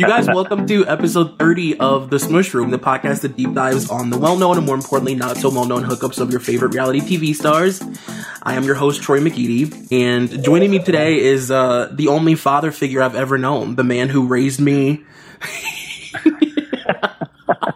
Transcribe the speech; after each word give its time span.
You 0.00 0.06
guys, 0.06 0.26
welcome 0.28 0.66
to 0.66 0.86
episode 0.86 1.38
30 1.38 1.78
of 1.78 2.08
The 2.08 2.18
Smush 2.18 2.54
Room, 2.54 2.70
the 2.70 2.78
podcast 2.78 3.20
that 3.20 3.36
deep 3.36 3.52
dives 3.52 3.90
on 3.90 4.08
the 4.08 4.16
well 4.16 4.38
known 4.38 4.56
and 4.56 4.64
more 4.64 4.74
importantly, 4.74 5.14
not 5.14 5.36
so 5.36 5.50
well 5.50 5.66
known 5.66 5.84
hookups 5.84 6.18
of 6.18 6.30
your 6.30 6.40
favorite 6.40 6.72
reality 6.72 7.00
TV 7.00 7.34
stars. 7.34 7.82
I 8.42 8.54
am 8.54 8.64
your 8.64 8.76
host, 8.76 9.02
Troy 9.02 9.20
McEady, 9.20 9.92
and 9.92 10.42
joining 10.42 10.70
me 10.70 10.78
today 10.78 11.20
is 11.20 11.50
uh, 11.50 11.92
the 11.92 12.08
only 12.08 12.34
father 12.34 12.72
figure 12.72 13.02
I've 13.02 13.14
ever 13.14 13.36
known, 13.36 13.76
the 13.76 13.84
man 13.84 14.08
who 14.08 14.26
raised 14.26 14.58
me. 14.58 15.04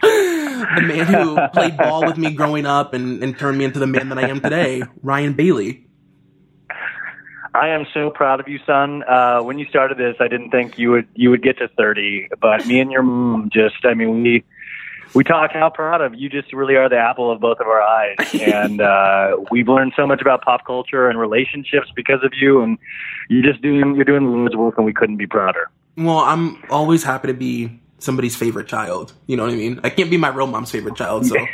the 0.01 0.83
man 0.83 1.05
who 1.05 1.39
played 1.53 1.77
ball 1.77 2.07
with 2.07 2.17
me 2.17 2.33
growing 2.33 2.65
up 2.65 2.95
and, 2.95 3.23
and 3.23 3.39
turned 3.39 3.59
me 3.59 3.67
into 3.67 3.81
the 3.81 3.87
man 3.87 4.09
that 4.09 4.17
I 4.17 4.29
am 4.29 4.41
today, 4.41 4.83
Ryan 5.03 5.35
Bailey. 5.35 5.84
I 7.55 7.69
am 7.69 7.87
so 7.95 8.11
proud 8.11 8.41
of 8.41 8.49
you, 8.49 8.59
son. 8.67 9.05
Uh, 9.05 9.41
when 9.41 9.61
you 9.61 9.67
started 9.67 9.97
this, 9.97 10.17
I 10.19 10.27
didn't 10.27 10.51
think 10.51 10.77
you 10.77 10.91
would 10.91 11.07
you 11.15 11.31
would 11.31 11.43
get 11.43 11.59
to 11.59 11.69
thirty, 11.69 12.29
but 12.41 12.67
me 12.67 12.81
and 12.81 12.91
your 12.91 13.03
mom 13.05 13.49
just, 13.53 13.85
I 13.85 13.95
mean, 13.95 14.23
we 14.23 14.45
we 15.15 15.23
talk 15.23 15.53
how 15.53 15.71
proud 15.71 16.01
of 16.01 16.17
you. 16.17 16.29
Just 16.29 16.53
really 16.53 16.75
are 16.75 16.89
the 16.89 16.99
apple 16.99 17.31
of 17.31 17.41
both 17.41 17.61
of 17.61 17.69
our 17.69 17.81
eyes, 17.81 18.17
and 18.35 18.81
uh, 18.81 19.37
we've 19.53 19.69
learned 19.69 19.93
so 19.97 20.05
much 20.05 20.21
about 20.21 20.43
pop 20.43 20.67
culture 20.67 21.09
and 21.09 21.19
relationships 21.19 21.93
because 21.95 22.25
of 22.25 22.33
you. 22.35 22.61
And 22.61 22.77
you're 23.31 23.45
just 23.45 23.63
doing 23.63 23.95
you're 23.95 24.05
doing 24.05 24.25
the 24.25 24.31
Lord's 24.31 24.57
work, 24.57 24.75
and 24.77 24.85
we 24.85 24.93
couldn't 24.93 25.17
be 25.17 25.29
prouder. 25.29 25.71
Well, 25.97 26.19
I'm 26.19 26.61
always 26.71 27.05
happy 27.05 27.29
to 27.29 27.35
be 27.35 27.81
somebody's 27.99 28.35
favorite 28.35 28.67
child. 28.67 29.13
You 29.29 29.37
know 29.37 29.45
what 29.45 29.53
I 29.53 29.57
mean? 29.57 29.81
I 29.85 29.91
can't 29.91 30.11
be 30.11 30.17
my 30.17 30.29
real 30.29 30.49
mom's 30.49 30.73
favorite 30.73 30.97
child, 30.97 31.27
so. 31.27 31.37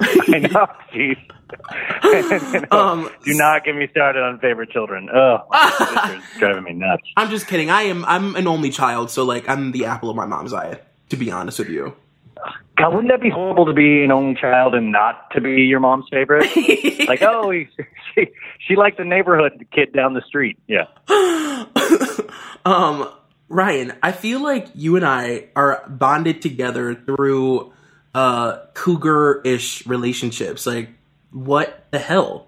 I 0.32 0.38
know, 0.38 0.66
jeez. 0.92 1.18
um, 2.72 3.10
Do 3.24 3.34
not 3.34 3.64
get 3.64 3.74
me 3.74 3.88
started 3.90 4.22
on 4.22 4.38
favorite 4.38 4.70
children. 4.70 5.08
Oh, 5.12 5.38
my 5.50 6.22
driving 6.38 6.64
me 6.64 6.72
nuts. 6.72 7.02
I'm 7.16 7.28
just 7.28 7.46
kidding. 7.46 7.70
I 7.70 7.82
am. 7.82 8.04
I'm 8.06 8.36
an 8.36 8.46
only 8.46 8.70
child, 8.70 9.10
so 9.10 9.24
like 9.24 9.48
I'm 9.48 9.72
the 9.72 9.86
apple 9.86 10.08
of 10.08 10.16
my 10.16 10.26
mom's 10.26 10.54
eye. 10.54 10.80
To 11.10 11.16
be 11.16 11.30
honest 11.30 11.58
with 11.58 11.68
you. 11.68 11.94
God, 12.78 12.94
wouldn't 12.94 13.12
that 13.12 13.20
be 13.20 13.28
horrible 13.28 13.66
to 13.66 13.72
be 13.72 14.04
an 14.04 14.12
only 14.12 14.40
child 14.40 14.74
and 14.74 14.92
not 14.92 15.30
to 15.32 15.40
be 15.40 15.62
your 15.62 15.80
mom's 15.80 16.06
favorite? 16.10 16.48
like, 17.08 17.20
oh, 17.20 17.52
she 18.14 18.28
she 18.66 18.76
liked 18.76 18.96
the 18.96 19.04
neighborhood 19.04 19.66
kid 19.72 19.92
down 19.92 20.14
the 20.14 20.22
street. 20.22 20.56
Yeah. 20.66 20.86
um, 22.64 23.10
Ryan, 23.48 23.92
I 24.02 24.12
feel 24.12 24.40
like 24.40 24.68
you 24.74 24.96
and 24.96 25.04
I 25.04 25.48
are 25.56 25.84
bonded 25.88 26.40
together 26.40 26.94
through 26.94 27.72
uh 28.14 28.58
cougar-ish 28.74 29.86
relationships. 29.86 30.66
Like 30.66 30.90
what 31.30 31.86
the 31.90 31.98
hell? 31.98 32.46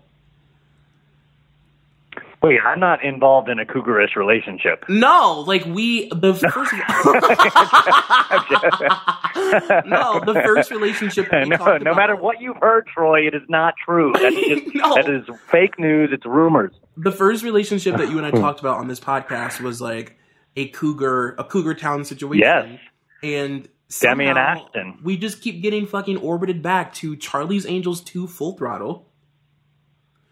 Wait, 2.42 2.58
I'm 2.64 2.80
not 2.80 3.04
involved 3.04 3.48
in 3.48 3.60
a 3.60 3.64
cougarish 3.64 4.16
relationship. 4.16 4.84
No, 4.88 5.44
like 5.46 5.64
we 5.64 6.08
the 6.08 6.34
first. 6.52 6.72
no, 9.86 10.20
the 10.26 10.42
first 10.44 10.72
relationship. 10.72 11.28
no, 11.30 11.78
no 11.78 11.94
matter 11.94 12.16
what 12.16 12.40
you've 12.40 12.56
heard, 12.56 12.88
Troy, 12.88 13.28
it 13.28 13.34
is 13.34 13.42
not 13.48 13.74
true. 13.84 14.12
That 14.14 14.32
is 14.32 14.60
just, 14.64 14.74
no. 14.74 14.94
that 14.96 15.08
is 15.08 15.24
fake 15.52 15.78
news. 15.78 16.10
It's 16.12 16.26
rumors. 16.26 16.72
The 16.96 17.12
first 17.12 17.44
relationship 17.44 17.96
that 17.98 18.10
you 18.10 18.18
and 18.18 18.26
I 18.26 18.32
talked 18.32 18.58
about 18.58 18.78
on 18.78 18.88
this 18.88 18.98
podcast 18.98 19.60
was 19.60 19.80
like 19.80 20.18
a 20.56 20.66
cougar, 20.68 21.36
a 21.38 21.44
cougar 21.44 21.74
town 21.74 22.04
situation. 22.04 22.42
Yes, 22.42 22.80
and 23.22 23.68
Demi 24.00 24.26
and 24.26 24.38
Ashton. 24.38 24.98
We 25.02 25.16
just 25.16 25.42
keep 25.42 25.62
getting 25.62 25.86
fucking 25.86 26.18
orbited 26.18 26.62
back 26.62 26.94
to 26.94 27.16
Charlie's 27.16 27.66
Angels 27.66 28.00
2 28.00 28.26
Full 28.26 28.56
Throttle. 28.56 29.08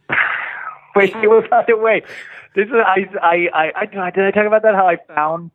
wait, 0.97 1.15
wait, 1.15 1.45
wait. 1.69 2.05
This 2.55 2.67
is 2.67 2.73
I, 2.75 3.07
I, 3.23 3.49
I, 3.55 3.73
I, 3.77 4.11
did 4.11 4.25
I 4.25 4.31
talk 4.31 4.47
about 4.47 4.63
that? 4.63 4.75
How 4.75 4.87
I 4.87 4.97
found 5.15 5.51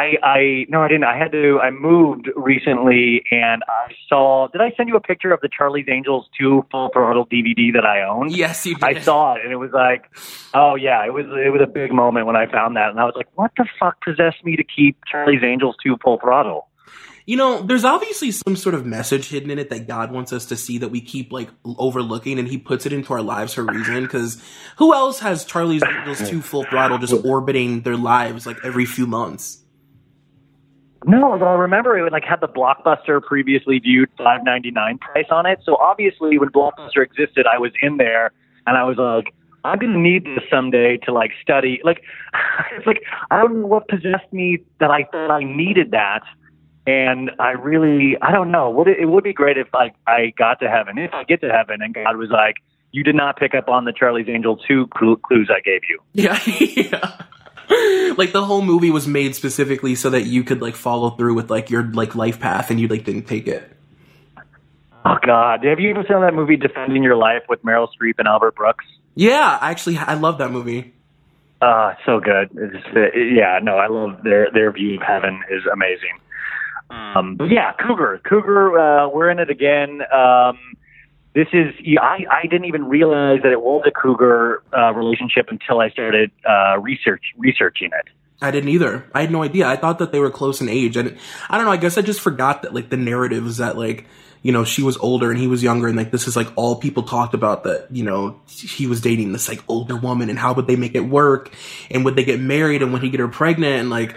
I, 0.00 0.16
I 0.22 0.66
no, 0.68 0.82
I 0.82 0.88
didn't. 0.88 1.04
I 1.04 1.18
had 1.18 1.32
to. 1.32 1.58
I 1.60 1.70
moved 1.70 2.28
recently, 2.34 3.22
and 3.30 3.62
I 3.68 3.92
saw. 4.08 4.48
Did 4.48 4.62
I 4.62 4.72
send 4.76 4.88
you 4.88 4.96
a 4.96 5.00
picture 5.00 5.32
of 5.32 5.40
the 5.40 5.48
Charlie's 5.48 5.86
Angels 5.88 6.26
two 6.38 6.64
full 6.70 6.90
throttle 6.92 7.26
DVD 7.26 7.72
that 7.74 7.84
I 7.84 8.02
own? 8.02 8.30
Yes, 8.30 8.64
you 8.64 8.76
did. 8.76 8.84
I 8.84 9.00
saw 9.00 9.34
it, 9.34 9.42
and 9.44 9.52
it 9.52 9.56
was 9.56 9.72
like, 9.72 10.08
oh 10.54 10.74
yeah, 10.76 11.04
it 11.04 11.12
was. 11.12 11.26
It 11.26 11.52
was 11.52 11.60
a 11.62 11.66
big 11.66 11.92
moment 11.92 12.26
when 12.26 12.36
I 12.36 12.50
found 12.50 12.76
that, 12.76 12.90
and 12.90 12.98
I 13.00 13.04
was 13.04 13.14
like, 13.14 13.28
what 13.34 13.50
the 13.56 13.66
fuck 13.78 14.00
possessed 14.00 14.42
me 14.42 14.56
to 14.56 14.64
keep 14.64 14.96
Charlie's 15.10 15.42
Angels 15.42 15.76
two 15.82 15.98
full 16.02 16.18
throttle? 16.18 16.68
You 17.30 17.36
know, 17.36 17.62
there's 17.62 17.84
obviously 17.84 18.32
some 18.32 18.56
sort 18.56 18.74
of 18.74 18.84
message 18.84 19.28
hidden 19.28 19.52
in 19.52 19.60
it 19.60 19.70
that 19.70 19.86
God 19.86 20.10
wants 20.10 20.32
us 20.32 20.46
to 20.46 20.56
see 20.56 20.78
that 20.78 20.88
we 20.88 21.00
keep 21.00 21.30
like 21.30 21.48
overlooking, 21.64 22.40
and 22.40 22.48
He 22.48 22.58
puts 22.58 22.86
it 22.86 22.92
into 22.92 23.12
our 23.12 23.22
lives 23.22 23.54
for 23.54 23.62
reason. 23.62 24.02
Because 24.02 24.42
who 24.78 24.92
else 24.92 25.20
has 25.20 25.44
Charlie's 25.44 25.84
Angels 25.84 26.28
two 26.28 26.42
full 26.42 26.64
throttle 26.64 26.98
just 26.98 27.24
orbiting 27.24 27.82
their 27.82 27.96
lives 27.96 28.46
like 28.46 28.56
every 28.64 28.84
few 28.84 29.06
months? 29.06 29.62
No, 31.06 31.34
I 31.34 31.52
remember 31.52 31.96
it 31.96 32.02
would 32.02 32.10
like 32.10 32.24
had 32.24 32.40
the 32.40 32.48
Blockbuster 32.48 33.22
previously 33.22 33.78
viewed 33.78 34.08
five 34.18 34.42
ninety 34.42 34.72
nine 34.72 34.98
price 34.98 35.26
on 35.30 35.46
it. 35.46 35.60
So 35.64 35.76
obviously, 35.76 36.36
when 36.36 36.48
Blockbuster 36.48 37.04
existed, 37.04 37.46
I 37.46 37.58
was 37.58 37.70
in 37.80 37.98
there, 37.98 38.32
and 38.66 38.76
I 38.76 38.82
was 38.82 38.96
like. 38.98 39.32
I'm 39.62 39.78
gonna 39.78 39.98
need 39.98 40.24
this 40.24 40.42
someday 40.50 40.96
to 41.04 41.12
like 41.12 41.32
study. 41.42 41.82
Like, 41.84 42.02
it's 42.74 42.86
like 42.86 43.02
I 43.30 43.42
don't 43.42 43.60
know 43.60 43.66
what 43.66 43.88
possessed 43.88 44.32
me 44.32 44.60
that 44.78 44.90
I 44.90 45.04
thought 45.12 45.30
I 45.30 45.44
needed 45.44 45.90
that, 45.90 46.22
and 46.90 47.30
I 47.38 47.50
really, 47.50 48.16
I 48.20 48.32
don't 48.32 48.50
know. 48.50 48.70
Would 48.70 48.88
it, 48.88 48.98
it 49.00 49.06
would 49.06 49.24
be 49.24 49.32
great 49.32 49.56
if 49.56 49.68
I, 49.74 49.92
I 50.06 50.32
got 50.36 50.60
to 50.60 50.68
heaven, 50.68 50.98
if 50.98 51.14
I 51.14 51.24
get 51.24 51.40
to 51.42 51.50
heaven, 51.50 51.80
and 51.82 51.94
God 51.94 52.16
was 52.16 52.30
like, 52.30 52.56
"You 52.90 53.04
did 53.04 53.14
not 53.14 53.38
pick 53.38 53.54
up 53.54 53.68
on 53.68 53.84
the 53.84 53.92
Charlie's 53.92 54.28
Angel 54.28 54.56
two 54.56 54.88
clues 54.88 55.50
I 55.50 55.60
gave 55.60 55.82
you." 55.88 56.00
Yeah, 56.12 56.38
yeah. 56.46 58.14
like 58.16 58.32
the 58.32 58.44
whole 58.44 58.62
movie 58.62 58.90
was 58.90 59.06
made 59.06 59.36
specifically 59.36 59.94
so 59.94 60.10
that 60.10 60.22
you 60.22 60.42
could 60.42 60.60
like 60.60 60.74
follow 60.74 61.10
through 61.10 61.34
with 61.34 61.50
like 61.50 61.70
your 61.70 61.84
like 61.84 62.14
life 62.14 62.40
path, 62.40 62.70
and 62.70 62.80
you 62.80 62.88
like 62.88 63.04
didn't 63.04 63.26
take 63.26 63.46
it. 63.46 63.76
Oh 65.04 65.16
God, 65.24 65.64
have 65.64 65.78
you 65.78 65.90
ever 65.90 66.04
seen 66.08 66.20
that 66.20 66.34
movie 66.34 66.56
Defending 66.56 67.02
Your 67.02 67.16
Life 67.16 67.42
with 67.48 67.62
Meryl 67.62 67.88
Streep 67.88 68.14
and 68.18 68.26
Albert 68.26 68.56
Brooks? 68.56 68.84
Yeah, 69.14 69.58
I 69.60 69.70
actually, 69.70 69.96
I 69.96 70.14
love 70.14 70.38
that 70.38 70.50
movie. 70.50 70.92
Uh, 71.62 71.94
so 72.06 72.20
good. 72.20 72.50
It's, 72.54 72.86
uh, 72.96 73.16
yeah, 73.16 73.58
no, 73.62 73.76
I 73.76 73.88
love 73.88 74.22
their 74.24 74.48
their 74.52 74.72
view 74.72 74.96
of 74.96 75.02
heaven 75.02 75.42
is 75.50 75.62
amazing. 75.72 76.18
Um, 76.90 77.38
yeah, 77.48 77.72
Cougar, 77.72 78.20
Cougar, 78.28 78.78
uh, 78.78 79.08
we're 79.08 79.30
in 79.30 79.38
it 79.38 79.48
again. 79.48 80.00
Um, 80.12 80.58
this 81.34 81.46
is 81.52 81.72
I, 82.00 82.24
I 82.28 82.46
didn't 82.48 82.64
even 82.64 82.88
realize 82.88 83.40
that 83.42 83.52
it 83.52 83.60
was 83.60 83.84
a 83.86 83.92
Cougar 83.92 84.62
uh, 84.76 84.92
relationship 84.92 85.46
until 85.48 85.80
I 85.80 85.90
started 85.90 86.32
uh, 86.48 86.78
research 86.80 87.22
researching 87.38 87.90
it. 87.96 88.08
I 88.42 88.50
didn't 88.50 88.70
either. 88.70 89.04
I 89.14 89.20
had 89.20 89.30
no 89.30 89.42
idea. 89.42 89.68
I 89.68 89.76
thought 89.76 89.98
that 89.98 90.12
they 90.12 90.18
were 90.18 90.30
close 90.30 90.60
in 90.60 90.68
age, 90.68 90.96
and 90.96 91.16
I 91.48 91.56
don't 91.56 91.66
know. 91.66 91.72
I 91.72 91.76
guess 91.76 91.98
I 91.98 92.02
just 92.02 92.20
forgot 92.20 92.62
that 92.62 92.74
like 92.74 92.88
the 92.88 92.96
narrative 92.96 93.46
is 93.46 93.58
that 93.58 93.76
like 93.76 94.06
you 94.42 94.50
know 94.50 94.64
she 94.64 94.82
was 94.82 94.96
older 94.96 95.30
and 95.30 95.38
he 95.38 95.46
was 95.46 95.62
younger, 95.62 95.86
and 95.86 95.96
like 95.96 96.10
this 96.10 96.26
is 96.26 96.34
like 96.34 96.48
all 96.56 96.76
people 96.76 97.04
talked 97.04 97.34
about 97.34 97.62
that 97.64 97.86
you 97.92 98.02
know 98.02 98.40
he 98.48 98.88
was 98.88 99.00
dating 99.00 99.30
this 99.32 99.48
like 99.48 99.62
older 99.68 99.96
woman, 99.96 100.30
and 100.30 100.38
how 100.38 100.54
would 100.54 100.66
they 100.66 100.76
make 100.76 100.96
it 100.96 101.00
work, 101.00 101.52
and 101.90 102.04
would 102.04 102.16
they 102.16 102.24
get 102.24 102.40
married, 102.40 102.82
and 102.82 102.92
would 102.92 103.02
he 103.02 103.10
get 103.10 103.20
her 103.20 103.28
pregnant, 103.28 103.74
and 103.74 103.90
like 103.90 104.16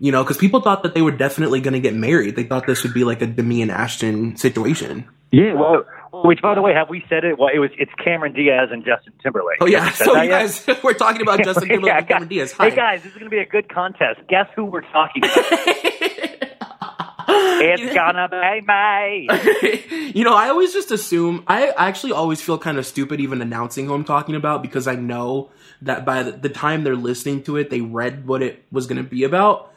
you 0.00 0.10
know, 0.10 0.24
because 0.24 0.38
people 0.38 0.62
thought 0.62 0.82
that 0.82 0.94
they 0.94 1.02
were 1.02 1.10
definitely 1.10 1.60
going 1.60 1.74
to 1.74 1.80
get 1.80 1.94
married. 1.94 2.34
They 2.34 2.44
thought 2.44 2.66
this 2.66 2.82
would 2.82 2.94
be 2.94 3.04
like 3.04 3.20
a 3.20 3.26
Demi 3.26 3.60
and 3.60 3.70
Ashton 3.70 4.34
situation. 4.36 5.06
Yeah, 5.30 5.52
well, 5.52 5.84
which 6.24 6.40
by 6.42 6.54
the 6.54 6.62
way, 6.62 6.72
have 6.72 6.88
we 6.88 7.04
said 7.08 7.24
it? 7.24 7.38
Well, 7.38 7.50
it 7.54 7.58
was 7.58 7.70
it's 7.78 7.92
Cameron 8.02 8.32
Diaz 8.32 8.70
and 8.72 8.84
Justin 8.84 9.12
Timberlake. 9.22 9.58
Oh 9.60 9.66
yeah, 9.66 9.90
so 9.92 10.20
you 10.20 10.28
guys, 10.28 10.66
we're 10.82 10.94
talking 10.94 11.20
about 11.20 11.44
Justin 11.44 11.68
Timberlake 11.68 11.86
yeah, 11.86 11.98
and 11.98 12.08
Cameron 12.08 12.28
Diaz. 12.28 12.52
Hi. 12.52 12.70
Hey 12.70 12.76
guys, 12.76 13.02
this 13.02 13.12
is 13.12 13.18
going 13.18 13.30
to 13.30 13.36
be 13.36 13.38
a 13.38 13.46
good 13.46 13.68
contest. 13.68 14.20
Guess 14.28 14.48
who 14.56 14.64
we're 14.64 14.80
talking 14.80 15.22
about? 15.22 15.36
it's 17.62 17.94
gonna 17.94 18.28
be 18.28 18.60
me. 18.66 20.12
you 20.14 20.24
know, 20.24 20.34
I 20.34 20.48
always 20.48 20.72
just 20.72 20.90
assume. 20.90 21.44
I 21.46 21.68
actually 21.76 22.12
always 22.12 22.40
feel 22.40 22.58
kind 22.58 22.78
of 22.78 22.86
stupid 22.86 23.20
even 23.20 23.40
announcing 23.42 23.86
who 23.86 23.94
I'm 23.94 24.04
talking 24.04 24.34
about 24.34 24.62
because 24.62 24.88
I 24.88 24.96
know 24.96 25.50
that 25.82 26.04
by 26.04 26.22
the 26.22 26.48
time 26.48 26.82
they're 26.84 26.96
listening 26.96 27.42
to 27.44 27.56
it, 27.56 27.70
they 27.70 27.82
read 27.82 28.26
what 28.26 28.42
it 28.42 28.64
was 28.72 28.86
going 28.86 29.02
to 29.02 29.08
be 29.08 29.22
about. 29.24 29.70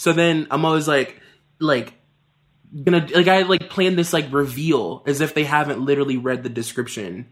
So 0.00 0.14
then 0.14 0.46
I'm 0.50 0.64
always 0.64 0.88
like, 0.88 1.20
like, 1.58 1.92
gonna 2.84 3.06
like 3.14 3.28
I 3.28 3.42
like 3.42 3.68
plan 3.68 3.96
this 3.96 4.14
like 4.14 4.32
reveal 4.32 5.02
as 5.06 5.20
if 5.20 5.34
they 5.34 5.44
haven't 5.44 5.78
literally 5.78 6.16
read 6.16 6.42
the 6.42 6.48
description 6.48 7.28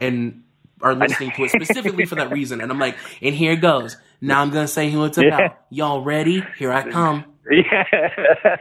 and 0.00 0.42
are 0.82 0.96
listening 0.96 1.30
to 1.36 1.44
it 1.44 1.52
specifically 1.52 2.06
for 2.06 2.16
that 2.16 2.30
reason. 2.32 2.60
And 2.60 2.72
I'm 2.72 2.80
like, 2.80 2.96
and 3.22 3.32
here 3.32 3.52
it 3.52 3.60
goes. 3.60 3.96
Now 4.20 4.42
I'm 4.42 4.50
gonna 4.50 4.66
say 4.66 4.90
who 4.90 5.04
it's 5.04 5.18
about. 5.18 5.38
Yeah. 5.38 5.52
Y'all 5.70 6.02
ready? 6.02 6.42
Here 6.58 6.72
I 6.72 6.90
come. 6.90 7.26
Yeah. 7.48 7.84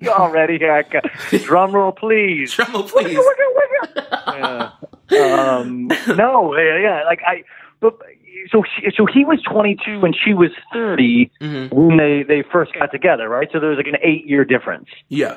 Y'all 0.00 0.30
ready? 0.30 0.58
Here 0.58 0.74
I 0.74 0.82
come. 0.82 1.00
Drum 1.44 1.72
roll, 1.72 1.92
please. 1.92 2.52
Drum 2.52 2.74
roll, 2.74 2.82
please. 2.82 3.18
yeah. 4.26 4.70
Um, 5.18 5.88
no, 6.08 6.54
yeah, 6.58 7.04
like 7.06 7.22
I, 7.26 7.44
but 7.80 7.98
so 8.50 8.62
she, 8.62 8.90
so 8.96 9.06
he 9.06 9.24
was 9.24 9.40
22 9.42 10.04
and 10.04 10.16
she 10.16 10.34
was 10.34 10.50
30 10.72 11.30
mm-hmm. 11.40 11.74
when 11.74 11.96
they 11.96 12.22
they 12.22 12.42
first 12.42 12.74
got 12.74 12.92
together, 12.92 13.28
right? 13.28 13.48
So 13.52 13.60
there 13.60 13.70
was 13.70 13.78
like 13.78 13.86
an 13.86 13.98
eight 14.02 14.26
year 14.26 14.44
difference. 14.44 14.88
Yeah. 15.08 15.36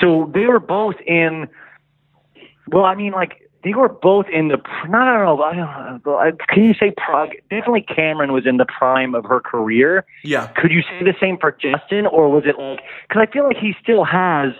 So 0.00 0.30
they 0.32 0.46
were 0.46 0.60
both 0.60 0.96
in. 1.06 1.48
Well, 2.68 2.84
I 2.84 2.94
mean, 2.94 3.12
like 3.12 3.46
they 3.66 3.74
were 3.74 3.88
both 3.88 4.26
in 4.32 4.48
the 4.48 4.58
I 4.64 4.86
don't 4.86 4.92
know. 4.94 5.42
I 5.42 5.54
don't 5.54 6.06
know 6.06 6.32
can 6.48 6.64
you 6.64 6.74
say 6.74 6.92
prog? 6.96 7.30
Definitely, 7.50 7.82
Cameron 7.82 8.32
was 8.32 8.46
in 8.46 8.58
the 8.58 8.64
prime 8.66 9.14
of 9.14 9.24
her 9.24 9.40
career. 9.40 10.04
Yeah. 10.22 10.46
Could 10.48 10.70
you 10.70 10.82
say 10.82 11.02
the 11.02 11.14
same 11.20 11.36
for 11.38 11.50
Justin, 11.50 12.06
or 12.06 12.28
was 12.28 12.44
it 12.46 12.58
like? 12.58 12.80
Because 13.08 13.26
I 13.28 13.32
feel 13.32 13.44
like 13.44 13.56
he 13.56 13.74
still 13.82 14.04
has 14.04 14.52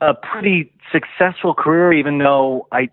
a 0.00 0.14
pretty 0.14 0.72
successful 0.92 1.54
career, 1.54 1.92
even 1.92 2.18
though 2.18 2.66
I. 2.72 2.90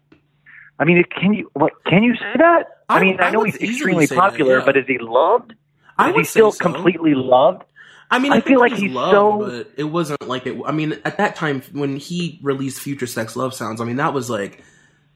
I 0.80 0.86
mean, 0.86 1.04
can 1.10 1.34
you 1.34 1.50
what? 1.54 1.74
Can 1.86 2.04
you 2.04 2.16
say 2.16 2.34
that? 2.38 2.84
I, 2.90 2.98
I- 2.98 3.02
mean, 3.02 3.20
I, 3.20 3.28
I 3.28 3.32
know 3.32 3.44
he's 3.44 3.56
extremely 3.56 4.08
say 4.08 4.16
that, 4.16 4.22
popular, 4.22 4.60
yeah. 4.60 4.66
but 4.66 4.78
is 4.78 4.86
he 4.88 4.98
loved? 5.00 5.54
I 5.98 6.10
is 6.10 6.16
would 6.16 6.22
he 6.22 6.26
still 6.26 6.52
so. 6.52 6.60
completely 6.64 7.16
loved? 7.16 7.64
I 8.12 8.20
mean, 8.20 8.34
I, 8.34 8.38
I 8.38 8.42
feel 8.42 8.60
like 8.60 8.74
he's 8.74 8.82
he's 8.82 8.92
loved, 8.92 9.12
so- 9.12 9.40
but 9.64 9.72
it 9.78 9.86
wasn't 9.86 10.28
like 10.28 10.46
it. 10.46 10.60
I 10.66 10.72
mean, 10.72 10.94
at 11.06 11.18
that 11.18 11.36
time 11.36 11.62
when 11.72 11.96
he 11.98 12.40
released 12.44 12.80
"Future 12.80 13.08
Sex 13.08 13.36
Love 13.36 13.54
Sounds," 13.54 13.82
I 13.82 13.86
mean, 13.86 13.96
that 13.98 14.14
was 14.14 14.30
like 14.30 14.64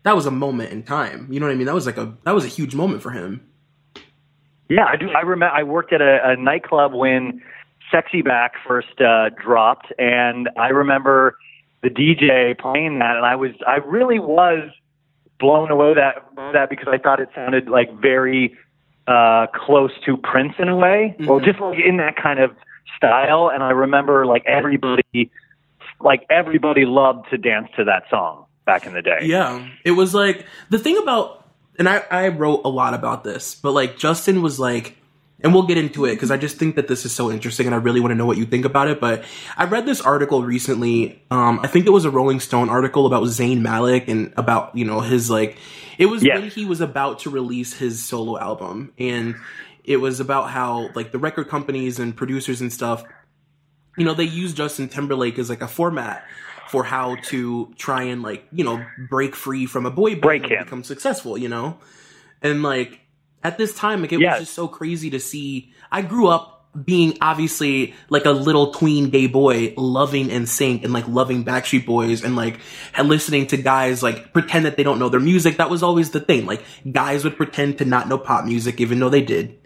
that 0.04 0.16
was 0.16 0.26
a 0.26 0.32
moment 0.32 0.72
in 0.72 0.84
time. 0.84 1.28
You 1.32 1.40
know 1.40 1.46
what 1.46 1.52
I 1.52 1.56
mean? 1.56 1.68
That 1.68 1.76
was 1.76 1.86
like 1.86 1.98
a 1.98 2.16
that 2.24 2.34
was 2.34 2.46
a 2.46 2.50
huge 2.50 2.74
moment 2.76 3.02
for 3.04 3.12
him. 3.12 3.46
Yeah, 4.70 4.86
I 4.86 4.96
do. 4.96 5.10
I 5.10 5.22
remember 5.22 5.54
I 5.54 5.64
worked 5.64 5.94
at 5.94 6.02
a, 6.02 6.20
a 6.32 6.36
nightclub 6.38 6.94
when 6.94 7.42
"Sexy 7.92 8.22
Back" 8.22 8.54
first 8.68 9.02
uh, 9.02 9.30
dropped, 9.30 9.92
and 9.98 10.50
I 10.58 10.70
remember 10.70 11.38
the 11.84 11.90
DJ 11.90 12.58
playing 12.58 13.00
that, 13.00 13.18
and 13.18 13.26
I 13.26 13.36
was 13.36 13.52
I 13.68 13.78
really 13.78 14.20
was 14.20 14.70
blown 15.40 15.72
away 15.72 15.94
that 15.96 16.26
that 16.54 16.70
because 16.70 16.88
I 16.92 16.98
thought 16.98 17.20
it 17.20 17.30
sounded 17.34 17.68
like 17.70 17.92
very 18.00 18.56
uh, 19.08 19.48
close 19.66 19.92
to 20.06 20.18
Prince 20.18 20.54
in 20.60 20.70
a 20.70 20.76
way, 20.76 21.16
or 21.28 21.40
Mhm. 21.40 21.46
just 21.46 21.60
like 21.60 21.80
in 21.80 21.98
that 21.98 22.16
kind 22.16 22.40
of 22.40 22.52
style. 22.96 23.50
And 23.52 23.64
I 23.64 23.72
remember 23.72 24.26
like 24.28 24.44
everybody, 24.46 25.32
like 26.00 26.26
everybody 26.30 26.86
loved 26.86 27.30
to 27.32 27.38
dance 27.38 27.70
to 27.78 27.86
that 27.86 28.04
song 28.12 28.46
back 28.66 28.86
in 28.86 28.94
the 28.94 29.02
day. 29.02 29.20
Yeah, 29.24 29.66
it 29.84 29.92
was 29.92 30.14
like 30.14 30.46
the 30.70 30.78
thing 30.78 30.98
about, 30.98 31.44
and 31.80 31.90
I 31.90 32.04
I 32.12 32.28
wrote 32.28 32.62
a 32.66 32.70
lot 32.70 32.94
about 32.94 33.24
this, 33.24 33.56
but 33.56 33.72
like 33.72 33.98
Justin 33.98 34.42
was 34.44 34.60
like, 34.60 34.96
and 35.42 35.54
we'll 35.54 35.64
get 35.68 35.78
into 35.78 36.06
it 36.06 36.16
because 36.16 36.32
I 36.32 36.38
just 36.38 36.58
think 36.58 36.76
that 36.76 36.88
this 36.88 37.06
is 37.06 37.12
so 37.12 37.32
interesting, 37.32 37.66
and 37.66 37.76
I 37.76 37.80
really 37.80 38.00
want 38.00 38.12
to 38.12 38.16
know 38.16 38.26
what 38.26 38.38
you 38.38 38.46
think 38.46 38.66
about 38.66 38.88
it. 38.88 39.00
But 39.00 39.24
I 39.58 39.66
read 39.66 39.86
this 39.86 40.02
article 40.02 40.44
recently. 40.44 41.22
Um, 41.32 41.60
I 41.64 41.68
think 41.68 41.86
it 41.86 41.92
was 41.92 42.06
a 42.06 42.10
Rolling 42.12 42.40
Stone 42.40 42.70
article 42.70 43.06
about 43.06 43.24
Zayn 43.24 43.62
Malik 43.62 44.08
and 44.08 44.34
about 44.38 44.76
you 44.76 44.86
know 44.86 45.00
his 45.02 45.30
like, 45.30 45.58
it 45.98 46.08
was 46.08 46.24
Yes. 46.24 46.40
when 46.42 46.50
he 46.50 46.66
was 46.66 46.82
about 46.82 47.20
to 47.20 47.30
release 47.30 47.74
his 47.74 48.04
solo 48.04 48.38
album, 48.40 48.94
and 48.98 49.36
it 49.84 49.98
was 49.98 50.20
about 50.20 50.50
how 50.50 50.90
like 50.96 51.12
the 51.12 51.20
record 51.20 51.48
companies 51.50 52.00
and 52.00 52.16
producers 52.16 52.62
and 52.62 52.72
stuff 52.72 53.04
you 53.98 54.06
know, 54.06 54.14
they 54.14 54.24
use 54.24 54.54
Justin 54.54 54.88
Timberlake 54.88 55.38
as 55.40 55.50
like 55.50 55.62
a 55.62 55.68
format 55.68 56.24
for 56.70 56.86
how 56.86 57.16
to 57.24 57.74
try 57.78 58.04
and 58.04 58.22
like, 58.22 58.46
you 58.54 58.64
know, 58.64 58.82
break 59.10 59.36
free 59.36 59.66
from 59.66 59.86
a 59.86 59.92
boy 59.92 60.12
band 60.12 60.22
Break 60.22 60.44
and 60.44 60.52
him. 60.54 60.64
become 60.64 60.84
successful, 60.86 61.38
you 61.38 61.50
know? 61.50 61.78
And 62.42 62.64
like 62.64 63.02
at 63.44 63.58
this 63.58 63.74
time, 63.74 64.02
like 64.02 64.12
it 64.14 64.20
Yes. 64.20 64.40
was 64.40 64.48
just 64.48 64.56
so 64.56 64.68
crazy 64.68 65.10
to 65.12 65.20
see. 65.20 65.72
I 65.92 66.02
grew 66.02 66.28
up 66.28 66.56
being 66.86 67.18
obviously 67.20 67.96
like 68.10 68.26
a 68.26 68.32
little 68.32 68.72
tween 68.74 69.10
gay 69.10 69.26
boy 69.26 69.74
loving 69.76 70.28
NSYNC 70.30 70.84
and 70.84 70.94
like 70.94 71.08
loving 71.08 71.44
Backstreet 71.44 71.84
Boys 71.86 72.24
and 72.24 72.36
like 72.36 72.60
and 72.96 73.08
listening 73.10 73.48
to 73.48 73.58
guys 73.58 74.04
like 74.04 74.34
pretend 74.34 74.66
that 74.66 74.78
they 74.78 74.84
don't 74.84 75.00
know 75.00 75.10
their 75.10 75.20
music. 75.20 75.58
That 75.58 75.72
was 75.72 75.82
always 75.82 76.12
the 76.12 76.20
thing. 76.20 76.46
Like 76.46 76.62
guys 76.92 77.24
would 77.24 77.38
pretend 77.38 77.80
to 77.80 77.86
not 77.86 78.08
know 78.08 78.20
pop 78.20 78.46
music 78.46 78.80
even 78.80 79.00
though 79.00 79.10
they 79.10 79.24
did. 79.24 79.58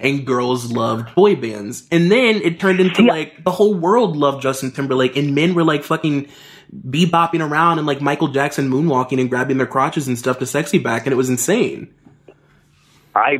And 0.00 0.26
girls 0.26 0.72
loved 0.72 1.14
boy 1.14 1.36
bands. 1.36 1.86
And 1.90 2.10
then 2.10 2.36
it 2.36 2.58
turned 2.58 2.80
into 2.80 3.02
Yeah. 3.02 3.12
like 3.12 3.44
the 3.44 3.50
whole 3.50 3.74
world 3.74 4.16
loved 4.16 4.42
Justin 4.42 4.70
Timberlake 4.70 5.14
and 5.16 5.34
men 5.34 5.54
were 5.54 5.64
like 5.64 5.84
fucking 5.84 6.28
bebopping 6.74 7.46
around 7.46 7.78
and 7.78 7.86
like 7.86 8.00
Michael 8.00 8.28
Jackson 8.28 8.70
moonwalking 8.70 9.20
and 9.20 9.28
grabbing 9.30 9.58
their 9.58 9.66
crotches 9.66 10.08
and 10.08 10.18
stuff 10.18 10.38
to 10.38 10.46
sexy 10.46 10.78
back 10.78 11.04
and 11.06 11.12
it 11.12 11.16
was 11.16 11.28
insane. 11.30 11.92
I 13.16 13.38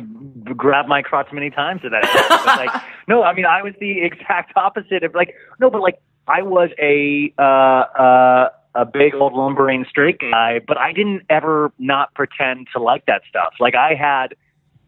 grabbed 0.55 0.89
my 0.89 1.01
crotch 1.01 1.27
many 1.31 1.49
times 1.49 1.81
at 1.83 1.91
that. 1.91 2.03
But 2.29 2.57
like, 2.57 2.83
no, 3.07 3.23
I 3.23 3.33
mean, 3.33 3.45
I 3.45 3.61
was 3.61 3.73
the 3.79 4.01
exact 4.01 4.53
opposite 4.55 5.03
of 5.03 5.13
like, 5.13 5.35
no, 5.59 5.69
but 5.69 5.81
like, 5.81 5.99
I 6.27 6.41
was 6.41 6.69
a 6.79 7.33
uh, 7.37 7.41
uh, 7.41 8.49
a 8.75 8.85
big 8.85 9.15
old 9.15 9.33
lumbering 9.33 9.85
straight 9.89 10.19
guy, 10.19 10.59
but 10.65 10.77
I 10.77 10.91
didn't 10.91 11.23
ever 11.29 11.71
not 11.79 12.13
pretend 12.15 12.67
to 12.73 12.81
like 12.81 13.05
that 13.05 13.21
stuff. 13.29 13.53
Like, 13.59 13.75
I 13.75 13.93
had, 13.95 14.35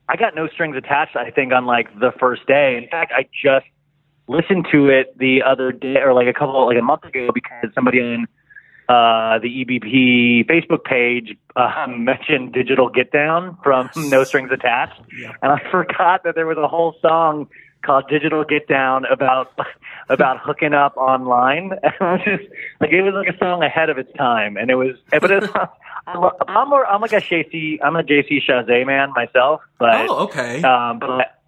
I 0.10 0.16
got 0.16 0.36
no 0.36 0.48
strings 0.48 0.76
attached. 0.76 1.16
I 1.16 1.32
think 1.32 1.54
on 1.54 1.66
like 1.66 1.88
the 2.00 2.12
first 2.20 2.46
day. 2.46 2.78
In 2.78 2.90
fact, 2.90 3.14
I 3.16 3.28
just 3.44 3.66
listened 4.28 4.68
to 4.72 4.90
it 4.90 5.18
the 5.18 5.42
other 5.44 5.72
day, 5.72 5.98
or 5.98 6.14
like 6.14 6.28
a 6.28 6.34
couple, 6.34 6.66
like 6.66 6.78
a 6.78 6.84
month 6.84 7.04
ago, 7.04 7.30
because 7.34 7.74
somebody 7.74 8.00
on 8.00 8.28
uh, 8.90 9.38
the 9.38 9.48
EBP 9.48 10.48
Facebook 10.48 10.84
page 10.84 11.38
uh, 11.56 11.86
mentioned 11.90 12.54
Digital 12.54 12.90
Get 12.90 13.12
Down 13.12 13.56
from 13.64 13.90
No 13.96 14.24
Strings 14.24 14.52
Attached. 14.52 15.00
Yeah. 15.16 15.34
And 15.44 15.52
I 15.52 15.62
forgot 15.72 16.24
that 16.24 16.34
there 16.34 16.48
was 16.48 16.58
a 16.58 16.68
whole 16.68 16.96
song 17.02 17.48
called 17.86 18.06
Digital 18.10 18.44
Get 18.44 18.68
Down 18.68 19.06
about 19.06 19.52
about 20.10 20.40
hooking 20.40 20.74
up 20.74 20.98
online. 20.98 21.74
I 22.02 22.18
just 22.18 22.50
like 22.82 22.92
it 22.92 23.04
was 23.04 23.14
like 23.14 23.34
a 23.34 23.38
song 23.38 23.62
ahead 23.62 23.92
of 23.92 24.00
its 24.00 24.12
time, 24.18 24.58
and 24.58 24.72
it 24.72 24.76
was. 24.76 24.96
But 25.12 25.30
it's, 25.30 25.48
I'm, 26.08 26.24
a- 26.24 26.36
I'm 26.48 26.70
more. 26.70 26.86
I'm 26.88 27.00
like 27.00 27.14
a 27.14 27.22
JC. 27.22 27.78
I'm 27.84 27.96
a 27.96 28.02
JC 28.02 28.42
Chasez 28.44 28.88
man 28.88 29.14
myself, 29.14 29.62
but 29.78 30.10
oh, 30.10 30.24
okay. 30.24 30.64
um, 30.64 30.98
but 30.98 31.40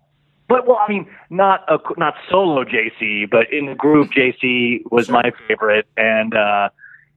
but 0.47 0.67
well, 0.67 0.79
I 0.85 0.91
mean, 0.91 1.07
not 1.31 1.63
a 1.67 1.79
not 1.97 2.13
solo 2.29 2.65
JC, 2.65 3.27
but 3.27 3.51
in 3.51 3.65
the 3.65 3.73
group 3.73 4.11
JC 4.11 4.81
was 4.91 5.09
my 5.09 5.31
favorite, 5.47 5.87
and 5.97 6.35
uh, 6.35 6.69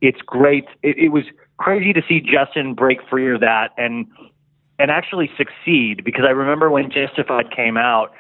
it's 0.09 0.21
great. 0.23 0.65
It, 0.83 0.99
it 0.99 1.09
was 1.09 1.25
crazy 1.59 1.93
to 1.93 2.03
see 2.09 2.21
Justin 2.21 2.75
break 2.75 2.99
free 3.09 3.33
of 3.35 3.41
that 3.41 3.69
and 3.77 4.07
and 4.79 4.91
actually 4.91 5.31
succeed 5.37 6.03
because 6.05 6.25
I 6.27 6.31
remember 6.33 6.69
when 6.69 6.91
Justified 6.91 7.51
came 7.55 7.77
out, 7.77 8.13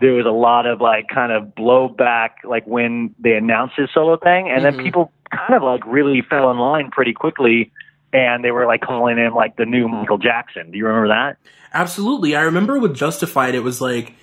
there 0.00 0.12
was 0.14 0.26
a 0.26 0.30
lot 0.30 0.66
of 0.66 0.80
like 0.80 1.06
kind 1.08 1.30
of 1.30 1.54
blowback, 1.54 2.30
like 2.44 2.66
when 2.66 3.14
they 3.18 3.34
announced 3.34 3.74
his 3.76 3.88
solo 3.94 4.16
thing, 4.16 4.50
and 4.50 4.60
Mhm. 4.64 4.76
then 4.76 4.84
people 4.84 5.12
kind 5.30 5.54
of 5.54 5.62
like 5.62 5.86
really 5.86 6.20
fell 6.28 6.50
in 6.50 6.58
line 6.58 6.90
pretty 6.90 7.12
quickly. 7.12 7.70
And 8.12 8.42
they 8.42 8.50
were 8.50 8.66
like 8.66 8.80
calling 8.80 9.18
him 9.18 9.34
like 9.36 9.54
the 9.54 9.64
new 9.64 9.86
Michael 9.86 10.18
Jackson. 10.18 10.72
Do 10.72 10.78
you 10.78 10.84
remember 10.84 11.08
that? 11.08 11.36
Absolutely. 11.72 12.34
I 12.34 12.42
remember 12.42 12.80
with 12.80 12.92
Justified, 12.96 13.54
it 13.54 13.62
was 13.62 13.80
like, 13.80 14.14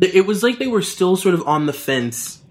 it 0.00 0.26
was 0.26 0.42
like 0.42 0.58
they 0.58 0.66
were 0.66 0.82
still 0.82 1.14
sort 1.14 1.34
of 1.36 1.46
on 1.46 1.66
the 1.66 1.72
fence 1.72 2.42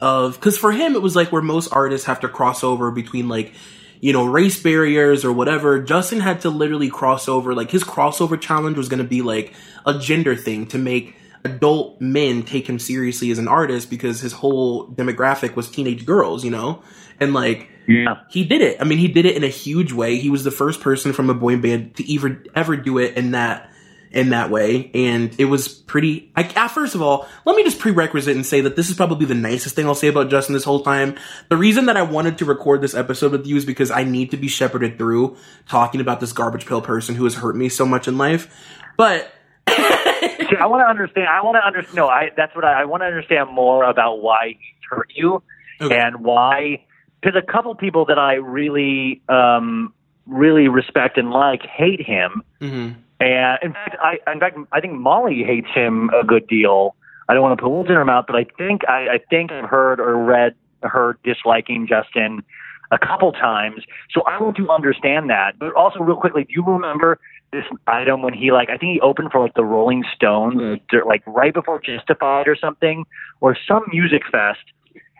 of, 0.00 0.34
because 0.34 0.58
for 0.58 0.72
him, 0.72 0.94
it 0.94 1.02
was 1.02 1.14
like 1.16 1.30
where 1.32 1.42
most 1.42 1.68
artists 1.72 2.06
have 2.06 2.20
to 2.20 2.28
cross 2.28 2.64
over 2.64 2.90
between 2.90 3.28
like, 3.28 3.52
you 4.00 4.12
know, 4.12 4.24
race 4.24 4.62
barriers 4.62 5.24
or 5.24 5.32
whatever. 5.32 5.82
Justin 5.82 6.20
had 6.20 6.40
to 6.42 6.50
literally 6.50 6.88
cross 6.88 7.28
over, 7.28 7.54
like 7.54 7.70
his 7.70 7.84
crossover 7.84 8.40
challenge 8.40 8.76
was 8.76 8.88
going 8.88 9.02
to 9.02 9.08
be 9.08 9.22
like 9.22 9.54
a 9.84 9.98
gender 9.98 10.34
thing 10.34 10.66
to 10.68 10.78
make 10.78 11.16
adult 11.44 12.00
men 12.00 12.42
take 12.42 12.68
him 12.68 12.78
seriously 12.78 13.30
as 13.30 13.38
an 13.38 13.48
artist 13.48 13.90
because 13.90 14.20
his 14.20 14.32
whole 14.32 14.86
demographic 14.88 15.56
was 15.56 15.70
teenage 15.70 16.04
girls, 16.04 16.44
you 16.44 16.50
know? 16.50 16.82
And 17.18 17.34
like, 17.34 17.68
Yeah. 17.86 18.20
he 18.30 18.44
did 18.44 18.62
it. 18.62 18.78
I 18.80 18.84
mean, 18.84 18.98
he 18.98 19.08
did 19.08 19.26
it 19.26 19.36
in 19.36 19.44
a 19.44 19.48
huge 19.48 19.92
way. 19.92 20.16
He 20.16 20.30
was 20.30 20.44
the 20.44 20.50
first 20.50 20.80
person 20.80 21.12
from 21.12 21.28
a 21.30 21.34
boy 21.34 21.56
band 21.58 21.96
to 21.96 22.14
ever 22.14 22.42
ever 22.54 22.76
do 22.76 22.98
it 22.98 23.16
in 23.16 23.32
that 23.32 23.69
in 24.12 24.30
that 24.30 24.50
way, 24.50 24.90
and 24.92 25.34
it 25.38 25.44
was 25.44 25.68
pretty. 25.68 26.32
I, 26.34 26.68
first 26.68 26.94
of 26.94 27.02
all, 27.02 27.28
let 27.44 27.54
me 27.56 27.62
just 27.62 27.78
prerequisite 27.78 28.34
and 28.34 28.44
say 28.44 28.60
that 28.62 28.74
this 28.76 28.90
is 28.90 28.96
probably 28.96 29.26
the 29.26 29.34
nicest 29.34 29.76
thing 29.76 29.86
I'll 29.86 29.94
say 29.94 30.08
about 30.08 30.30
Justin 30.30 30.52
this 30.54 30.64
whole 30.64 30.82
time. 30.82 31.16
The 31.48 31.56
reason 31.56 31.86
that 31.86 31.96
I 31.96 32.02
wanted 32.02 32.38
to 32.38 32.44
record 32.44 32.80
this 32.80 32.94
episode 32.94 33.32
with 33.32 33.46
you 33.46 33.56
is 33.56 33.64
because 33.64 33.90
I 33.90 34.02
need 34.04 34.30
to 34.32 34.36
be 34.36 34.48
shepherded 34.48 34.98
through 34.98 35.36
talking 35.68 36.00
about 36.00 36.18
this 36.20 36.32
garbage 36.32 36.66
pill 36.66 36.82
person 36.82 37.14
who 37.14 37.24
has 37.24 37.36
hurt 37.36 37.54
me 37.56 37.68
so 37.68 37.86
much 37.86 38.08
in 38.08 38.18
life. 38.18 38.52
But 38.96 39.30
See, 39.68 40.56
I 40.58 40.66
want 40.66 40.82
to 40.82 40.88
understand. 40.88 41.28
I 41.28 41.42
want 41.42 41.56
to 41.56 41.64
understand. 41.66 41.94
No, 41.96 42.08
I. 42.08 42.30
That's 42.36 42.54
what 42.56 42.64
I, 42.64 42.82
I 42.82 42.84
want 42.86 43.02
to 43.02 43.06
understand 43.06 43.50
more 43.50 43.84
about 43.84 44.20
why 44.22 44.56
he 44.58 44.74
hurt 44.88 45.12
you 45.14 45.42
Okay. 45.80 45.96
and 45.98 46.24
why. 46.24 46.84
Because 47.22 47.40
a 47.40 47.52
couple 47.52 47.74
people 47.76 48.06
that 48.06 48.18
I 48.18 48.34
really, 48.34 49.22
um, 49.28 49.92
really 50.26 50.68
respect 50.68 51.18
and 51.18 51.30
like 51.30 51.62
hate 51.62 52.00
him. 52.04 52.42
mhm. 52.60 52.96
And 53.20 53.58
in 53.62 53.72
fact, 53.72 53.96
I, 54.02 54.18
in 54.32 54.40
fact, 54.40 54.58
I 54.72 54.80
think 54.80 54.94
Molly 54.94 55.42
hates 55.44 55.68
him 55.74 56.10
a 56.18 56.24
good 56.24 56.46
deal. 56.46 56.96
I 57.28 57.34
don't 57.34 57.42
want 57.42 57.58
to 57.58 57.62
put 57.62 57.70
words 57.70 57.88
in 57.90 57.94
her 57.94 58.04
mouth, 58.04 58.24
but 58.26 58.36
I 58.36 58.44
think 58.58 58.88
I, 58.88 59.08
I 59.08 59.18
think 59.30 59.52
I've 59.52 59.68
heard 59.68 60.00
or 60.00 60.16
read 60.16 60.54
her 60.82 61.18
disliking 61.22 61.86
Justin 61.86 62.42
a 62.90 62.98
couple 62.98 63.30
times. 63.32 63.84
So 64.10 64.22
I 64.22 64.40
want 64.42 64.56
to 64.56 64.68
understand 64.70 65.30
that. 65.30 65.58
But 65.58 65.74
also, 65.74 66.00
real 66.00 66.16
quickly, 66.16 66.44
do 66.44 66.52
you 66.52 66.64
remember 66.64 67.20
this 67.52 67.64
item 67.86 68.22
when 68.22 68.32
he 68.32 68.52
like 68.52 68.68
I 68.68 68.76
think 68.76 68.94
he 68.94 69.00
opened 69.00 69.30
for 69.32 69.40
like 69.42 69.54
the 69.54 69.64
Rolling 69.64 70.04
Stones, 70.14 70.60
mm. 70.60 70.80
uh, 70.92 71.06
like 71.06 71.22
right 71.26 71.52
before 71.52 71.80
Justified 71.80 72.48
or 72.48 72.56
something, 72.56 73.04
or 73.40 73.56
some 73.66 73.84
music 73.92 74.22
fest. 74.30 74.60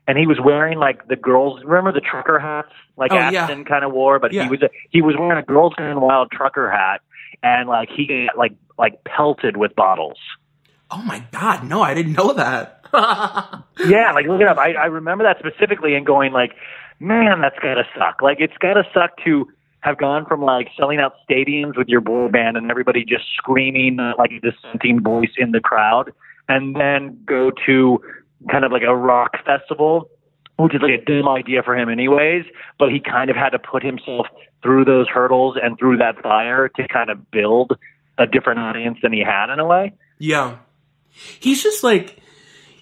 And 0.09 0.19
he 0.19 0.26
was 0.26 0.38
wearing 0.42 0.78
like 0.78 1.07
the 1.07 1.16
girls. 1.16 1.62
Remember 1.64 1.92
the 1.92 2.00
trucker 2.00 2.38
hats, 2.38 2.73
like 2.97 3.12
Oh, 3.12 3.16
yeah. 3.16 3.47
Kind 3.64 3.85
of 3.85 3.92
wore, 3.92 4.19
but 4.19 4.33
Yeah. 4.33 4.45
he 4.45 4.50
was 4.50 4.62
a, 4.62 4.71
he 4.90 5.02
was 5.02 5.14
wearing 5.16 5.38
a 5.38 5.42
girls 5.45 5.75
gone 5.75 6.00
wild 6.00 6.33
trucker 6.33 6.69
hat, 6.71 7.00
and 7.42 7.68
like 7.68 7.88
he 7.94 8.06
got 8.06 8.37
like 8.37 8.52
like 8.78 9.04
pelted 9.04 9.56
with 9.56 9.75
bottles. 9.76 10.18
oh 10.90 11.02
my 11.02 11.25
god, 11.32 11.64
no, 11.64 11.82
I 11.82 11.94
didn't 11.94 12.14
know 12.14 12.32
that. 12.34 12.76
Yeah, 13.87 14.12
like 14.12 14.26
look 14.26 14.40
it 14.40 14.49
up. 14.49 14.58
I, 14.58 14.72
I 14.72 14.87
remember 14.87 15.25
that 15.25 15.38
specifically 15.38 15.94
and 15.94 16.04
going 16.04 16.32
like, 16.32 16.52
man, 16.99 17.40
that's 17.40 17.58
gotta 17.62 17.84
suck. 17.96 18.20
Like 18.20 18.38
it's 18.40 18.56
gotta 18.58 18.82
suck 18.92 19.12
to 19.25 19.49
have 19.80 19.96
gone 19.96 20.26
from 20.26 20.42
like 20.42 20.68
selling 20.76 20.99
out 21.00 21.14
stadiums 21.28 21.76
with 21.76 21.88
your 21.88 22.00
boy 22.02 22.28
band 22.28 22.56
and 22.56 22.70
everybody 22.70 23.04
just 23.04 23.25
screaming 23.37 23.99
uh, 23.99 24.12
like 24.18 24.30
a 24.32 24.40
dissenting 24.40 25.00
voice 25.00 25.32
in 25.38 25.52
the 25.52 25.60
crowd, 25.60 26.12
and 26.49 26.76
then 26.76 27.18
go 27.25 27.50
to 27.66 28.02
kind 28.50 28.64
of 28.64 28.72
like 28.72 28.82
a 28.82 28.94
rock 28.94 29.32
festival, 29.44 30.10
which 30.62 30.75
is 30.75 30.83
like 30.83 31.00
a 31.00 31.05
dumb 31.05 31.29
idea 31.29 31.62
for 31.62 31.76
him 31.76 31.88
anyways. 31.88 32.45
But 32.79 32.90
he 32.90 33.00
kind 33.00 33.31
of 33.31 33.37
had 33.37 33.50
to 33.50 33.59
put 33.59 33.83
himself 33.83 34.26
through 34.62 34.85
those 34.85 35.09
hurdles 35.09 35.57
and 35.62 35.79
through 35.79 35.99
that 35.99 36.23
fire 36.23 36.69
to 36.69 36.88
kind 36.88 37.11
of 37.11 37.31
build 37.31 37.73
a 38.19 38.26
different 38.26 38.61
audience 38.61 38.99
than 39.02 39.12
he 39.12 39.21
had 39.21 39.50
in 39.50 39.59
a 39.59 39.67
way. 39.67 39.95
Yeah. 40.19 40.59
He's 41.40 41.62
just 41.62 41.83
like 41.83 42.19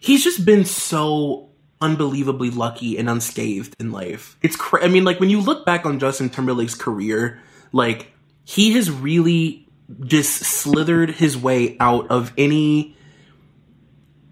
he's 0.01 0.25
just 0.25 0.45
been 0.45 0.65
so 0.65 1.49
unbelievably 1.81 2.51
lucky 2.51 2.99
and 2.99 3.09
unscathed 3.09 3.77
in 3.79 3.93
life. 3.93 4.37
It's 4.43 4.57
cra- 4.57 4.85
I 4.85 4.89
mean 4.89 5.05
like 5.05 5.21
when 5.21 5.31
you 5.31 5.41
look 5.41 5.65
back 5.65 5.87
on 5.87 5.99
Justin 5.99 6.29
Timberlake's 6.29 6.75
career, 6.75 7.41
like 7.73 8.13
he 8.45 8.73
has 8.73 8.91
really 8.91 9.69
just 10.05 10.45
slithered 10.45 11.11
his 11.11 11.37
way 11.39 11.77
out 11.81 12.11
of 12.11 12.33
any 12.37 12.97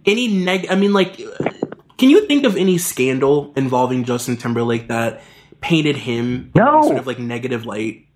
any 0.05 0.29
neg 0.29 0.67
I 0.69 0.75
mean 0.75 0.93
like 0.93 1.21
can 1.99 2.11
you 2.11 2.27
think 2.27 2.45
of 2.45 2.57
any 2.57 2.79
scandal 2.79 3.53
involving 3.57 4.05
Justin 4.05 4.37
Timberlake 4.37 4.89
that 4.89 5.23
painted 5.61 5.97
him 5.97 6.51
no. 6.55 6.79
in 6.79 6.83
sort 6.85 6.99
of 6.99 7.07
like 7.07 7.19
negative 7.19 7.65
light? 7.67 8.07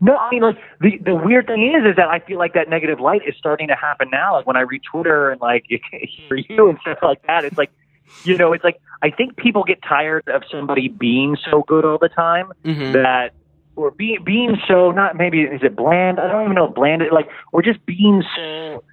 No, 0.00 0.14
I 0.14 0.30
mean, 0.30 0.42
like 0.42 0.58
the 0.80 0.98
the 1.02 1.14
weird 1.14 1.46
thing 1.46 1.62
is, 1.74 1.90
is 1.90 1.96
that 1.96 2.08
I 2.08 2.18
feel 2.20 2.38
like 2.38 2.52
that 2.52 2.68
negative 2.68 3.00
light 3.00 3.22
is 3.26 3.34
starting 3.38 3.68
to 3.68 3.74
happen 3.74 4.10
now. 4.10 4.34
Like 4.34 4.46
when 4.46 4.56
I 4.56 4.60
read 4.60 4.82
Twitter 4.90 5.30
and 5.30 5.40
like 5.40 5.64
hear 5.68 6.36
you 6.36 6.68
and 6.68 6.78
stuff 6.82 6.98
like 7.02 7.26
that, 7.26 7.44
it's 7.46 7.56
like, 7.56 7.70
you 8.24 8.36
know, 8.36 8.52
it's 8.52 8.62
like 8.62 8.78
I 9.02 9.10
think 9.10 9.36
people 9.36 9.64
get 9.64 9.82
tired 9.82 10.28
of 10.28 10.42
somebody 10.50 10.88
being 10.88 11.36
so 11.50 11.62
good 11.66 11.84
all 11.86 11.98
the 11.98 12.10
time 12.10 12.52
Mhm. 12.62 12.92
that, 12.92 13.32
or 13.74 13.90
being 13.90 14.22
being 14.22 14.56
so 14.68 14.90
not 14.90 15.16
maybe 15.16 15.40
is 15.40 15.62
it 15.62 15.74
bland? 15.74 16.20
I 16.20 16.28
don't 16.28 16.44
even 16.44 16.56
know 16.56 16.68
bland 16.68 17.02
like, 17.10 17.28
or 17.52 17.62
just 17.62 17.84
being 17.86 18.22
so 18.36 18.84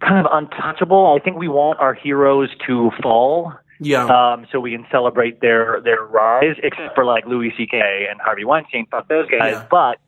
kind 0.00 0.24
of 0.26 0.32
untouchable. 0.32 1.16
I 1.18 1.22
think 1.22 1.36
we 1.38 1.48
want 1.48 1.78
our 1.80 1.94
heroes 1.94 2.50
to 2.66 2.90
fall 3.02 3.52
Yeah. 3.80 4.04
um, 4.06 4.46
so 4.52 4.60
we 4.60 4.70
can 4.72 4.86
celebrate 4.90 5.40
their 5.40 5.80
their 5.82 6.02
rise, 6.04 6.56
except 6.62 6.94
for 6.94 7.04
like 7.04 7.26
Louis 7.26 7.52
C.K. 7.56 8.06
and 8.10 8.20
Harvey 8.20 8.44
Weinstein. 8.44 8.86
Fuck 8.90 9.08
those 9.08 9.28
guys. 9.30 9.54
Yeah. 9.54 9.66
But 9.70 9.98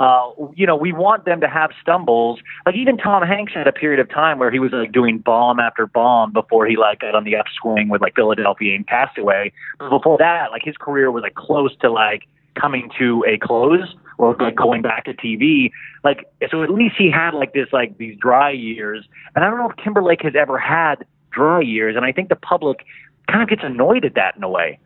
uh, 0.00 0.30
you 0.56 0.66
know, 0.66 0.74
we 0.74 0.92
want 0.92 1.24
them 1.24 1.40
to 1.40 1.48
have 1.48 1.70
stumbles. 1.80 2.40
Like 2.66 2.74
even 2.74 2.96
Tom 2.96 3.22
Hanks 3.22 3.52
had 3.54 3.68
a 3.68 3.72
period 3.72 4.00
of 4.00 4.08
time 4.10 4.40
where 4.40 4.50
he 4.50 4.58
was 4.58 4.72
like 4.72 4.90
doing 4.90 5.18
bomb 5.18 5.60
after 5.60 5.86
bomb 5.86 6.32
before 6.32 6.66
he 6.66 6.76
like 6.76 7.00
got 7.00 7.14
on 7.14 7.22
the 7.22 7.36
upswing 7.36 7.88
with 7.88 8.00
like 8.02 8.16
Philadelphia 8.16 8.74
and 8.74 8.86
Castaway. 8.88 9.52
But 9.78 9.90
before 9.90 10.18
that, 10.18 10.50
like 10.50 10.62
his 10.64 10.76
career 10.76 11.12
was 11.12 11.22
like 11.22 11.34
close 11.34 11.76
to 11.82 11.90
like 11.92 12.24
coming 12.60 12.90
to 12.98 13.24
a 13.28 13.38
close 13.38 13.94
or 14.24 14.36
like 14.38 14.56
going 14.56 14.82
back 14.82 15.04
to 15.04 15.14
TV. 15.14 15.70
Like 16.02 16.26
so, 16.50 16.62
at 16.62 16.70
least 16.70 16.94
he 16.98 17.10
had 17.10 17.34
like 17.34 17.52
this 17.52 17.68
like 17.72 17.98
these 17.98 18.16
dry 18.18 18.50
years. 18.50 19.06
And 19.34 19.44
I 19.44 19.48
don't 19.50 19.58
know 19.58 19.70
if 19.70 19.76
Timberlake 19.84 20.22
has 20.22 20.34
ever 20.34 20.58
had 20.58 21.04
dry 21.30 21.60
years. 21.60 21.96
And 21.96 22.04
I 22.04 22.12
think 22.12 22.28
the 22.28 22.36
public 22.36 22.84
kind 23.28 23.42
of 23.42 23.48
gets 23.48 23.62
annoyed 23.64 24.04
at 24.04 24.14
that 24.14 24.36
in 24.36 24.42
a 24.42 24.48
way. 24.48 24.78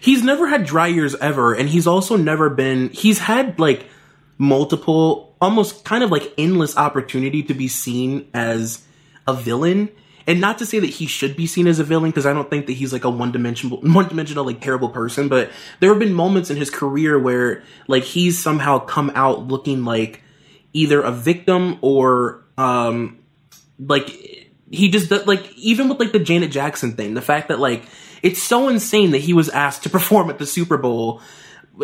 he's 0.00 0.22
never 0.22 0.48
had 0.48 0.64
dry 0.64 0.88
years 0.88 1.14
ever 1.16 1.54
and 1.54 1.68
he's 1.68 1.86
also 1.86 2.16
never 2.16 2.50
been 2.50 2.88
he's 2.90 3.20
had 3.20 3.58
like 3.58 3.86
multiple 4.38 5.36
almost 5.40 5.84
kind 5.84 6.02
of 6.02 6.10
like 6.10 6.32
endless 6.36 6.76
opportunity 6.76 7.42
to 7.42 7.54
be 7.54 7.68
seen 7.68 8.28
as 8.34 8.84
a 9.26 9.34
villain 9.34 9.88
and 10.26 10.40
not 10.40 10.58
to 10.58 10.66
say 10.66 10.78
that 10.78 10.90
he 10.90 11.06
should 11.06 11.36
be 11.36 11.46
seen 11.46 11.66
as 11.66 11.78
a 11.78 11.84
villain 11.84 12.10
because 12.10 12.26
I 12.26 12.32
don't 12.32 12.48
think 12.48 12.66
that 12.66 12.74
he's 12.74 12.92
like 12.92 13.04
a 13.04 13.10
one 13.10 13.32
dimensional 13.32 13.80
one 13.82 14.08
dimensional 14.08 14.44
like 14.44 14.60
terrible 14.60 14.88
person 14.88 15.28
but 15.28 15.50
there 15.80 15.90
have 15.90 15.98
been 15.98 16.14
moments 16.14 16.50
in 16.50 16.56
his 16.56 16.70
career 16.70 17.18
where 17.18 17.62
like 17.88 18.04
he's 18.04 18.38
somehow 18.38 18.78
come 18.78 19.10
out 19.14 19.48
looking 19.48 19.84
like 19.84 20.22
either 20.72 21.00
a 21.02 21.12
victim 21.12 21.78
or 21.82 22.44
um 22.58 23.18
like 23.78 24.08
he 24.72 24.88
just 24.88 25.10
like 25.26 25.52
even 25.56 25.88
with 25.88 26.00
like 26.00 26.12
the 26.12 26.18
Janet 26.18 26.50
Jackson 26.50 26.92
thing, 26.92 27.14
the 27.14 27.22
fact 27.22 27.48
that 27.48 27.60
like 27.60 27.84
it's 28.22 28.42
so 28.42 28.68
insane 28.68 29.10
that 29.10 29.18
he 29.18 29.34
was 29.34 29.48
asked 29.50 29.84
to 29.84 29.90
perform 29.90 30.30
at 30.30 30.38
the 30.38 30.46
Super 30.46 30.78
Bowl, 30.78 31.20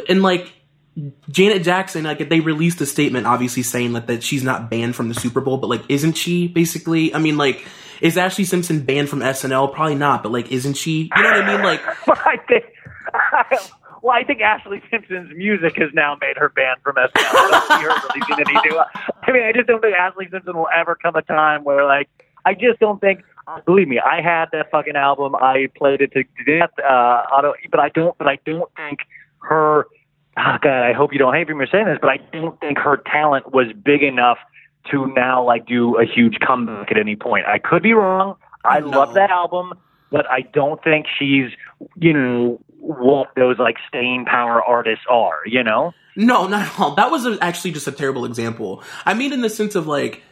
and 0.09 0.23
like 0.23 0.53
Janet 1.31 1.63
Jackson, 1.63 2.05
like 2.05 2.29
they 2.29 2.41
released 2.41 2.81
a 2.81 2.87
statement, 2.87 3.27
obviously 3.27 3.63
saying 3.63 3.93
like 3.93 4.07
that 4.07 4.23
she's 4.23 4.43
not 4.43 4.71
banned 4.71 4.97
from 4.97 5.09
the 5.09 5.15
Super 5.15 5.41
Bowl, 5.41 5.59
but 5.59 5.69
like 5.69 5.83
isn't 5.89 6.15
she 6.15 6.49
basically? 6.49 7.15
I 7.15 7.19
mean, 7.19 7.37
like 7.37 7.67
is 8.01 8.17
Ashlee 8.17 8.47
Simpson 8.47 8.81
banned 8.81 9.09
from 9.09 9.21
SNL? 9.21 9.73
Probably 9.73 9.95
not, 9.95 10.23
but 10.23 10.33
like 10.33 10.51
isn't 10.51 10.75
she? 10.75 11.11
You 11.15 11.23
know 11.23 11.31
what 11.31 11.43
I 11.43 11.57
mean? 11.57 11.65
Like 11.65 11.81
I 12.09 12.37
think, 12.49 12.65
well, 14.03 14.17
I 14.17 14.25
think 14.25 14.41
Ashlee 14.41 14.83
Simpson's 14.91 15.31
music 15.37 15.77
has 15.77 15.91
now 15.95 16.17
made 16.21 16.37
her 16.37 16.49
banned 16.49 16.81
from 16.83 16.97
SNL. 16.97 17.11
I 17.17 17.51
don't 17.51 17.79
see 17.79 17.85
her 17.85 18.09
releasing 18.15 18.55
any. 18.55 18.79
I 19.23 19.33
mean, 19.33 19.43
I 19.43 19.53
just 19.53 19.67
don't 19.67 19.81
think 19.81 19.97
Ashlee 19.97 20.31
Simpson 20.31 20.57
will 20.57 20.69
ever 20.75 20.95
come 20.95 21.17
a 21.17 21.23
time 21.23 21.65
where, 21.65 21.85
like, 21.85 22.09
I 22.45 22.55
just 22.55 22.81
don't 22.81 23.01
think. 23.01 23.23
Believe 23.65 23.89
me, 23.89 23.99
I 23.99 24.21
had 24.21 24.47
that 24.53 24.71
fucking 24.71 24.95
album. 24.95 25.35
I 25.35 25.69
played 25.75 26.03
it 26.03 26.13
to 26.13 26.23
death. 26.45 26.71
Uh, 26.79 27.23
auto, 27.33 27.55
but 27.71 27.81
I 27.81 27.89
don't. 27.89 28.17
But 28.19 28.27
I 28.27 28.39
don't 28.45 28.71
think 28.77 29.01
her. 29.39 29.87
Oh 30.39 30.57
God, 30.63 30.83
I 30.89 30.93
hope 30.93 31.13
you 31.13 31.19
don't 31.19 31.35
hate 31.35 31.49
me 31.49 31.55
for 31.55 31.67
saying 31.67 31.87
this, 31.87 31.99
but 32.01 32.11
I 32.11 32.19
don't 32.33 32.59
think 32.61 32.79
her 32.79 32.97
talent 33.11 33.53
was 33.53 33.67
big 33.85 34.03
enough 34.03 34.39
to 34.91 35.07
now 35.15 35.45
like 35.45 35.67
do 35.67 35.97
a 35.99 36.05
huge 36.07 36.39
comeback 36.47 36.91
at 36.91 36.97
any 36.99 37.17
point. 37.17 37.47
I 37.47 37.59
could 37.59 37.83
be 37.83 37.93
wrong. 37.93 38.37
I 38.65 38.79
No. 38.81 38.89
love 39.01 39.15
that 39.15 39.31
album, 39.31 39.73
but 40.11 40.31
I 40.31 40.43
don't 40.43 40.83
think 40.85 41.07
she's, 41.19 41.51
you 41.97 42.13
know, 42.13 42.61
what 42.81 43.31
those 43.37 43.59
like 43.59 43.77
staying 43.89 44.25
power 44.27 44.63
artists 44.63 45.05
are, 45.11 45.41
you 45.45 45.65
know? 45.65 45.93
No, 46.15 46.47
not 46.47 46.63
at 46.67 46.81
all. 46.81 46.95
That 46.95 47.11
was 47.11 47.27
a, 47.27 47.37
actually 47.43 47.73
just 47.73 47.89
a 47.89 47.93
terrible 47.93 48.25
example. 48.25 48.83
I 49.05 49.15
mean, 49.15 49.33
in 49.33 49.41
the 49.41 49.51
sense 49.51 49.75
of 49.75 49.87
like, 49.87 50.23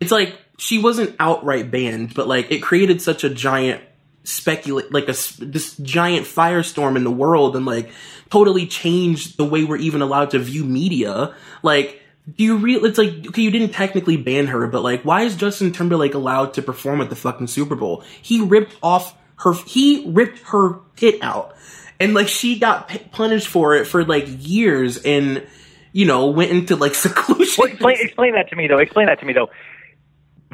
it's 0.00 0.10
like 0.12 0.38
she 0.58 0.78
wasn't 0.78 1.14
outright 1.20 1.70
banned, 1.70 2.14
but 2.14 2.26
like 2.26 2.50
it 2.50 2.62
created 2.62 3.00
such 3.02 3.22
a 3.24 3.30
giant 3.30 3.82
speculate, 4.26 4.92
like 4.92 5.04
a 5.04 5.14
this 5.38 5.76
giant 5.76 6.26
firestorm 6.26 6.96
in 6.96 7.04
the 7.04 7.10
world, 7.10 7.56
and 7.56 7.66
like 7.66 7.90
totally 8.30 8.66
change 8.66 9.36
the 9.36 9.44
way 9.44 9.64
we're 9.64 9.76
even 9.76 10.02
allowed 10.02 10.30
to 10.30 10.38
view 10.38 10.64
media. 10.64 11.34
Like, 11.62 12.02
do 12.36 12.44
you 12.44 12.56
really? 12.56 12.88
It's 12.88 12.98
like 12.98 13.28
okay, 13.28 13.42
you 13.42 13.50
didn't 13.50 13.72
technically 13.72 14.16
ban 14.16 14.48
her, 14.48 14.66
but 14.66 14.82
like, 14.82 15.02
why 15.02 15.22
is 15.22 15.36
Justin 15.36 15.72
Timberlake 15.72 16.14
allowed 16.14 16.54
to 16.54 16.62
perform 16.62 17.00
at 17.00 17.10
the 17.10 17.16
fucking 17.16 17.46
Super 17.46 17.76
Bowl? 17.76 18.04
He 18.22 18.40
ripped 18.40 18.76
off 18.82 19.16
her. 19.38 19.52
He 19.52 20.04
ripped 20.06 20.40
her 20.48 20.80
tit 20.96 21.22
out 21.22 21.56
and 22.00 22.14
like 22.14 22.28
she 22.28 22.58
got 22.58 22.90
punished 23.12 23.48
for 23.48 23.74
it 23.74 23.86
for 23.86 24.04
like 24.04 24.26
years 24.28 24.98
and 24.98 25.46
you 25.92 26.04
know 26.04 26.28
went 26.28 26.50
into 26.50 26.76
like 26.76 26.94
seclusion 27.06 27.66
explain, 27.68 27.96
explain 28.00 28.34
that 28.34 28.48
to 28.50 28.56
me 28.56 28.66
though. 28.66 28.78
Explain 28.78 29.06
that 29.06 29.20
to 29.20 29.26
me 29.26 29.32
though. 29.32 29.50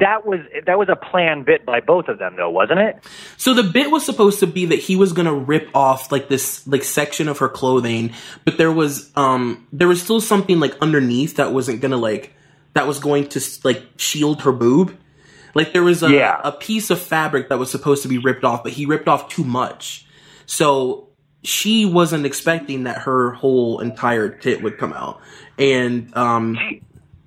That 0.03 0.25
was 0.25 0.41
that 0.65 0.77
was 0.77 0.89
a 0.89 0.95
planned 0.97 1.45
bit 1.45 1.65
by 1.65 1.79
both 1.79 2.07
of 2.09 2.19
them 2.19 2.35
though, 2.35 2.49
wasn't 2.49 2.79
it? 2.79 2.97
so 3.37 3.53
the 3.53 3.63
bit 3.63 3.89
was 3.89 4.05
supposed 4.05 4.39
to 4.41 4.47
be 4.47 4.65
that 4.67 4.79
he 4.79 4.95
was 4.95 5.13
gonna 5.13 5.33
rip 5.33 5.69
off 5.73 6.11
like 6.11 6.27
this 6.27 6.67
like 6.67 6.83
section 6.83 7.27
of 7.29 7.37
her 7.39 7.47
clothing 7.49 8.11
but 8.45 8.57
there 8.57 8.71
was 8.71 9.11
um 9.15 9.65
there 9.71 9.87
was 9.87 10.01
still 10.01 10.19
something 10.19 10.59
like 10.59 10.75
underneath 10.81 11.37
that 11.37 11.53
wasn't 11.53 11.79
gonna 11.81 11.97
like 11.97 12.33
that 12.73 12.85
was 12.87 12.99
going 12.99 13.27
to 13.29 13.39
like 13.63 13.81
shield 13.97 14.41
her 14.41 14.51
boob 14.51 14.95
like 15.55 15.71
there 15.73 15.83
was 15.83 16.01
a, 16.03 16.09
Yeah. 16.11 16.41
a 16.43 16.51
piece 16.51 16.89
of 16.89 16.99
fabric 16.99 17.49
that 17.49 17.59
was 17.59 17.69
supposed 17.71 18.01
to 18.03 18.09
be 18.09 18.17
ripped 18.17 18.43
off 18.43 18.63
but 18.63 18.73
he 18.73 18.85
ripped 18.85 19.07
off 19.07 19.29
too 19.29 19.43
much 19.45 20.05
so 20.45 21.07
she 21.43 21.85
wasn't 21.85 22.25
expecting 22.25 22.83
that 22.83 22.99
her 23.03 23.31
whole 23.31 23.79
entire 23.79 24.29
tit 24.29 24.61
would 24.63 24.77
come 24.77 24.91
out 24.93 25.19
and 25.57 26.15
um 26.17 26.57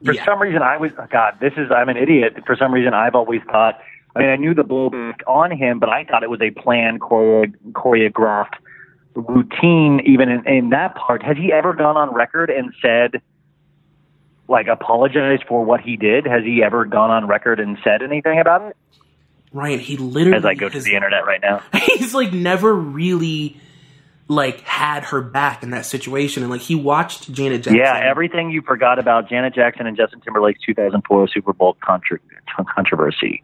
For 0.06 0.14
Yeah. 0.14 0.24
some 0.24 0.40
reason, 0.40 0.62
I 0.62 0.76
was 0.76 0.92
oh 0.98 1.06
God. 1.10 1.36
This 1.40 1.52
is 1.56 1.70
I'm 1.70 1.88
an 1.88 1.96
idiot. 1.96 2.38
For 2.46 2.56
some 2.56 2.72
reason, 2.72 2.94
I've 2.94 3.14
always 3.14 3.42
thought. 3.50 3.80
I 4.14 4.20
mean, 4.20 4.28
I 4.30 4.36
knew 4.36 4.54
the 4.54 4.64
blowback 4.64 5.20
hmm. 5.22 5.30
on 5.30 5.50
him, 5.50 5.78
but 5.78 5.90
I 5.90 6.04
thought 6.04 6.22
it 6.22 6.30
was 6.30 6.40
a 6.40 6.50
planned 6.50 7.00
choreo- 7.00 7.54
choreographed 7.72 8.54
routine. 9.14 10.00
Even 10.06 10.30
in, 10.30 10.48
in 10.48 10.70
that 10.70 10.94
part, 10.94 11.22
has 11.22 11.36
he 11.36 11.52
ever 11.52 11.74
gone 11.74 11.98
on 11.98 12.14
record 12.14 12.48
and 12.48 12.72
said, 12.80 13.20
like, 14.48 14.68
apologized 14.68 15.44
for 15.46 15.64
what 15.64 15.80
he 15.80 15.96
did? 15.96 16.26
Has 16.26 16.44
he 16.44 16.62
ever 16.62 16.86
gone 16.86 17.10
on 17.10 17.26
record 17.26 17.60
and 17.60 17.76
said 17.84 18.02
anything 18.02 18.40
about 18.40 18.70
it? 18.70 18.76
Ryan, 19.52 19.80
he 19.80 19.96
literally 19.96 20.38
As 20.38 20.44
I 20.44 20.54
go 20.54 20.68
to 20.68 20.80
the 20.80 20.94
internet 20.94 21.26
right 21.26 21.40
now. 21.42 21.62
he's 21.74 22.14
like 22.14 22.32
never 22.32 22.74
really 22.74 23.60
like 24.28 24.60
had 24.62 25.04
her 25.04 25.20
back 25.22 25.62
in 25.62 25.70
that 25.70 25.86
situation 25.86 26.42
and 26.42 26.50
like 26.50 26.60
he 26.60 26.74
watched 26.74 27.32
Janet 27.32 27.62
Jackson. 27.62 27.76
Yeah, 27.76 28.00
everything 28.04 28.50
you 28.50 28.62
forgot 28.62 28.98
about 28.98 29.28
Janet 29.28 29.54
Jackson 29.54 29.86
and 29.86 29.96
Justin 29.96 30.20
Timberlake's 30.20 30.60
2004 30.66 31.28
Super 31.28 31.52
Bowl 31.52 31.76
contro- 31.84 32.18
controversy. 32.74 33.42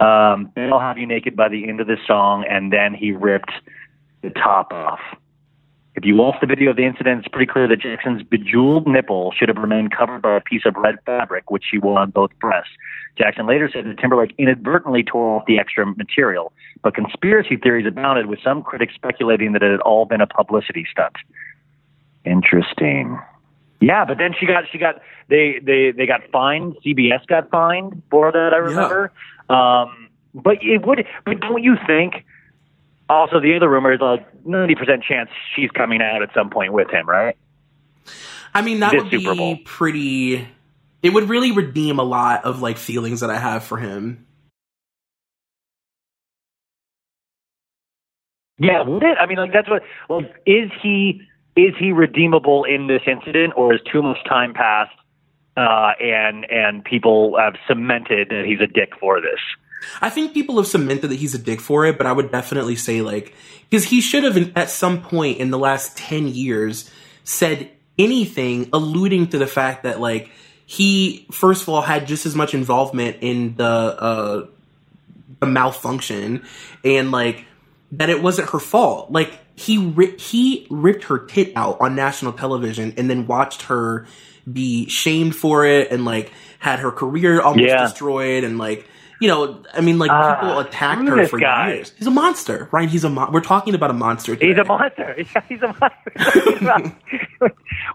Um, 0.00 0.50
I'll 0.56 0.80
have 0.80 0.98
you 0.98 1.06
naked 1.06 1.36
by 1.36 1.48
the 1.48 1.68
end 1.68 1.80
of 1.80 1.86
this 1.86 2.00
song, 2.06 2.44
and 2.48 2.72
then 2.72 2.92
he 2.92 3.12
ripped 3.12 3.52
the 4.22 4.30
top 4.30 4.72
off. 4.72 5.00
If 5.94 6.06
you 6.06 6.16
watch 6.16 6.36
the 6.40 6.46
video 6.46 6.70
of 6.70 6.76
the 6.76 6.86
incident, 6.86 7.20
it's 7.20 7.28
pretty 7.28 7.50
clear 7.50 7.68
that 7.68 7.80
Jackson's 7.80 8.22
bejeweled 8.22 8.86
nipple 8.86 9.32
should 9.36 9.48
have 9.48 9.58
remained 9.58 9.94
covered 9.94 10.22
by 10.22 10.36
a 10.36 10.40
piece 10.40 10.62
of 10.64 10.74
red 10.76 10.96
fabric, 11.04 11.50
which 11.50 11.64
she 11.70 11.78
wore 11.78 11.98
on 11.98 12.10
both 12.10 12.30
breasts. 12.40 12.70
Jackson 13.18 13.46
later 13.46 13.68
said 13.70 13.84
that 13.84 13.98
Timberlake 13.98 14.34
inadvertently 14.38 15.02
tore 15.02 15.36
off 15.36 15.44
the 15.46 15.58
extra 15.58 15.84
material, 15.84 16.52
but 16.82 16.94
conspiracy 16.94 17.56
theories 17.56 17.86
abounded, 17.86 18.26
with 18.26 18.38
some 18.42 18.62
critics 18.62 18.94
speculating 18.94 19.52
that 19.52 19.62
it 19.62 19.70
had 19.70 19.80
all 19.80 20.06
been 20.06 20.22
a 20.22 20.26
publicity 20.26 20.86
stunt. 20.90 21.16
Interesting. 22.24 23.18
Yeah, 23.80 24.04
but 24.06 24.16
then 24.16 24.32
she 24.38 24.46
got 24.46 24.64
she 24.70 24.78
got 24.78 25.02
they 25.28 25.60
they 25.62 25.90
they 25.90 26.06
got 26.06 26.22
fined. 26.30 26.76
CBS 26.86 27.26
got 27.26 27.50
fined 27.50 28.00
for 28.10 28.32
that. 28.32 28.54
I 28.54 28.58
remember. 28.58 29.12
Um, 29.50 30.08
but 30.34 30.58
it 30.62 30.86
would. 30.86 31.04
But 31.26 31.40
don't 31.40 31.62
you 31.62 31.76
think? 31.86 32.24
Also, 33.08 33.40
the 33.40 33.54
other 33.56 33.68
rumor 33.68 33.92
is 33.92 34.00
a 34.00 34.18
ninety 34.44 34.74
percent 34.74 35.02
chance 35.02 35.28
she's 35.54 35.70
coming 35.70 36.00
out 36.00 36.22
at 36.22 36.30
some 36.34 36.50
point 36.50 36.72
with 36.72 36.90
him, 36.90 37.06
right? 37.08 37.36
I 38.54 38.62
mean, 38.62 38.80
that 38.80 38.92
This 38.92 39.02
would 39.02 39.12
Super 39.12 39.32
be 39.32 39.38
Bowl. 39.38 39.58
pretty. 39.64 40.48
It 41.02 41.12
would 41.12 41.28
really 41.28 41.52
redeem 41.52 41.98
a 41.98 42.04
lot 42.04 42.44
of 42.44 42.62
like 42.62 42.78
feelings 42.78 43.20
that 43.20 43.30
I 43.30 43.38
have 43.38 43.64
for 43.64 43.76
him. 43.76 44.26
Yeah, 48.58 48.82
would 48.82 49.02
it? 49.02 49.18
I 49.18 49.26
mean, 49.26 49.38
like 49.38 49.52
that's 49.52 49.68
what. 49.68 49.82
Well, 50.08 50.20
is 50.46 50.70
he 50.82 51.22
is 51.56 51.74
he 51.78 51.92
redeemable 51.92 52.64
in 52.64 52.86
this 52.86 53.02
incident, 53.06 53.54
or 53.56 53.74
is 53.74 53.80
too 53.90 54.02
much 54.02 54.18
time 54.28 54.54
passed, 54.54 54.96
uh, 55.56 55.92
and 56.00 56.48
and 56.50 56.84
people 56.84 57.36
have 57.38 57.54
cemented 57.66 58.28
that 58.30 58.44
he's 58.46 58.60
a 58.60 58.66
dick 58.66 58.92
for 59.00 59.20
this? 59.20 59.40
I 60.00 60.10
think 60.10 60.34
people 60.34 60.56
have 60.56 60.66
cemented 60.66 61.08
that 61.10 61.16
he's 61.18 61.34
a 61.34 61.38
dick 61.38 61.60
for 61.60 61.84
it, 61.86 61.98
but 61.98 62.06
I 62.06 62.12
would 62.12 62.30
definitely 62.32 62.76
say 62.76 63.02
like 63.02 63.34
because 63.70 63.84
he 63.84 64.00
should 64.00 64.24
have 64.24 64.56
at 64.56 64.70
some 64.70 65.02
point 65.02 65.38
in 65.38 65.50
the 65.50 65.58
last 65.58 65.96
ten 65.96 66.28
years 66.28 66.90
said 67.24 67.70
anything 67.98 68.68
alluding 68.72 69.28
to 69.28 69.38
the 69.38 69.46
fact 69.46 69.82
that 69.84 70.00
like 70.00 70.30
he 70.66 71.26
first 71.30 71.62
of 71.62 71.68
all 71.68 71.82
had 71.82 72.06
just 72.06 72.24
as 72.26 72.34
much 72.34 72.54
involvement 72.54 73.18
in 73.20 73.54
the 73.56 73.64
uh 73.64 74.46
the 75.40 75.46
malfunction 75.46 76.44
and 76.84 77.10
like 77.10 77.44
that 77.92 78.08
it 78.08 78.22
wasn't 78.22 78.48
her 78.50 78.58
fault. 78.58 79.10
Like 79.10 79.38
he 79.54 79.76
ri- 79.78 80.16
he 80.18 80.66
ripped 80.70 81.04
her 81.04 81.18
tit 81.18 81.52
out 81.56 81.78
on 81.80 81.94
national 81.94 82.32
television 82.32 82.94
and 82.96 83.10
then 83.10 83.26
watched 83.26 83.62
her 83.62 84.06
be 84.50 84.88
shamed 84.88 85.36
for 85.36 85.66
it 85.66 85.90
and 85.92 86.04
like 86.04 86.32
had 86.58 86.78
her 86.80 86.90
career 86.90 87.40
almost 87.42 87.66
Yeah. 87.68 87.82
destroyed 87.82 88.44
and 88.44 88.56
like 88.58 88.88
you 89.22 89.28
know 89.28 89.62
I 89.72 89.80
mean 89.80 89.98
like 89.98 90.10
Ah, 90.10 90.34
people 90.40 90.58
attacked 90.58 91.08
her 91.08 91.26
for 91.28 91.38
guy. 91.38 91.74
years. 91.74 91.92
He's 91.96 92.06
a 92.08 92.10
monster, 92.10 92.68
right? 92.72 92.88
He's 92.88 93.04
a 93.04 93.08
mon- 93.08 93.32
we're 93.32 93.40
talking 93.40 93.74
about 93.74 93.90
a 93.90 93.94
monster. 93.94 94.34
He's 94.34 94.58
a 94.58 94.64
monster. 94.64 95.14
Yeah, 95.34 95.42
he's 95.48 95.62
a 95.62 95.68
monster. 95.80 96.96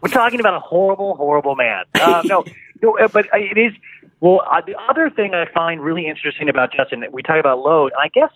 We're 0.01 0.09
talking 0.09 0.39
about 0.39 0.53
a 0.55 0.59
horrible, 0.59 1.15
horrible 1.15 1.55
man. 1.55 1.83
Uh, 1.95 2.21
no, 2.25 2.43
no, 2.81 2.97
uh, 2.97 3.07
but 3.07 3.25
uh, 3.33 3.37
it 3.37 3.57
is. 3.57 3.73
Well, 4.19 4.41
uh, 4.49 4.61
the 4.65 4.75
other 4.89 5.09
thing 5.09 5.33
I 5.33 5.45
find 5.53 5.81
really 5.81 6.07
interesting 6.07 6.49
about 6.49 6.71
Justin, 6.73 7.03
we 7.11 7.21
talk 7.21 7.39
about 7.39 7.59
load, 7.59 7.91
and 7.93 8.01
I 8.01 8.07
guess 8.09 8.31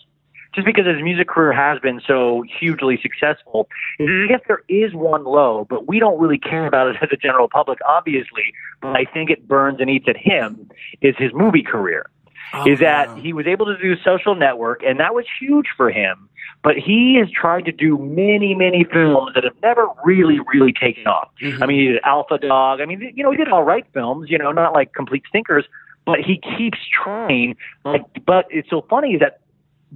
just 0.53 0.65
because 0.65 0.85
his 0.85 1.01
music 1.01 1.27
career 1.29 1.53
has 1.53 1.79
been 1.79 2.01
so 2.05 2.43
hugely 2.59 2.99
successful, 3.01 3.67
is 3.99 4.07
I 4.09 4.27
guess 4.27 4.41
there 4.47 4.61
is 4.69 4.93
one 4.93 5.23
low, 5.23 5.65
but 5.69 5.87
we 5.87 5.97
don't 5.99 6.19
really 6.19 6.37
care 6.37 6.67
about 6.67 6.87
it 6.87 6.97
as 7.01 7.09
a 7.11 7.17
general 7.17 7.47
public, 7.47 7.79
obviously. 7.87 8.53
But 8.81 8.95
I 8.97 9.05
think 9.05 9.29
it 9.29 9.47
burns 9.47 9.79
and 9.79 9.89
eats 9.89 10.05
at 10.07 10.17
him 10.17 10.69
is 11.01 11.15
his 11.17 11.31
movie 11.33 11.63
career 11.63 12.05
Oh, 12.53 12.69
is 12.69 12.79
that 12.79 13.07
yeah. 13.15 13.21
he 13.23 13.33
was 13.33 13.47
able 13.47 13.65
to 13.67 13.77
do 13.77 13.95
social 14.03 14.35
network 14.35 14.83
and 14.83 14.99
that 14.99 15.13
was 15.15 15.25
huge 15.39 15.67
for 15.77 15.89
him. 15.89 16.27
But 16.63 16.75
he 16.77 17.15
has 17.19 17.29
tried 17.31 17.65
to 17.65 17.71
do 17.71 17.97
many 17.97 18.53
many 18.55 18.83
films 18.83 19.33
that 19.35 19.43
have 19.43 19.55
never 19.63 19.87
really 20.03 20.39
really 20.53 20.73
taken 20.73 21.07
off. 21.07 21.29
Mhm. 21.41 21.61
i 21.61 21.65
mean 21.65 21.79
he 21.79 21.87
did 21.87 22.01
alpha 22.03 22.37
dog. 22.37 22.81
I 22.81 22.85
mean 22.85 23.11
you 23.15 23.23
know 23.23 23.31
he 23.31 23.37
did 23.37 23.47
all 23.49 23.63
right 23.63 23.85
films 23.93 24.29
you 24.29 24.37
know 24.37 24.51
not 24.51 24.73
like 24.73 24.93
complete 24.93 25.23
stinkers 25.27 25.65
but 26.05 26.19
he 26.19 26.41
keeps 26.57 26.79
trying. 27.03 27.55
Like 27.85 28.03
but 28.25 28.45
it's 28.49 28.69
so 28.69 28.85
funny 28.89 29.13
is 29.13 29.19
that 29.21 29.39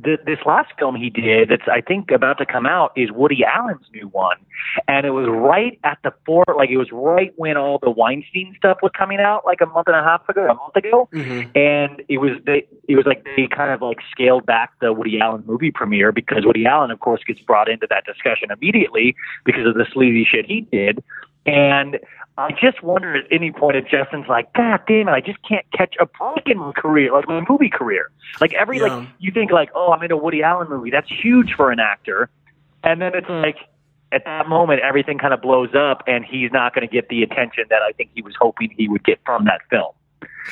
the, 0.01 0.17
this 0.25 0.39
last 0.45 0.71
film 0.77 0.95
he 0.95 1.09
did 1.09 1.49
that's 1.49 1.67
I 1.71 1.79
think 1.79 2.11
about 2.11 2.37
to 2.39 2.45
come 2.45 2.65
out 2.65 2.91
is 2.97 3.11
Woody 3.11 3.43
Allen's 3.45 3.85
new 3.93 4.07
one, 4.09 4.37
and 4.89 5.05
it 5.05 5.11
was 5.11 5.27
right 5.29 5.79
at 5.85 5.99
the 6.03 6.11
four 6.25 6.43
like 6.57 6.69
it 6.69 6.77
was 6.77 6.89
right 6.91 7.31
when 7.37 7.55
all 7.55 7.79
the 7.81 7.89
Weinstein 7.89 8.53
stuff 8.57 8.77
was 8.83 8.91
coming 8.97 9.19
out 9.19 9.45
like 9.45 9.61
a 9.61 9.65
month 9.65 9.87
and 9.87 9.95
a 9.95 10.03
half 10.03 10.27
ago, 10.27 10.43
a 10.49 10.53
month 10.53 10.75
ago, 10.75 11.07
Mhm. 11.13 11.49
and 11.55 12.03
it 12.09 12.17
was 12.17 12.31
they 12.45 12.67
it 12.89 12.95
was 12.97 13.05
like 13.05 13.23
they 13.37 13.47
kind 13.47 13.71
of 13.71 13.81
like 13.81 13.99
scaled 14.11 14.45
back 14.45 14.71
the 14.81 14.91
Woody 14.91 15.19
Allen 15.21 15.43
movie 15.45 15.71
premiere 15.71 16.11
because 16.11 16.45
Woody 16.45 16.65
Allen 16.65 16.91
of 16.91 16.99
course 16.99 17.23
gets 17.25 17.39
brought 17.39 17.69
into 17.69 17.87
that 17.89 18.03
discussion 18.05 18.49
immediately 18.51 19.15
because 19.45 19.65
of 19.65 19.75
the 19.75 19.85
sleazy 19.93 20.25
shit 20.29 20.45
he 20.45 20.61
did 20.71 21.01
and 21.45 21.99
I 22.37 22.51
just 22.59 22.83
wonder 22.83 23.15
at 23.15 23.25
any 23.31 23.51
point 23.51 23.77
if 23.77 23.87
Justin's 23.87 24.27
like, 24.27 24.51
God 24.53 24.81
damn 24.87 25.07
it, 25.07 25.11
I 25.11 25.21
just 25.21 25.37
can't 25.47 25.65
catch 25.71 25.95
a 25.99 26.05
break 26.05 26.47
in 26.47 26.57
my 26.57 26.71
career, 26.73 27.11
like 27.13 27.27
my 27.27 27.41
movie 27.47 27.69
career. 27.69 28.09
Like 28.41 28.53
every 28.53 28.77
Yeah. 28.79 28.95
like 28.95 29.07
you 29.19 29.31
think 29.31 29.51
like, 29.51 29.69
oh, 29.75 29.91
I'm 29.93 30.01
in 30.03 30.11
a 30.11 30.17
Woody 30.17 30.43
Allen 30.43 30.67
movie. 30.69 30.89
That's 30.89 31.09
huge 31.09 31.53
for 31.55 31.71
an 31.71 31.79
actor. 31.79 32.29
And 32.83 33.01
then 33.01 33.13
it's 33.15 33.29
like 33.29 33.57
at 34.11 34.25
that 34.25 34.47
moment 34.49 34.81
everything 34.81 35.17
kind 35.17 35.33
of 35.33 35.41
blows 35.41 35.73
up 35.75 36.03
and 36.07 36.25
he's 36.25 36.51
not 36.51 36.73
going 36.75 36.87
to 36.87 36.91
get 36.93 37.09
the 37.09 37.23
attention 37.23 37.65
that 37.69 37.81
I 37.81 37.91
think 37.93 38.09
he 38.13 38.21
was 38.21 38.33
hoping 38.39 38.69
he 38.77 38.87
would 38.89 39.03
get 39.03 39.19
from 39.25 39.45
that 39.45 39.61
film. 39.69 39.93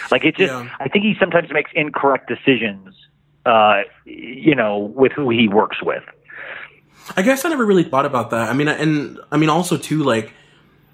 Like 0.09 0.23
it 0.23 0.35
just 0.37 0.51
Yeah. 0.53 0.69
I 0.79 0.87
think 0.87 1.03
he 1.03 1.15
sometimes 1.19 1.51
makes 1.51 1.71
incorrect 1.73 2.27
decisions 2.29 2.95
uh 3.45 3.81
you 4.05 4.55
know 4.55 4.77
with 4.95 5.11
who 5.11 5.29
he 5.29 5.49
works 5.49 5.83
with. 5.83 6.03
I 7.17 7.21
guess 7.23 7.43
I 7.43 7.49
never 7.49 7.65
really 7.65 7.83
thought 7.83 8.05
about 8.05 8.29
that. 8.29 8.49
I 8.49 8.53
mean, 8.53 8.69
and 8.69 9.19
I 9.31 9.37
mean 9.37 9.49
also 9.49 9.75
too, 9.77 10.03
like 10.03 10.31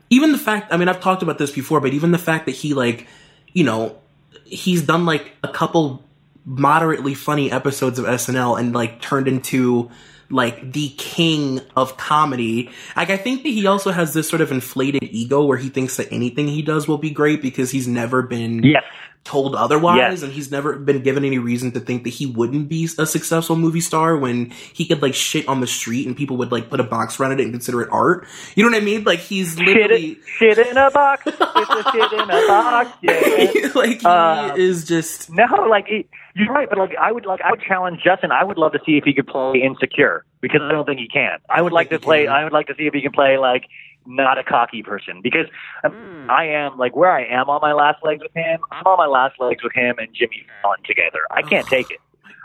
even 0.10 0.32
the 0.32 0.38
fact. 0.38 0.74
I 0.74 0.78
mean, 0.78 0.90
I've 0.90 1.02
talked 1.02 1.24
about 1.24 1.38
this 1.38 1.52
before, 1.52 1.80
but 1.82 1.94
even 1.94 2.12
the 2.12 2.18
fact 2.18 2.46
that 2.46 2.56
he 2.56 2.74
like, 2.74 3.08
you 3.54 3.64
know, 3.64 3.98
he's 4.46 4.84
done 4.84 5.06
like 5.06 5.32
a 5.44 5.48
couple 5.48 6.04
moderately 6.46 7.14
funny 7.14 7.52
episodes 7.52 8.00
of 8.00 8.06
SNL 8.06 8.60
and 8.60 8.74
like 8.74 9.02
turned 9.02 9.28
into 9.28 9.90
like 10.30 10.72
the 10.74 10.90
king 10.98 11.60
of 11.76 11.98
comedy. 11.98 12.70
Like 12.96 13.10
I 13.10 13.18
think 13.18 13.44
that 13.44 13.50
he 13.50 13.66
also 13.68 13.92
has 13.92 14.14
this 14.14 14.30
sort 14.30 14.42
of 14.42 14.52
inflated 14.52 15.04
ego 15.04 15.44
where 15.44 15.58
he 15.58 15.70
thinks 15.70 15.98
that 15.98 16.12
anything 16.12 16.48
he 16.48 16.62
does 16.62 16.88
will 16.88 16.98
be 16.98 17.12
great 17.12 17.42
because 17.42 17.72
he's 17.72 17.88
never 17.88 18.22
been 18.22 18.64
Yes. 18.64 18.84
Told 19.26 19.54
otherwise 19.54 19.98
Yes. 19.98 20.22
and 20.24 20.32
he's 20.32 20.50
never 20.50 20.78
been 20.78 21.04
given 21.04 21.24
any 21.26 21.38
reason 21.38 21.72
to 21.74 21.80
think 21.80 22.04
that 22.06 22.10
he 22.12 22.26
wouldn't 22.26 22.68
be 22.70 22.88
a 22.98 23.06
successful 23.06 23.56
movie 23.56 23.82
star 23.82 24.18
when 24.18 24.50
he 24.74 24.86
could 24.86 25.02
like 25.02 25.14
shit 25.14 25.48
on 25.48 25.60
the 25.60 25.68
street 25.68 26.08
and 26.08 26.16
people 26.18 26.38
would 26.38 26.52
like 26.52 26.70
put 26.70 26.80
a 26.80 26.84
box 26.84 27.20
around 27.20 27.34
it 27.34 27.42
and 27.42 27.52
consider 27.52 27.82
it 27.82 27.90
art 27.92 28.26
you 28.56 28.64
know 28.64 28.72
what 28.72 28.82
i 28.82 28.84
mean 28.84 29.04
like 29.04 29.20
he's 29.20 29.60
literally 29.60 30.12
it, 30.14 30.18
shit 30.26 30.58
in 30.58 30.78
a 30.78 30.90
box. 30.90 31.24
It's 31.28 31.38
a 31.40 31.92
shit 31.92 32.12
in 32.14 32.22
a 32.22 32.48
box. 32.48 32.90
Yeah. 33.04 33.72
like 33.76 34.00
he 34.02 34.06
Uh, 34.08 34.56
is 34.56 34.86
just 34.86 35.30
No, 35.30 35.46
like 35.70 35.86
it, 35.90 36.08
you're 36.36 36.52
right, 36.54 36.68
but 36.70 36.78
like 36.80 36.96
I 37.00 37.12
would 37.12 37.26
like 37.26 37.42
I 37.42 37.52
would 37.52 37.62
challenge 37.62 38.02
Justin. 38.04 38.32
I 38.32 38.44
would 38.44 38.58
love 38.58 38.72
to 38.72 38.80
see 38.86 38.98
if 38.98 39.04
he 39.04 39.14
could 39.14 39.28
play 39.28 39.62
Insecure 39.62 40.26
because 40.42 40.62
I 40.64 40.72
don't 40.72 40.86
think 40.86 41.00
he 41.00 41.08
can. 41.08 41.38
I 41.50 41.62
would 41.62 41.74
like 41.74 41.90
to 41.90 42.00
play. 42.00 42.28
I 42.28 42.44
would 42.46 42.54
like 42.54 42.68
to 42.68 42.76
see 42.78 42.88
if 42.88 42.94
he 42.94 43.02
can 43.02 43.12
play 43.12 43.38
like 43.38 43.66
not 44.06 44.38
a 44.38 44.44
cocky 44.44 44.84
person 44.84 45.22
because 45.22 45.48
um, 45.84 46.28
I 46.30 46.46
am 46.46 46.78
like 46.78 46.96
where 46.96 47.12
I 47.12 47.26
am 47.26 47.50
on 47.50 47.62
my 47.62 47.74
last 47.74 48.04
legs 48.04 48.22
with 48.24 48.34
him. 48.34 48.62
I'm 48.72 48.86
on 48.86 48.98
my 48.98 49.06
last 49.06 49.40
legs 49.40 49.64
with 49.64 49.74
him 49.74 49.98
and 50.00 50.08
Jimmy 50.14 50.46
Fallon 50.62 50.80
together. 50.86 51.20
I 51.32 51.42
can't 51.42 51.68
take 51.68 51.92
it. 51.92 52.00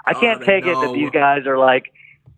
I 0.06 0.12
can't 0.12 0.40
God, 0.40 0.48
I 0.48 0.52
take 0.52 0.66
it 0.66 0.74
that 0.74 0.92
these 0.92 1.10
guys 1.10 1.46
are 1.46 1.56
like 1.56 1.92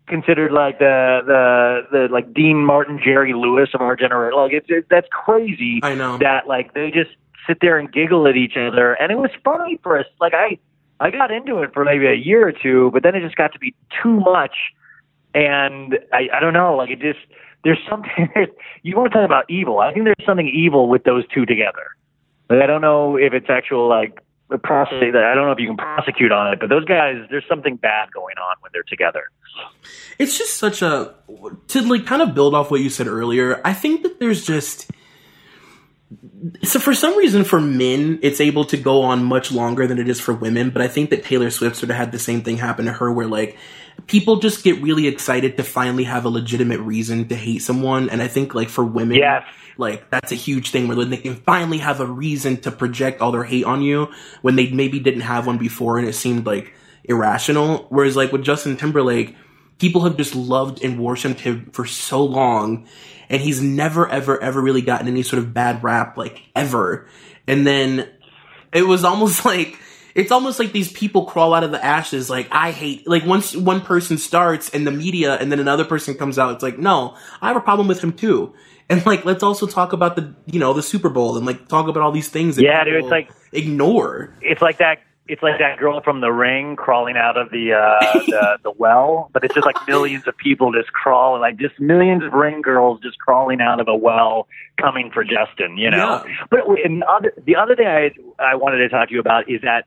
considered 0.07 0.51
like 0.51 0.79
the 0.79 1.21
the 1.25 1.81
the 1.91 2.13
like 2.13 2.33
Dean 2.33 2.65
Martin, 2.65 2.99
Jerry 3.03 3.33
Lewis 3.33 3.69
of 3.73 3.81
our 3.81 3.95
generation. 3.95 4.39
Like 4.39 4.53
it's 4.53 4.67
it, 4.69 4.85
that's 4.89 5.07
crazy 5.11 5.79
i 5.83 5.93
know 5.93 6.17
that 6.17 6.47
like 6.47 6.73
they 6.73 6.91
just 6.91 7.11
sit 7.45 7.59
there 7.61 7.77
and 7.77 7.91
giggle 7.91 8.27
at 8.27 8.35
each 8.35 8.57
other 8.57 8.93
and 8.93 9.11
it 9.11 9.17
was 9.17 9.31
funny 9.43 9.79
for 9.83 9.97
us 9.97 10.05
like 10.19 10.33
i 10.33 10.57
i 10.99 11.09
got 11.09 11.31
into 11.31 11.61
it 11.61 11.73
for 11.73 11.85
maybe 11.85 12.05
a 12.05 12.13
year 12.13 12.47
or 12.47 12.51
two 12.51 12.89
but 12.91 13.03
then 13.03 13.15
it 13.15 13.21
just 13.21 13.35
got 13.35 13.53
to 13.53 13.59
be 13.59 13.73
too 14.01 14.19
much 14.19 14.55
and 15.33 15.97
i 16.13 16.27
i 16.33 16.39
don't 16.39 16.53
know 16.53 16.75
like 16.75 16.89
it 16.89 16.99
just 16.99 17.19
there's 17.67 17.85
something 17.89 18.29
you 18.81 18.95
want 18.95 19.11
to 19.11 19.17
talk 19.19 19.25
about 19.25 19.43
evil. 19.49 19.79
I 19.79 19.91
think 19.91 20.05
there's 20.05 20.25
something 20.25 20.47
evil 20.47 20.87
with 20.87 21.03
those 21.03 21.25
two 21.33 21.45
together. 21.45 21.83
Like, 22.49 22.61
i 22.61 22.65
don't 22.65 22.81
know 22.81 23.17
if 23.17 23.33
it's 23.33 23.49
actual 23.49 23.89
like 23.89 24.23
a 24.49 24.57
prosecute 24.57 25.13
i 25.13 25.35
don't 25.35 25.47
know 25.47 25.51
if 25.51 25.59
you 25.59 25.67
can 25.67 25.75
prosecute 25.75 26.31
on 26.31 26.53
it 26.53 26.61
but 26.61 26.69
those 26.69 26.85
guys 26.85 27.15
there's 27.29 27.43
something 27.49 27.75
bad 27.75 28.09
going 28.13 28.37
on 28.37 28.55
when 28.61 28.71
they're 28.73 28.83
together. 28.83 29.23
It's 30.17 30.37
just 30.37 30.55
such 30.55 30.81
a 30.81 31.13
to 31.67 31.81
like 31.81 32.05
kind 32.05 32.21
of 32.21 32.33
build 32.33 32.55
off 32.55 32.71
what 32.71 32.79
you 32.79 32.89
said 32.89 33.07
earlier 33.07 33.59
i 33.65 33.73
think 33.73 34.03
that 34.03 34.19
there's 34.19 34.45
just 34.45 34.89
so 36.63 36.79
for 36.79 36.93
some 36.93 37.17
reason 37.17 37.43
for 37.43 37.59
men 37.59 38.19
it's 38.21 38.39
able 38.39 38.63
to 38.63 38.77
go 38.77 39.01
on 39.01 39.25
much 39.25 39.51
longer 39.51 39.85
than 39.87 39.99
it 39.99 40.07
is 40.07 40.21
for 40.21 40.33
women 40.33 40.69
but 40.69 40.81
i 40.81 40.87
think 40.87 41.09
that 41.09 41.25
taylor 41.25 41.49
swift 41.49 41.75
sort 41.75 41.89
of 41.89 41.97
had 41.97 42.13
the 42.13 42.19
same 42.19 42.41
thing 42.43 42.57
happen 42.57 42.85
to 42.85 42.93
her 42.93 43.11
where 43.11 43.27
like 43.27 43.57
people 44.05 44.37
just 44.37 44.63
get 44.63 44.81
really 44.81 45.07
excited 45.07 45.57
to 45.57 45.63
finally 45.63 46.03
have 46.03 46.25
a 46.25 46.29
legitimate 46.29 46.79
reason 46.81 47.27
to 47.27 47.35
hate 47.35 47.59
someone. 47.63 48.09
And 48.09 48.21
i 48.21 48.27
think 48.27 48.53
like 48.53 48.69
for 48.69 48.83
women 48.85 49.17
Yes. 49.17 49.43
like 49.77 50.09
that's 50.09 50.31
a 50.31 50.35
huge 50.35 50.69
thing 50.71 50.87
where 50.87 51.03
they 51.03 51.17
can 51.17 51.35
finally 51.35 51.79
have 51.79 51.99
a 51.99 52.05
reason 52.05 52.57
to 52.61 52.71
project 52.71 53.21
all 53.21 53.31
their 53.31 53.43
hate 53.43 53.65
on 53.65 53.81
you 53.81 54.09
when 54.41 54.55
they 54.55 54.69
maybe 54.69 54.99
didn't 54.99 55.21
have 55.21 55.47
one 55.47 55.57
before 55.57 55.97
and 55.97 56.07
it 56.07 56.13
seemed 56.13 56.45
like 56.45 56.73
irrational. 57.03 57.87
Whereas 57.89 58.15
like 58.15 58.31
with 58.31 58.43
justin 58.43 58.77
timberlake 58.77 59.35
people 59.79 60.01
have 60.01 60.17
just 60.17 60.35
loved 60.35 60.83
and 60.83 60.99
worshipped 60.99 61.39
him 61.39 61.69
for 61.71 61.85
so 61.85 62.23
long 62.23 62.87
and 63.29 63.41
he's 63.41 63.61
never 63.61 64.07
ever 64.09 64.41
ever 64.41 64.61
really 64.61 64.81
gotten 64.81 65.07
any 65.07 65.23
sort 65.23 65.41
of 65.41 65.53
bad 65.53 65.83
rap 65.83 66.17
like 66.17 66.43
ever. 66.55 67.07
And 67.47 67.65
then 67.65 68.07
it 68.73 68.83
was 68.83 69.03
almost 69.03 69.43
like 69.53 69.79
it's 70.17 70.31
almost 70.31 70.59
like 70.59 70.71
these 70.73 70.91
people 70.91 71.25
crawl 71.25 71.53
out 71.53 71.63
of 71.63 71.71
the 71.71 71.83
ashes. 71.83 72.29
Like 72.29 72.47
I 72.51 72.71
hate, 72.71 73.07
like 73.07 73.23
once 73.25 73.55
one 73.55 73.79
person 73.81 74.17
starts 74.17 74.69
and 74.71 74.85
the 74.85 74.91
media, 74.91 75.35
and 75.35 75.51
then 75.51 75.59
another 75.59 75.85
person 75.85 76.15
comes 76.15 76.37
out, 76.39 76.53
it's 76.55 76.63
like, 76.63 76.77
no, 76.79 77.15
I 77.41 77.47
have 77.47 77.55
a 77.55 77.61
problem 77.61 77.87
with 77.87 78.03
him 78.03 78.11
too. 78.13 78.53
And 78.89 79.05
like, 79.05 79.25
let's 79.25 79.43
also 79.43 79.67
talk 79.67 79.93
about 79.93 80.15
the, 80.15 80.33
you 80.45 80.59
know, 80.59 80.73
the 80.73 80.81
Super 80.83 81.09
Bowl 81.09 81.37
and 81.37 81.45
like 81.45 81.67
talk 81.67 81.87
about 81.87 82.01
all 82.03 82.11
these 82.11 82.29
things. 82.29 82.55
That 82.55 82.63
Yeah, 82.63 82.83
dude, 82.83 82.95
it's 82.95 83.07
like 83.11 83.29
ignore. 83.53 84.33
it's 84.41 84.61
like 84.61 84.77
that 84.79 84.99
it's 85.29 85.43
like 85.43 85.59
that 85.59 85.77
girl 85.77 85.99
from 86.01 86.21
the 86.21 86.31
ring 86.31 86.77
crawling 86.77 87.17
out 87.17 87.35
of 87.37 87.49
the 87.51 87.73
uh 87.73 88.19
the, 88.27 88.57
the 88.63 88.71
well 88.77 89.29
but 89.33 89.43
it's 89.43 89.53
just 89.53 89.65
like 89.65 89.75
millions 89.85 90.25
of 90.25 90.37
people 90.37 90.71
just 90.71 90.91
crawling 90.93 91.41
like 91.41 91.57
just 91.57 91.77
millions 91.81 92.23
of 92.23 92.31
ring 92.31 92.61
girls 92.61 93.01
just 93.01 93.19
crawling 93.19 93.59
out 93.59 93.81
of 93.81 93.89
a 93.89 93.95
well 93.95 94.47
coming 94.79 95.11
for 95.13 95.25
justin 95.25 95.77
you 95.77 95.91
know 95.91 96.23
Yeah. 96.25 96.45
but 96.49 96.61
and 96.85 97.01
the 97.01 97.07
other 97.09 97.33
the 97.45 97.55
other 97.57 97.75
thing 97.75 97.87
i 97.87 98.11
i 98.39 98.55
wanted 98.55 98.77
to 98.77 98.87
talk 98.87 99.09
to 99.09 99.13
you 99.13 99.19
about 99.19 99.49
is 99.49 99.59
that 99.63 99.85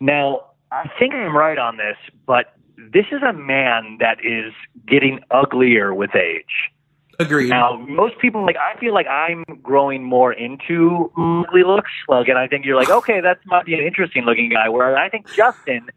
now 0.00 0.40
i 0.72 0.88
think 0.98 1.14
i'm 1.14 1.36
right 1.36 1.58
on 1.58 1.76
this 1.76 1.96
but 2.26 2.54
this 2.92 3.06
is 3.10 3.22
a 3.22 3.32
man 3.32 3.96
that 4.00 4.18
is 4.24 4.52
getting 4.86 5.20
uglier 5.30 5.94
with 5.94 6.14
age 6.14 6.70
Agreed. 7.20 7.48
now, 7.48 7.76
most 7.88 8.16
people 8.20 8.46
like 8.46 8.56
I 8.56 8.78
feel 8.78 8.94
like 8.94 9.08
I'm 9.08 9.44
growing 9.60 10.04
more 10.04 10.32
into 10.32 11.10
ugly 11.16 11.64
looks. 11.64 11.90
Like, 12.08 12.28
and 12.28 12.38
I 12.38 12.46
think 12.46 12.64
you're 12.64 12.76
like, 12.76 12.90
okay, 12.90 13.20
that 13.20 13.38
might 13.46 13.66
be 13.66 13.74
an 13.74 13.80
interesting 13.80 14.24
looking 14.24 14.50
guy. 14.50 14.68
Where 14.68 14.96
I 14.96 15.08
think 15.08 15.28
Justin 15.34 15.88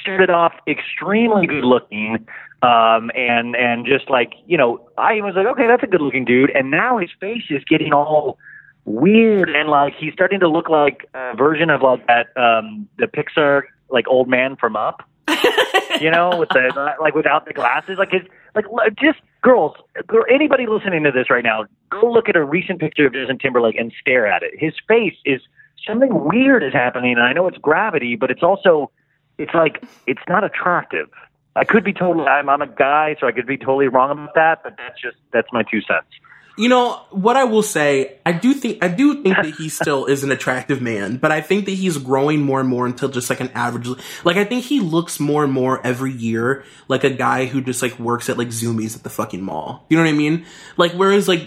started 0.00 0.30
off 0.30 0.54
extremely 0.66 1.46
good 1.46 1.64
looking, 1.64 2.26
um, 2.62 3.10
and 3.14 3.54
and 3.54 3.84
just 3.84 4.08
like 4.08 4.32
you 4.46 4.56
know, 4.56 4.88
I 4.96 5.20
was 5.20 5.34
like, 5.36 5.46
okay, 5.46 5.66
that's 5.66 5.82
a 5.82 5.86
good 5.86 6.00
looking 6.00 6.24
dude. 6.24 6.50
And 6.50 6.70
now 6.70 6.96
his 6.96 7.10
face 7.20 7.44
is 7.50 7.62
getting 7.64 7.92
all 7.92 8.38
weird, 8.84 9.50
and 9.50 9.68
like 9.68 9.94
he's 9.98 10.12
starting 10.12 10.40
to 10.40 10.48
look 10.48 10.68
like 10.68 11.08
a 11.14 11.34
version 11.36 11.70
of 11.70 11.82
like 11.82 12.06
that 12.06 12.26
um, 12.36 12.88
the 12.98 13.06
Pixar 13.06 13.62
like 13.90 14.06
old 14.08 14.28
man 14.28 14.56
from 14.56 14.76
Up 14.76 15.02
you 16.00 16.10
know, 16.10 16.36
with 16.36 16.48
the 16.50 16.94
like 17.00 17.14
without 17.14 17.46
the 17.46 17.52
glasses, 17.52 17.98
like 17.98 18.10
his 18.10 18.22
like 18.54 18.66
just 19.00 19.18
girls, 19.42 19.74
girl, 20.06 20.24
anybody 20.30 20.66
listening 20.66 21.02
to 21.04 21.10
this 21.10 21.30
right 21.30 21.44
now, 21.44 21.64
go 21.90 22.10
look 22.10 22.28
at 22.28 22.36
a 22.36 22.44
recent 22.44 22.78
picture 22.78 23.06
of 23.06 23.12
Justin 23.12 23.38
Timberlake 23.38 23.76
and 23.76 23.92
stare 24.00 24.26
at 24.26 24.42
it. 24.42 24.52
His 24.58 24.74
face 24.86 25.16
is 25.24 25.40
something 25.86 26.24
weird 26.24 26.62
is 26.62 26.72
happening, 26.72 27.12
and 27.12 27.22
I 27.22 27.32
know 27.32 27.46
it's 27.46 27.58
gravity, 27.58 28.16
but 28.16 28.30
it's 28.30 28.42
also 28.42 28.90
it's 29.38 29.54
like 29.54 29.82
it's 30.06 30.22
not 30.28 30.44
attractive. 30.44 31.08
I 31.56 31.64
could 31.64 31.84
be 31.84 31.92
totally. 31.92 32.26
I'm, 32.26 32.48
I'm 32.48 32.62
a 32.62 32.66
guy, 32.66 33.16
so 33.20 33.26
I 33.26 33.32
could 33.32 33.46
be 33.46 33.56
totally 33.56 33.88
wrong 33.88 34.10
about 34.10 34.34
that, 34.34 34.62
but 34.62 34.74
that's 34.76 35.00
just 35.00 35.16
that's 35.32 35.48
my 35.52 35.62
two 35.62 35.80
cents. 35.80 36.08
You 36.56 36.68
know 36.68 37.00
what 37.10 37.36
I 37.36 37.44
will 37.44 37.62
say. 37.64 38.18
I 38.24 38.30
do 38.30 38.54
think 38.54 38.78
I 38.82 38.86
do 38.88 39.22
think 39.22 39.34
that 39.36 39.54
he 39.58 39.68
still 39.68 40.06
is 40.06 40.22
an 40.22 40.30
attractive 40.30 40.80
man, 40.80 41.16
but 41.16 41.32
I 41.32 41.40
think 41.40 41.64
that 41.64 41.72
he's 41.72 41.96
growing 41.98 42.42
more 42.42 42.60
and 42.60 42.68
more 42.68 42.86
until 42.86 43.08
just 43.08 43.28
like 43.28 43.40
an 43.40 43.50
average. 43.54 43.88
Like 44.24 44.36
I 44.36 44.44
think 44.44 44.64
he 44.64 44.78
looks 44.78 45.18
more 45.18 45.42
and 45.42 45.52
more 45.52 45.84
every 45.84 46.12
year 46.12 46.64
like 46.86 47.02
a 47.02 47.10
guy 47.10 47.46
who 47.46 47.60
just 47.60 47.82
like 47.82 47.98
works 47.98 48.28
at 48.30 48.38
like 48.38 48.48
Zumiez 48.48 48.94
at 48.96 49.02
the 49.02 49.10
fucking 49.10 49.42
mall. 49.42 49.84
You 49.88 49.96
know 49.96 50.04
what 50.04 50.10
I 50.10 50.12
mean? 50.12 50.46
Like 50.76 50.92
whereas 50.92 51.26
like 51.26 51.42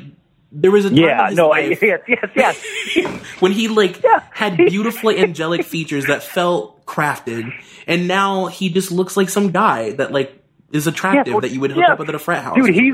there 0.51 0.71
was 0.71 0.83
a 0.85 0.89
time 0.89 0.97
Yeah, 0.97 1.29
no, 1.33 1.51
I, 1.51 1.59
yes, 1.81 2.01
yes, 2.07 2.29
yes. 2.35 3.17
when 3.39 3.53
he 3.53 3.69
like 3.69 4.03
Yeah. 4.03 4.23
had 4.31 4.57
beautifully 4.57 5.19
angelic 5.19 5.63
features 5.63 6.07
that 6.07 6.21
felt 6.21 6.85
crafted, 6.85 7.53
and 7.85 8.07
now 8.09 8.47
he 8.47 8.69
just 8.69 8.91
looks 8.91 9.15
like 9.15 9.29
some 9.29 9.51
guy 9.51 9.91
that 9.93 10.11
like 10.11 10.36
is 10.71 10.87
attractive 10.87 11.33
well, 11.33 11.41
that 11.41 11.51
you 11.51 11.59
would 11.61 11.71
hook 11.71 11.83
yeah. 11.85 11.93
up 11.93 11.99
with 11.99 12.09
at 12.09 12.15
a 12.15 12.19
frat 12.19 12.43
house. 12.43 12.55
Dude, 12.55 12.73
he's 12.73 12.93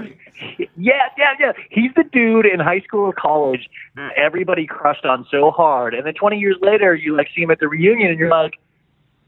yeah, 0.78 0.94
yeah, 1.18 1.34
yeah. 1.40 1.52
He's 1.70 1.92
the 1.96 2.04
dude 2.04 2.46
in 2.46 2.60
high 2.60 2.82
school 2.82 3.02
or 3.02 3.14
college 3.14 3.70
that 3.96 4.12
everybody 4.18 4.66
crushed 4.66 5.06
on 5.06 5.26
so 5.32 5.52
hard, 5.52 5.94
and 5.94 6.06
then 6.06 6.14
20 6.14 6.38
years 6.38 6.58
later, 6.62 6.96
you 6.96 7.16
like 7.16 7.30
see 7.36 7.42
him 7.42 7.52
at 7.52 7.60
the 7.60 7.68
reunion, 7.68 8.10
and 8.10 8.20
you're 8.20 8.30
like, 8.30 8.54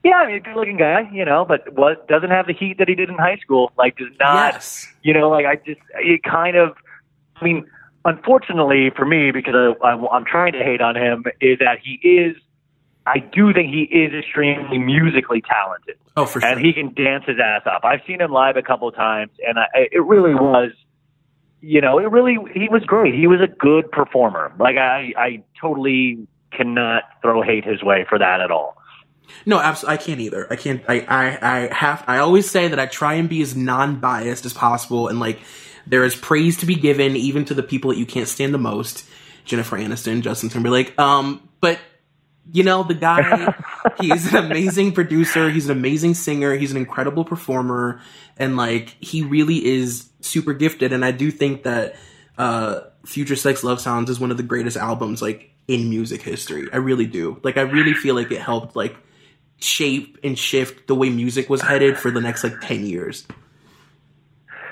yeah, 0.03 0.17
I 0.17 0.27
mean, 0.27 0.43
good 0.43 0.55
looking 0.55 0.77
guy, 0.77 1.09
you 1.11 1.25
know, 1.25 1.45
but 1.45 1.73
what 1.73 2.07
doesn't 2.07 2.29
have 2.29 2.45
the 2.45 2.53
heat 2.53 2.77
that 2.77 2.87
he 2.87 2.93
did 2.93 3.09
in 3.09 3.15
high 3.15 3.37
school. 3.37 3.71
Like, 3.75 3.97
does 3.97 4.11
not, 4.19 4.53
yes. 4.53 4.87
you 5.01 5.13
know, 5.13 5.29
like 5.29 5.45
I 5.45 5.55
just 5.55 5.81
it 5.95 6.21
kind 6.23 6.55
of. 6.55 6.75
I 7.37 7.43
mean, 7.43 7.65
unfortunately 8.05 8.91
for 8.95 9.05
me, 9.05 9.31
because 9.31 9.55
I, 9.55 9.85
I, 9.85 10.07
I'm 10.15 10.23
trying 10.23 10.53
to 10.53 10.59
hate 10.59 10.79
on 10.79 10.95
him, 10.95 11.25
is 11.41 11.59
that 11.59 11.79
he 11.83 11.93
is. 12.07 12.37
I 13.07 13.19
do 13.19 13.53
think 13.53 13.71
he 13.73 13.83
is 13.83 14.13
extremely 14.13 14.77
musically 14.79 15.41
talented 15.41 15.95
Oh, 16.17 16.25
for 16.25 16.41
sure. 16.41 16.49
and 16.49 16.59
he 16.59 16.73
can 16.73 16.93
dance 16.93 17.23
his 17.27 17.37
ass 17.43 17.61
off. 17.65 17.83
I've 17.83 17.99
seen 18.07 18.19
him 18.21 18.31
live 18.31 18.57
a 18.57 18.63
couple 18.63 18.91
times, 18.91 19.31
and 19.47 19.59
I, 19.59 19.65
it 19.91 20.03
really 20.03 20.33
was, 20.33 20.71
you 21.61 21.81
know, 21.81 21.99
it 21.99 22.09
really 22.11 22.37
he 22.53 22.67
was 22.69 22.83
great. 22.83 23.13
He 23.13 23.27
was 23.27 23.41
a 23.41 23.47
good 23.47 23.91
performer. 23.91 24.53
Like 24.59 24.77
I, 24.77 25.13
I 25.17 25.43
totally 25.61 26.27
cannot 26.51 27.03
throw 27.21 27.41
hate 27.41 27.63
his 27.65 27.83
way 27.83 28.05
for 28.09 28.17
that 28.17 28.41
at 28.41 28.49
all. 28.49 28.77
No, 29.45 29.59
absolutely. 29.59 29.93
I 29.93 29.97
can't 30.01 30.19
either. 30.21 30.47
I 30.51 30.55
can't. 30.55 30.83
I, 30.87 30.99
I, 31.01 31.39
I 31.67 31.73
have. 31.73 32.03
I 32.07 32.19
always 32.19 32.49
say 32.49 32.67
that 32.69 32.79
I 32.79 32.85
try 32.85 33.15
and 33.15 33.27
be 33.27 33.41
as 33.41 33.55
non-biased 33.55 34.45
as 34.45 34.53
possible, 34.53 35.07
and 35.09 35.19
like 35.19 35.39
there 35.87 36.03
is 36.03 36.15
praise 36.15 36.57
to 36.57 36.65
be 36.65 36.75
given, 36.75 37.15
even 37.15 37.45
to 37.45 37.53
the 37.53 37.63
people 37.63 37.91
that 37.91 37.97
you 37.97 38.05
can't 38.05 38.27
stand 38.27 38.53
the 38.53 38.57
most, 38.59 39.07
Jennifer 39.43 39.77
Aniston, 39.77 40.21
Justin 40.21 40.49
Timberlake. 40.49 40.97
Um, 40.99 41.47
but 41.61 41.79
you 42.51 42.63
know, 42.63 42.83
the 42.83 42.93
guy, 42.93 43.53
he's 43.99 44.33
an 44.33 44.45
amazing 44.45 44.93
producer. 44.93 45.49
He's 45.49 45.65
an 45.65 45.77
amazing 45.77 46.13
singer. 46.13 46.55
He's 46.55 46.71
an 46.71 46.77
incredible 46.77 47.25
performer, 47.25 48.01
and 48.37 48.57
like 48.57 48.95
he 48.99 49.23
really 49.23 49.65
is 49.65 50.09
super 50.21 50.53
gifted. 50.53 50.93
And 50.93 51.03
I 51.03 51.11
do 51.11 51.31
think 51.31 51.63
that 51.63 51.95
uh, 52.37 52.81
Future 53.05 53.35
Sex 53.35 53.63
Love 53.63 53.79
Sounds 53.79 54.09
is 54.09 54.19
one 54.19 54.31
of 54.31 54.37
the 54.37 54.43
greatest 54.43 54.77
albums 54.77 55.21
like 55.21 55.51
in 55.67 55.89
music 55.89 56.21
history. 56.21 56.67
I 56.71 56.77
really 56.77 57.07
do. 57.07 57.39
Like 57.43 57.57
I 57.57 57.61
really 57.61 57.93
feel 57.93 58.15
like 58.15 58.31
it 58.31 58.41
helped 58.41 58.75
like 58.75 58.95
shape 59.57 60.19
and 60.23 60.37
shift 60.37 60.87
the 60.87 60.95
way 60.95 61.09
music 61.09 61.49
was 61.49 61.61
headed 61.61 61.97
for 61.97 62.11
the 62.11 62.21
next 62.21 62.43
like 62.43 62.59
10 62.61 62.85
years. 62.85 63.25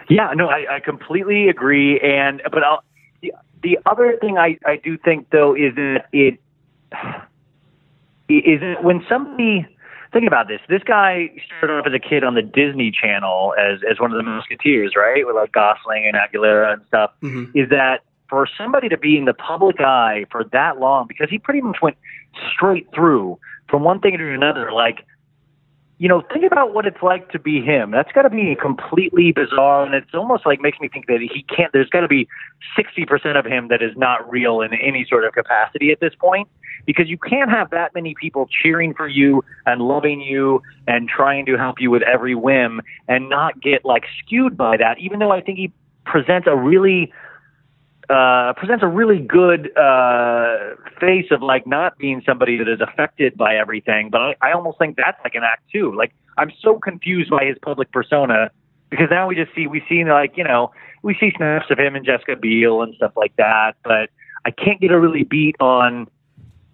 Yeah, 0.10 0.34
no, 0.36 0.48
I, 0.48 0.76
I 0.76 0.80
completely 0.80 1.50
agree. 1.50 2.00
And 2.00 2.42
but 2.52 2.64
I'll, 2.64 2.84
the 3.22 3.34
the 3.62 3.80
other 3.86 4.18
thing 4.20 4.38
I 4.38 4.58
I 4.66 4.76
do 4.76 4.98
think 4.98 5.30
though 5.30 5.56
is 5.56 5.76
that 5.76 6.08
it 6.12 6.40
is 8.30 8.62
that 8.62 8.84
when 8.84 9.04
somebody 9.08 9.68
think 10.12 10.28
about 10.28 10.48
this, 10.48 10.62
this 10.70 10.84
guy 10.84 11.32
started 11.58 11.80
off 11.80 11.88
as 11.88 11.94
a 11.94 12.00
kid 12.00 12.24
on 12.24 12.36
the 12.36 12.42
Disney 12.42 12.92
Channel 12.92 13.54
as 13.58 13.80
as 13.90 14.00
one 14.00 14.12
of 14.12 14.18
the 14.18 14.24
Musketeers, 14.24 14.94
right, 14.96 15.26
with 15.26 15.36
like 15.36 15.52
Gosling 15.52 16.06
and 16.06 16.16
Aguilera 16.16 16.74
and 16.74 16.82
stuff. 16.88 17.12
Mhm. 17.22 17.52
Is 17.56 17.70
that 17.70 18.02
for 18.30 18.48
somebody 18.58 18.90
to 18.90 18.98
be 18.98 19.18
in 19.18 19.26
the 19.26 19.34
public 19.34 19.80
eye 19.82 20.26
for 20.32 20.44
that 20.46 20.80
long 20.80 21.06
because 21.08 21.30
he 21.30 21.38
pretty 21.38 21.62
much 21.62 21.82
went 21.82 21.98
straight 22.52 22.88
through 22.94 23.38
from 23.70 23.84
one 23.84 24.00
thing 24.00 24.18
to 24.18 24.34
another, 24.34 24.72
like 24.72 25.06
you 26.00 26.10
know, 26.10 26.24
think 26.34 26.44
about 26.44 26.74
what 26.74 26.86
it's 26.86 27.02
like 27.02 27.30
to 27.32 27.40
be 27.40 27.62
him. 27.62 27.92
That's 27.92 28.12
got 28.12 28.24
to 28.24 28.30
be 28.30 28.58
completely 28.60 29.32
bizarre, 29.32 29.86
and 29.86 29.94
it's 29.94 30.14
almost 30.14 30.46
like 30.46 30.60
makes 30.60 30.80
me 30.80 30.88
think 30.88 31.08
that 31.08 31.20
he 31.22 31.44
can't. 31.44 31.72
There's 31.72 31.90
got 31.90 32.02
to 32.02 32.08
be 32.08 32.28
sixty 32.76 33.06
percent 33.06 33.38
of 33.38 33.46
him 33.46 33.68
that 33.70 33.82
is 33.82 33.96
not 33.96 34.30
real 34.30 34.62
in 34.62 34.74
any 34.74 35.06
sort 35.08 35.24
of 35.24 35.34
capacity 35.34 35.92
at 35.92 36.00
this 36.00 36.14
point, 36.16 36.48
because 36.86 37.08
you 37.08 37.18
can't 37.18 37.50
have 37.50 37.70
that 37.70 37.94
many 37.94 38.16
people 38.20 38.48
cheering 38.62 38.94
for 38.94 39.08
you 39.08 39.46
and 39.66 39.82
loving 39.82 40.20
you 40.20 40.62
and 40.88 41.08
trying 41.08 41.46
to 41.46 41.58
help 41.58 41.80
you 41.80 41.92
with 41.92 42.02
every 42.04 42.36
whim, 42.36 42.82
and 43.08 43.30
not 43.30 43.62
get 43.62 43.86
like 43.86 44.04
skewed 44.20 44.58
by 44.58 44.78
that. 44.78 44.98
Even 45.00 45.20
though 45.20 45.32
I 45.32 45.42
think 45.42 45.58
he 45.60 45.72
presents 46.06 46.48
a 46.48 46.56
really 46.56 47.14
uh, 48.14 48.54
presents 48.54 48.84
a 48.84 48.88
really 48.88 49.20
good 49.20 49.76
uh, 49.76 50.76
face 51.00 51.26
of 51.32 51.42
like 51.42 51.66
not 51.66 51.98
being 51.98 52.22
somebody 52.26 52.58
that 52.58 52.68
is 52.68 52.80
affected 52.80 53.36
by 53.36 53.56
everything. 53.56 54.10
But 54.12 54.22
I, 54.22 54.36
I 54.42 54.52
almost 54.54 54.78
think 54.78 54.98
that's 54.98 55.18
like 55.24 55.34
an 55.36 55.44
act 55.44 55.64
too. 55.72 55.94
Like 55.96 56.14
I'm 56.38 56.52
so 56.62 56.78
confused 56.78 57.32
by 57.32 57.46
his 57.46 57.58
public 57.62 57.92
persona 57.92 58.52
because 58.90 59.08
now 59.10 59.28
we 59.28 59.36
just 59.36 59.54
see 59.56 59.66
we 59.66 59.84
see 59.90 60.04
like 60.06 60.38
you 60.38 60.44
know 60.44 60.72
we 61.02 61.16
see 61.20 61.32
snaps 61.36 61.66
of 61.72 61.80
him 61.80 61.96
and 61.96 62.06
Jessica 62.06 62.36
Biel 62.36 62.84
and 62.84 62.94
stuff 62.96 63.14
like 63.16 63.36
that. 63.38 63.74
But 63.84 64.10
I 64.46 64.52
can't 64.52 64.80
get 64.80 64.92
a 64.92 65.00
really 65.00 65.24
beat 65.24 65.56
on. 65.60 66.08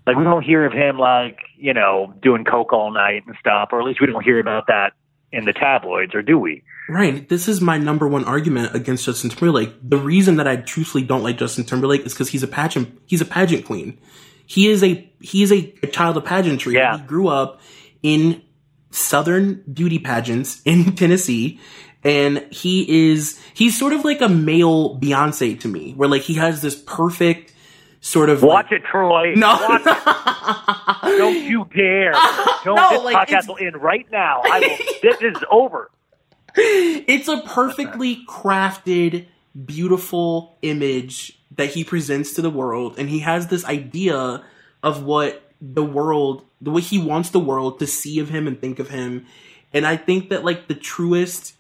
Like 0.06 0.18
we 0.18 0.24
don't 0.24 0.44
hear 0.44 0.66
of 0.66 0.74
him 0.74 0.98
like 0.98 1.38
you 1.56 1.74
know 1.74 2.14
doing 2.22 2.44
coke 2.44 2.74
all 2.74 2.92
night 2.92 3.24
and 3.26 3.36
stuff, 3.40 3.70
or 3.72 3.80
at 3.80 3.86
least 3.86 4.02
we 4.02 4.08
don't 4.08 4.24
hear 4.24 4.40
about 4.40 4.68
that 4.68 4.92
in 5.32 5.46
the 5.46 5.54
tabloids, 5.54 6.16
or 6.16 6.22
do 6.22 6.38
we? 6.38 6.64
Right. 6.88 7.28
This 7.30 7.48
is 7.48 7.62
my 7.62 7.78
number 7.78 8.08
one 8.08 8.26
argument 8.26 8.76
against 8.76 9.06
Justin 9.06 9.30
Timberlake. 9.30 9.74
The 9.88 9.98
reason 9.98 10.38
that 10.38 10.48
I 10.48 10.56
truthfully 10.58 11.04
don't 11.04 11.24
like 11.24 11.38
Justin 11.38 11.64
Timberlake 11.64 12.06
is 12.06 12.14
because 12.14 12.30
he's 12.30 12.44
a 12.44 12.48
pageant, 12.48 13.00
he's 13.06 13.22
a 13.22 13.26
pageant 13.26 13.66
queen. 13.66 14.00
He 14.46 14.68
is 14.68 14.84
a, 14.84 15.08
he 15.22 15.44
is 15.44 15.52
a, 15.52 15.74
a 15.84 15.88
child 15.88 16.18
of 16.18 16.26
pageantry. 16.26 16.74
Yeah. 16.74 16.98
He 16.98 17.04
grew 17.04 17.28
up 17.28 17.62
in 18.02 18.42
southern 18.90 19.64
beauty 19.72 20.00
pageants 20.00 20.62
in 20.66 20.96
Tennessee. 20.96 21.60
And 22.04 22.48
he 22.50 23.12
is, 23.12 23.40
he's 23.54 23.78
sort 23.78 23.94
of 23.94 24.04
like 24.04 24.22
a 24.22 24.30
male 24.30 25.00
Beyonce 25.00 25.60
to 25.60 25.68
me, 25.68 25.94
where 25.94 26.10
like 26.10 26.24
he 26.24 26.36
has 26.36 26.62
this 26.62 26.82
perfect 26.82 27.54
sort 28.02 28.30
of 28.30 28.44
Watch 28.44 28.68
like, 28.72 28.82
it, 28.82 28.86
Troy. 28.86 29.34
No, 29.36 29.48
Watch 29.48 29.82
it. 29.86 31.18
Don't 31.18 31.44
you 31.44 31.68
dare! 31.74 32.12
Don't 32.64 32.76
No, 32.76 33.02
like, 33.04 33.28
podcast 33.28 33.48
will 33.48 33.58
end 33.60 33.82
right 33.82 34.10
now. 34.12 34.42
I 34.44 34.60
will. 34.60 34.78
this 35.02 35.22
is 35.22 35.44
over. 35.52 35.92
it's 36.56 37.28
a 37.28 37.42
perfectly 37.42 38.26
crafted, 38.28 39.28
beautiful 39.66 40.58
image 40.62 41.40
that 41.56 41.70
he 41.70 41.84
presents 41.84 42.34
to 42.34 42.42
the 42.42 42.50
world, 42.50 42.96
and 42.98 43.10
he 43.10 43.20
has 43.20 43.48
this 43.48 43.66
idea 43.66 44.44
of 44.82 45.04
what 45.04 45.44
the 45.62 45.84
world, 45.84 46.46
the 46.62 46.72
way 46.72 46.82
he 46.82 46.98
wants 46.98 47.30
the 47.30 47.40
world 47.40 47.80
to 47.80 47.88
see 47.88 48.20
of 48.20 48.30
him 48.30 48.48
and 48.48 48.60
think 48.60 48.80
of 48.80 48.90
him. 48.90 49.26
And 49.74 49.86
I 49.86 49.98
think 49.98 50.30
that 50.30 50.44
like 50.44 50.68
the 50.68 50.76
truest 50.76 51.54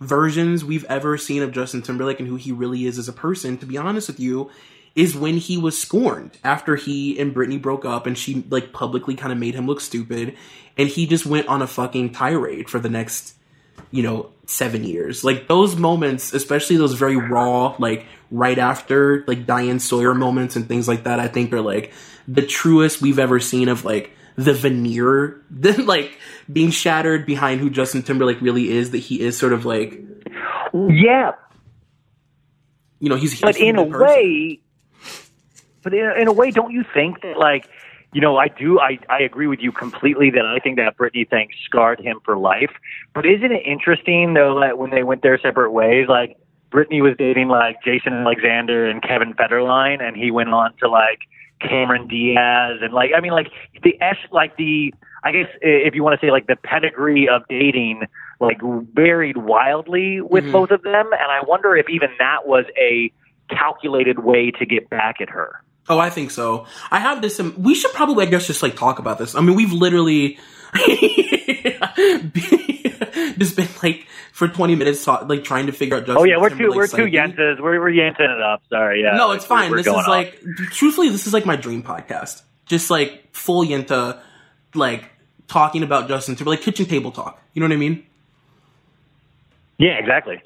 versions 0.00 0.64
we've 0.64 0.84
ever 0.84 1.16
seen 1.16 1.42
of 1.42 1.52
Justin 1.52 1.82
Timberlake 1.82 2.18
and 2.18 2.28
who 2.28 2.36
he 2.36 2.52
really 2.52 2.86
is 2.86 2.98
as 2.98 3.08
a 3.08 3.12
person, 3.12 3.58
to 3.58 3.66
be 3.66 3.78
honest 3.78 4.08
with 4.08 4.18
you, 4.18 4.50
is 5.00 5.16
when 5.16 5.38
he 5.38 5.56
was 5.56 5.80
scorned 5.80 6.36
after 6.44 6.76
he 6.76 7.18
and 7.18 7.34
Britney 7.34 7.60
broke 7.60 7.86
up 7.86 8.06
and 8.06 8.18
she 8.18 8.44
like 8.50 8.70
publicly 8.74 9.14
kind 9.14 9.32
of 9.32 9.38
made 9.38 9.54
him 9.54 9.66
look 9.66 9.80
stupid 9.80 10.36
and 10.76 10.88
he 10.90 11.06
just 11.06 11.24
went 11.24 11.48
on 11.48 11.62
a 11.62 11.66
fucking 11.66 12.12
tirade 12.12 12.68
for 12.68 12.78
the 12.78 12.90
next 12.90 13.34
you 13.90 14.02
know 14.02 14.30
7 14.44 14.84
years. 14.84 15.24
Like 15.24 15.48
those 15.48 15.74
moments, 15.74 16.34
especially 16.34 16.76
those 16.76 16.92
very 16.92 17.16
raw 17.16 17.74
like 17.78 18.04
right 18.30 18.58
after 18.58 19.24
like 19.26 19.46
Diane 19.46 19.80
Sawyer 19.80 20.14
moments 20.14 20.54
and 20.54 20.68
things 20.68 20.86
like 20.86 21.04
that 21.04 21.18
I 21.18 21.28
think 21.28 21.50
are 21.54 21.62
like 21.62 21.92
the 22.28 22.42
truest 22.42 23.00
we've 23.00 23.18
ever 23.18 23.40
seen 23.40 23.70
of 23.70 23.86
like 23.86 24.10
the 24.36 24.52
veneer 24.52 25.42
then 25.50 25.86
like 25.86 26.18
being 26.52 26.70
shattered 26.70 27.24
behind 27.24 27.60
who 27.60 27.70
Justin 27.70 28.02
Timberlake 28.02 28.42
really 28.42 28.68
is 28.68 28.90
that 28.90 28.98
he 28.98 29.22
is 29.22 29.38
sort 29.38 29.54
of 29.54 29.64
like 29.64 29.98
yeah 30.74 31.32
you 32.98 33.08
know 33.08 33.16
he's, 33.16 33.32
he's 33.32 33.40
but 33.40 33.56
in 33.56 33.78
a 33.78 33.86
person. 33.86 34.06
way 34.06 34.60
but 35.82 35.94
in, 35.94 36.10
in 36.18 36.28
a 36.28 36.32
way, 36.32 36.50
don't 36.50 36.72
you 36.72 36.84
think 36.94 37.22
that 37.22 37.38
like, 37.38 37.68
you 38.12 38.20
know, 38.20 38.36
I 38.36 38.48
do, 38.48 38.80
I, 38.80 38.98
I 39.08 39.20
agree 39.20 39.46
with 39.46 39.60
you 39.60 39.70
completely 39.72 40.30
that 40.30 40.44
I 40.44 40.58
think 40.58 40.76
that 40.76 40.96
Britney 40.96 41.28
thing 41.28 41.48
scarred 41.64 42.00
him 42.00 42.20
for 42.24 42.36
life. 42.36 42.72
But 43.14 43.24
isn't 43.26 43.52
it 43.52 43.64
interesting 43.64 44.34
though 44.34 44.58
that 44.60 44.78
when 44.78 44.90
they 44.90 45.04
went 45.04 45.22
their 45.22 45.38
separate 45.38 45.70
ways, 45.70 46.08
like 46.08 46.36
Britney 46.72 47.02
was 47.02 47.14
dating 47.18 47.48
like 47.48 47.76
Jason 47.84 48.12
Alexander 48.14 48.86
and 48.88 49.02
Kevin 49.02 49.34
Federline, 49.34 50.02
and 50.02 50.16
he 50.16 50.30
went 50.30 50.50
on 50.50 50.72
to 50.78 50.88
like 50.88 51.20
Cameron 51.60 52.06
Diaz 52.08 52.78
and 52.82 52.92
like, 52.92 53.10
I 53.16 53.20
mean, 53.20 53.32
like 53.32 53.48
the 53.82 54.00
S, 54.00 54.16
like 54.32 54.56
the, 54.56 54.94
I 55.22 55.32
guess 55.32 55.48
if 55.60 55.94
you 55.94 56.02
want 56.02 56.18
to 56.18 56.26
say 56.26 56.30
like 56.30 56.46
the 56.46 56.56
pedigree 56.56 57.28
of 57.28 57.42
dating, 57.48 58.02
like 58.40 58.58
varied 58.94 59.36
wildly 59.36 60.20
with 60.20 60.44
Mhm. 60.44 60.52
both 60.52 60.70
of 60.70 60.82
them, 60.82 61.12
and 61.12 61.30
I 61.30 61.42
wonder 61.46 61.76
if 61.76 61.88
even 61.90 62.10
that 62.18 62.46
was 62.46 62.64
a 62.78 63.12
calculated 63.50 64.20
way 64.20 64.50
to 64.52 64.64
get 64.64 64.88
back 64.88 65.20
at 65.20 65.28
her. 65.28 65.60
Oh, 65.90 65.98
I 65.98 66.08
think 66.08 66.30
so. 66.30 66.66
I 66.90 67.00
have 67.00 67.20
this. 67.20 67.38
Um, 67.40 67.54
we 67.58 67.74
should 67.74 67.92
probably, 67.92 68.24
I 68.26 68.30
guess, 68.30 68.46
just 68.46 68.62
like 68.62 68.76
talk 68.76 68.98
about 69.00 69.18
this. 69.18 69.34
I 69.34 69.40
mean, 69.40 69.56
we've 69.56 69.72
literally 69.72 70.38
just 73.38 73.56
been 73.56 73.68
like 73.82 74.06
for 74.32 74.48
twenty 74.48 74.76
minutes, 74.76 75.04
talk, 75.04 75.28
like 75.28 75.44
trying 75.44 75.66
to 75.66 75.72
figure 75.72 75.96
out. 75.96 76.06
Justin 76.06 76.16
Oh 76.18 76.24
yeah, 76.24 76.38
we're 76.38 76.50
two 76.50 76.70
we're 76.74 76.86
two. 76.86 77.06
Yentas. 77.06 77.60
We're 77.60 77.80
we're 77.80 77.90
Yenting 77.90 78.20
it 78.20 78.40
up. 78.42 78.62
Sorry, 78.70 79.02
yeah. 79.02 79.16
No, 79.16 79.32
it's 79.32 79.48
We're- 79.48 79.62
fine. 79.62 79.70
we're 79.70 79.78
this 79.78 79.86
going 79.86 80.00
is 80.00 80.04
off. 80.06 80.08
like, 80.08 80.40
truthfully, 80.70 81.08
this 81.10 81.26
is 81.26 81.32
like 81.32 81.44
my 81.46 81.56
dream 81.56 81.82
podcast. 81.82 82.42
Just 82.66 82.90
like 82.90 83.34
full 83.34 83.64
Yenta, 83.66 84.20
like 84.74 85.10
talking 85.48 85.82
about 85.82 86.08
Justin 86.08 86.36
Timberlake, 86.36 86.62
kitchen 86.62 86.86
table 86.86 87.10
talk. 87.10 87.42
You 87.52 87.60
know 87.60 87.66
what 87.66 87.74
I 87.74 87.78
mean? 87.78 88.06
yeah, 89.78 89.98
exactly. 89.98 90.40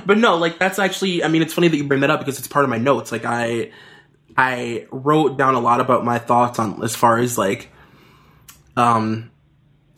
but 0.06 0.16
no, 0.16 0.36
like 0.36 0.58
that's 0.58 0.78
actually 0.78 1.22
I 1.24 1.28
mean 1.28 1.42
it's 1.42 1.52
funny 1.52 1.68
that 1.68 1.76
you 1.76 1.84
bring 1.84 2.00
that 2.00 2.10
up 2.10 2.20
because 2.20 2.38
it's 2.38 2.48
part 2.48 2.64
of 2.64 2.70
my 2.70 2.78
notes. 2.78 3.12
Like 3.12 3.24
I 3.26 3.70
I 4.36 4.86
wrote 4.90 5.36
down 5.36 5.54
a 5.54 5.60
lot 5.60 5.80
about 5.80 6.04
my 6.04 6.18
thoughts 6.18 6.58
on 6.58 6.82
as 6.82 6.94
far 6.96 7.18
as 7.18 7.36
like 7.36 7.70
um 8.76 9.30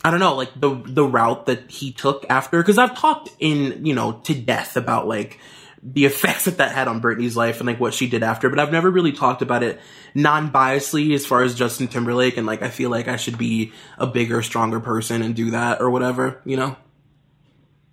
I 0.05 0.11
don't 0.11 0.21
know, 0.21 0.35
like 0.35 0.53
the 0.59 0.83
the 0.85 1.05
route 1.05 1.47
that 1.47 1.71
he 1.71 1.93
took 1.93 2.27
after 2.29 2.61
because 2.61 2.79
I've 2.79 2.99
talked 2.99 3.31
in, 3.39 3.87
you 3.87 3.95
know, 3.95 4.13
to 4.25 4.35
death 4.35 4.77
about 4.77 5.07
like 5.07 5.39
the 5.83 6.05
effects 6.07 6.47
that 6.47 6.59
that 6.59 6.73
had 6.73 6.89
on 6.89 7.01
Britney's 7.01 7.37
life 7.37 7.59
and 7.59 7.67
like 7.67 7.79
what 7.79 7.95
she 7.95 8.09
did 8.09 8.23
after, 8.23 8.51
but 8.51 8.59
I've 8.59 8.73
never 8.73 8.91
really 8.91 9.13
talked 9.13 9.43
about 9.43 9.63
it 9.63 9.81
non-biasedly 10.15 11.15
as 11.15 11.25
far 11.25 11.43
as 11.43 11.55
Justin 11.55 11.89
Timberlake 11.89 12.37
and 12.37 12.47
like 12.47 12.63
I 12.63 12.69
feel 12.69 12.91
like 12.91 13.09
I 13.09 13.17
should 13.17 13.39
be 13.39 13.73
a 13.99 14.07
bigger, 14.07 14.43
stronger 14.43 14.81
person 14.81 15.23
and 15.23 15.35
do 15.35 15.53
that 15.53 15.81
or 15.81 15.91
whatever, 15.91 16.41
you 16.45 16.57
know? 16.57 16.77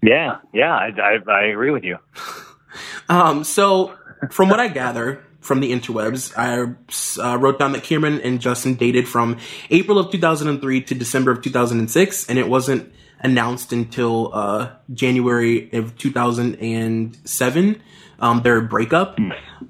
Yeah, 0.01 0.37
yeah, 0.53 0.73
I, 0.73 0.91
I 0.97 1.31
I 1.31 1.43
agree 1.45 1.71
with 1.71 1.83
you. 1.83 1.97
Um, 3.09 3.43
so 3.43 3.95
from 4.29 4.49
what 4.49 4.59
I 4.59 4.67
gather 4.67 5.23
from 5.49 5.59
the 5.61 5.71
interwebs, 5.71 6.31
I 6.37 6.75
uh, 7.19 7.35
wrote 7.39 7.57
down 7.57 7.71
that 7.71 7.81
Cameron 7.81 8.21
and 8.21 8.39
Justin 8.39 8.75
dated 8.75 9.07
from 9.07 9.39
April 9.71 9.97
of 9.97 10.11
2003 10.11 10.81
to 10.83 10.93
December 10.93 11.31
of 11.31 11.41
2006, 11.41 12.29
and 12.29 12.37
it 12.37 12.47
wasn't 12.47 12.93
announced 13.21 13.73
until 13.73 14.29
uh, 14.31 14.69
January 14.93 15.71
of 15.73 15.97
2007. 15.97 17.81
Um, 18.21 18.41
their 18.43 18.61
breakup. 18.61 19.17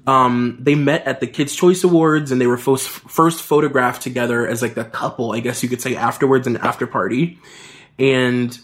Um, 0.08 0.58
they 0.60 0.74
met 0.74 1.06
at 1.06 1.20
the 1.20 1.28
Kids 1.28 1.54
Choice 1.54 1.82
Awards, 1.84 2.30
and 2.30 2.40
they 2.40 2.48
were 2.48 2.58
first, 2.58 2.88
first 2.88 3.40
photographed 3.40 4.02
together 4.02 4.46
as 4.46 4.60
like 4.60 4.76
a 4.76 4.84
couple, 4.84 5.32
I 5.32 5.40
guess 5.40 5.62
you 5.62 5.68
could 5.68 5.80
say, 5.80 5.94
afterwards, 5.94 6.48
an 6.48 6.56
after 6.56 6.86
party. 6.86 7.38
And 7.96 8.58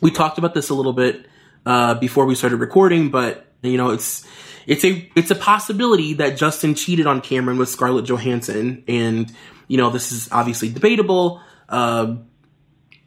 we 0.00 0.10
talked 0.10 0.38
about 0.38 0.54
this 0.54 0.70
a 0.70 0.74
little 0.74 0.94
bit 0.94 1.26
uh, 1.64 1.94
before 1.94 2.24
we 2.24 2.34
started 2.34 2.56
recording, 2.56 3.10
but 3.10 3.46
you 3.62 3.76
know, 3.76 3.90
it's 3.90 4.26
it's 4.66 4.84
a 4.84 5.10
it's 5.14 5.30
a 5.30 5.34
possibility 5.34 6.14
that 6.14 6.36
Justin 6.36 6.74
cheated 6.74 7.06
on 7.06 7.20
Cameron 7.20 7.58
with 7.58 7.68
Scarlett 7.68 8.06
Johansson, 8.06 8.84
and 8.88 9.32
you 9.68 9.76
know, 9.76 9.90
this 9.90 10.12
is 10.12 10.28
obviously 10.32 10.70
debatable. 10.70 11.40
Uh, 11.68 12.16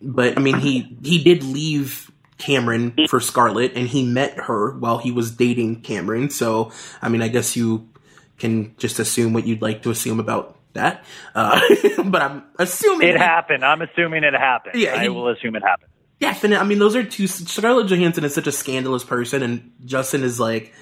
but 0.01 0.37
I 0.37 0.41
mean, 0.41 0.59
he 0.59 0.97
he 1.03 1.23
did 1.23 1.43
leave 1.43 2.11
Cameron 2.37 2.95
for 3.07 3.19
Scarlett, 3.19 3.73
and 3.75 3.87
he 3.87 4.05
met 4.05 4.37
her 4.41 4.77
while 4.77 4.97
he 4.97 5.11
was 5.11 5.31
dating 5.31 5.81
Cameron. 5.81 6.29
So, 6.29 6.71
I 7.01 7.09
mean, 7.09 7.21
I 7.21 7.27
guess 7.27 7.55
you 7.55 7.89
can 8.37 8.75
just 8.77 8.99
assume 8.99 9.33
what 9.33 9.47
you'd 9.47 9.61
like 9.61 9.83
to 9.83 9.89
assume 9.89 10.19
about 10.19 10.57
that. 10.73 11.03
Uh, 11.33 11.59
but 12.05 12.21
I'm 12.21 12.43
assuming 12.59 13.09
It 13.09 13.17
happened. 13.17 13.65
I'm 13.65 13.81
assuming 13.81 14.23
it 14.23 14.33
happened. 14.33 14.75
Yeah, 14.75 14.93
I 14.95 15.09
will 15.09 15.29
assume 15.29 15.55
it 15.55 15.63
happened. 15.63 15.89
Definite. 16.19 16.59
I 16.59 16.63
mean, 16.63 16.79
those 16.79 16.95
are 16.95 17.03
two. 17.03 17.27
Scarlett 17.27 17.87
Johansson 17.87 18.23
is 18.23 18.33
such 18.33 18.47
a 18.47 18.51
scandalous 18.51 19.03
person, 19.03 19.43
and 19.43 19.71
Justin 19.85 20.23
is 20.23 20.39
like, 20.39 20.73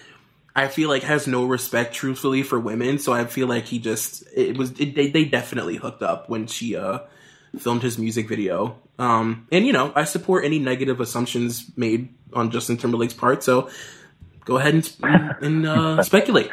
I 0.56 0.70
feel 0.70 0.88
like 0.90 1.04
has 1.04 1.28
no 1.28 1.46
respect, 1.46 1.94
truthfully, 1.94 2.42
for 2.42 2.60
women. 2.60 2.98
So 2.98 3.14
I 3.14 3.26
feel 3.26 3.48
like 3.48 3.66
he 3.66 3.80
just 3.80 4.24
it 4.36 4.58
was 4.58 4.72
it, 4.80 4.96
they 4.96 5.10
they 5.10 5.26
definitely 5.26 5.76
hooked 5.76 6.02
up 6.02 6.30
when 6.30 6.48
she 6.48 6.76
uh 6.76 7.00
filmed 7.58 7.84
his 7.84 7.98
music 7.98 8.28
video. 8.28 8.80
Um, 8.98 9.48
and 9.52 9.66
you 9.66 9.74
know, 9.74 9.92
I 9.96 10.06
support 10.06 10.46
any 10.46 10.60
negative 10.60 11.02
assumptions 11.02 11.72
made 11.76 12.14
on 12.34 12.52
Justin 12.52 12.78
Timberlake's 12.78 13.14
part. 13.14 13.44
So 13.44 13.70
go 14.46 14.58
ahead 14.58 14.74
and 14.74 14.96
and 15.42 15.68
uh, 15.68 16.04
speculate. 16.04 16.50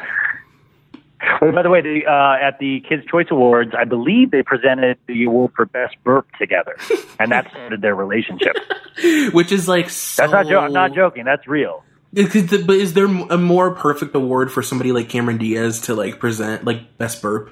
Oh, 1.41 1.51
by 1.51 1.61
the 1.61 1.69
way, 1.69 1.81
the, 1.81 2.05
uh, 2.05 2.35
at 2.45 2.59
the 2.59 2.81
Kids 2.81 3.05
Choice 3.09 3.27
Awards, 3.31 3.71
I 3.77 3.85
believe 3.85 4.31
they 4.31 4.43
presented 4.43 4.97
the 5.07 5.23
award 5.23 5.51
for 5.55 5.65
best 5.65 5.95
burp 6.03 6.27
together, 6.37 6.75
and 7.19 7.31
that 7.31 7.49
started 7.49 7.81
their 7.81 7.95
relationship. 7.95 8.57
Which 9.31 9.51
is 9.51 9.67
like 9.67 9.89
so. 9.89 10.23
That's 10.23 10.33
not 10.33 10.47
jo- 10.47 10.59
I'm 10.59 10.73
not 10.73 10.93
joking. 10.93 11.23
That's 11.23 11.47
real. 11.47 11.83
The- 12.13 12.63
But 12.65 12.75
is 12.77 12.93
there 12.93 13.05
a 13.05 13.37
more 13.37 13.71
perfect 13.71 14.15
award 14.15 14.51
for 14.51 14.61
somebody 14.61 14.91
like 14.91 15.09
Cameron 15.09 15.37
Diaz 15.37 15.81
to 15.81 15.95
like 15.95 16.19
present 16.19 16.63
like 16.63 16.97
best 16.97 17.21
burp? 17.21 17.49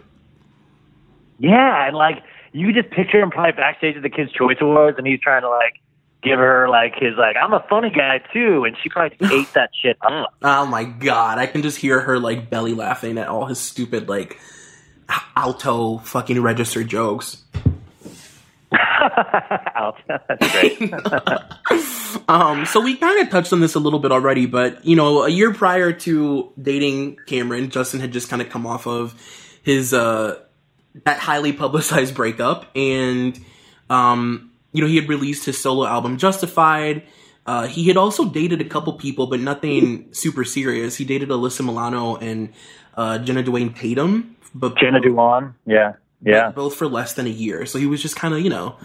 Yeah, 1.40 1.88
and 1.88 1.96
like 1.96 2.24
you 2.54 2.72
just 2.74 2.90
picture 2.92 3.20
him 3.20 3.32
probably 3.32 3.54
backstage 3.54 3.96
at 3.96 4.04
the 4.04 4.10
Kids 4.10 4.32
Choice 4.32 4.58
Awards, 4.62 4.98
and 4.98 5.08
he's 5.08 5.20
trying 5.20 5.42
to 5.42 5.50
like 5.50 5.74
give 6.22 6.38
her 6.38 6.70
like 6.70 6.94
his 7.00 7.16
like 7.18 7.36
I'm 7.42 7.54
a 7.54 7.66
funny 7.70 7.90
guy 7.90 8.22
too, 8.32 8.64
and 8.66 8.78
she 8.84 8.90
probably 8.90 9.18
ate 9.36 9.52
that 9.54 9.72
shit 9.82 9.98
up. 10.02 10.34
Oh 10.44 10.66
my 10.68 10.84
god, 10.84 11.40
I 11.40 11.48
can 11.48 11.64
just 11.64 11.78
hear 11.78 12.00
her 12.02 12.20
like 12.20 12.50
belly 12.52 12.74
laughing 12.76 13.18
at 13.18 13.28
all 13.28 13.46
his 13.48 13.60
stupid 13.60 14.08
like 14.08 14.40
alto 15.36 15.98
fucking 16.00 16.40
register 16.42 16.84
jokes. 16.84 17.44
Out. 19.76 19.98
That's 20.08 20.52
great. 20.52 20.94
Um, 22.28 22.66
so 22.66 22.80
we 22.80 22.96
kind 22.96 23.20
of 23.22 23.30
touched 23.30 23.52
on 23.52 23.60
this 23.60 23.76
a 23.76 23.80
little 23.80 24.00
bit 24.00 24.12
already, 24.12 24.46
but 24.46 24.86
you 24.86 24.96
know, 24.96 25.24
a 25.24 25.30
year 25.30 25.54
prior 25.54 25.92
to 25.92 26.52
dating 26.62 27.18
Cameron, 27.26 27.70
Justin 27.70 28.00
had 28.00 28.12
just 28.12 28.30
kind 28.30 28.42
of 28.42 28.50
come 28.50 28.66
off 28.66 28.86
of 28.88 29.16
his 29.64 29.94
uh 29.94 30.40
that 31.06 31.20
highly 31.20 31.54
publicized 31.54 32.16
breakup, 32.16 32.66
and 32.76 33.40
um, 33.90 34.52
you 34.72 34.82
know, 34.82 34.88
he 34.88 34.96
had 34.96 35.10
released 35.10 35.46
his 35.46 35.62
solo 35.62 35.86
album 35.86 36.18
Justified. 36.18 37.04
Uh, 37.46 37.68
he 37.68 37.88
had 37.88 37.98
also 37.98 38.30
dated 38.30 38.62
a 38.62 38.66
couple 38.66 38.94
people, 38.94 39.28
but 39.28 39.40
nothing 39.40 40.14
super 40.14 40.44
serious. 40.44 40.96
He 40.96 41.06
dated 41.06 41.30
Alyssa 41.30 41.66
Milano 41.66 42.16
and 42.18 42.54
uh, 42.96 43.18
Jenna 43.20 43.42
Dewan 43.44 43.74
Tatum, 43.74 44.36
but 44.54 44.78
Jenna 44.78 45.00
Dewan. 45.02 45.56
Yeah, 45.66 45.94
yeah. 46.22 46.52
both 46.52 46.76
for 46.76 46.88
less 46.88 47.14
than 47.14 47.26
a 47.26 47.30
year. 47.30 47.66
So 47.66 47.80
he 47.80 47.86
was 47.86 48.02
just 48.02 48.16
kind 48.16 48.34
of, 48.34 48.42
you 48.42 48.50
know, 48.50 48.76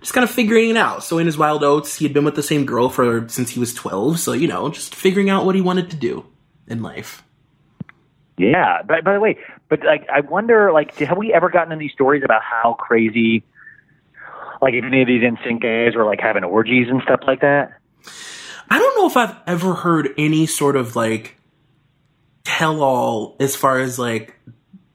just 0.00 0.14
kind 0.14 0.24
of 0.24 0.30
figuring 0.30 0.70
it 0.70 0.76
out. 0.76 1.04
So 1.04 1.18
in 1.18 1.26
his 1.26 1.36
wild 1.36 1.64
oats, 1.64 1.96
he 1.96 2.04
had 2.04 2.14
been 2.14 2.24
with 2.24 2.34
the 2.34 2.42
same 2.42 2.64
girl 2.64 2.88
for 2.88 3.28
since 3.28 3.50
he 3.50 3.60
was 3.60 3.74
12. 3.74 4.18
So, 4.18 4.32
you 4.32 4.48
know, 4.48 4.70
just 4.70 4.94
figuring 4.94 5.30
out 5.30 5.44
what 5.44 5.54
he 5.54 5.60
wanted 5.60 5.90
to 5.90 5.96
do 5.96 6.24
in 6.66 6.82
life. 6.82 7.22
Yeah. 8.36 8.82
By, 8.82 9.00
by 9.00 9.14
the 9.14 9.20
way, 9.20 9.38
but 9.68 9.84
like, 9.84 10.06
I 10.08 10.20
wonder, 10.20 10.72
like, 10.72 10.94
have 10.96 11.18
we 11.18 11.32
ever 11.32 11.50
gotten 11.50 11.72
any 11.72 11.88
stories 11.88 12.22
about 12.24 12.42
how 12.42 12.74
crazy, 12.74 13.44
like, 14.62 14.74
if 14.74 14.84
any 14.84 15.02
of 15.02 15.08
these 15.08 15.22
NSYNC 15.22 15.62
guys 15.62 15.96
were 15.96 16.04
like 16.04 16.20
having 16.20 16.44
orgies 16.44 16.88
and 16.88 17.02
stuff 17.02 17.20
like 17.26 17.40
that? 17.40 17.72
I 18.70 18.78
don't 18.78 18.96
know 18.98 19.06
if 19.06 19.16
I've 19.16 19.36
ever 19.46 19.74
heard 19.74 20.10
any 20.18 20.46
sort 20.46 20.76
of 20.76 20.94
like 20.94 21.36
tell 22.44 22.82
all 22.82 23.36
as 23.40 23.56
far 23.56 23.80
as 23.80 23.98
like 23.98 24.38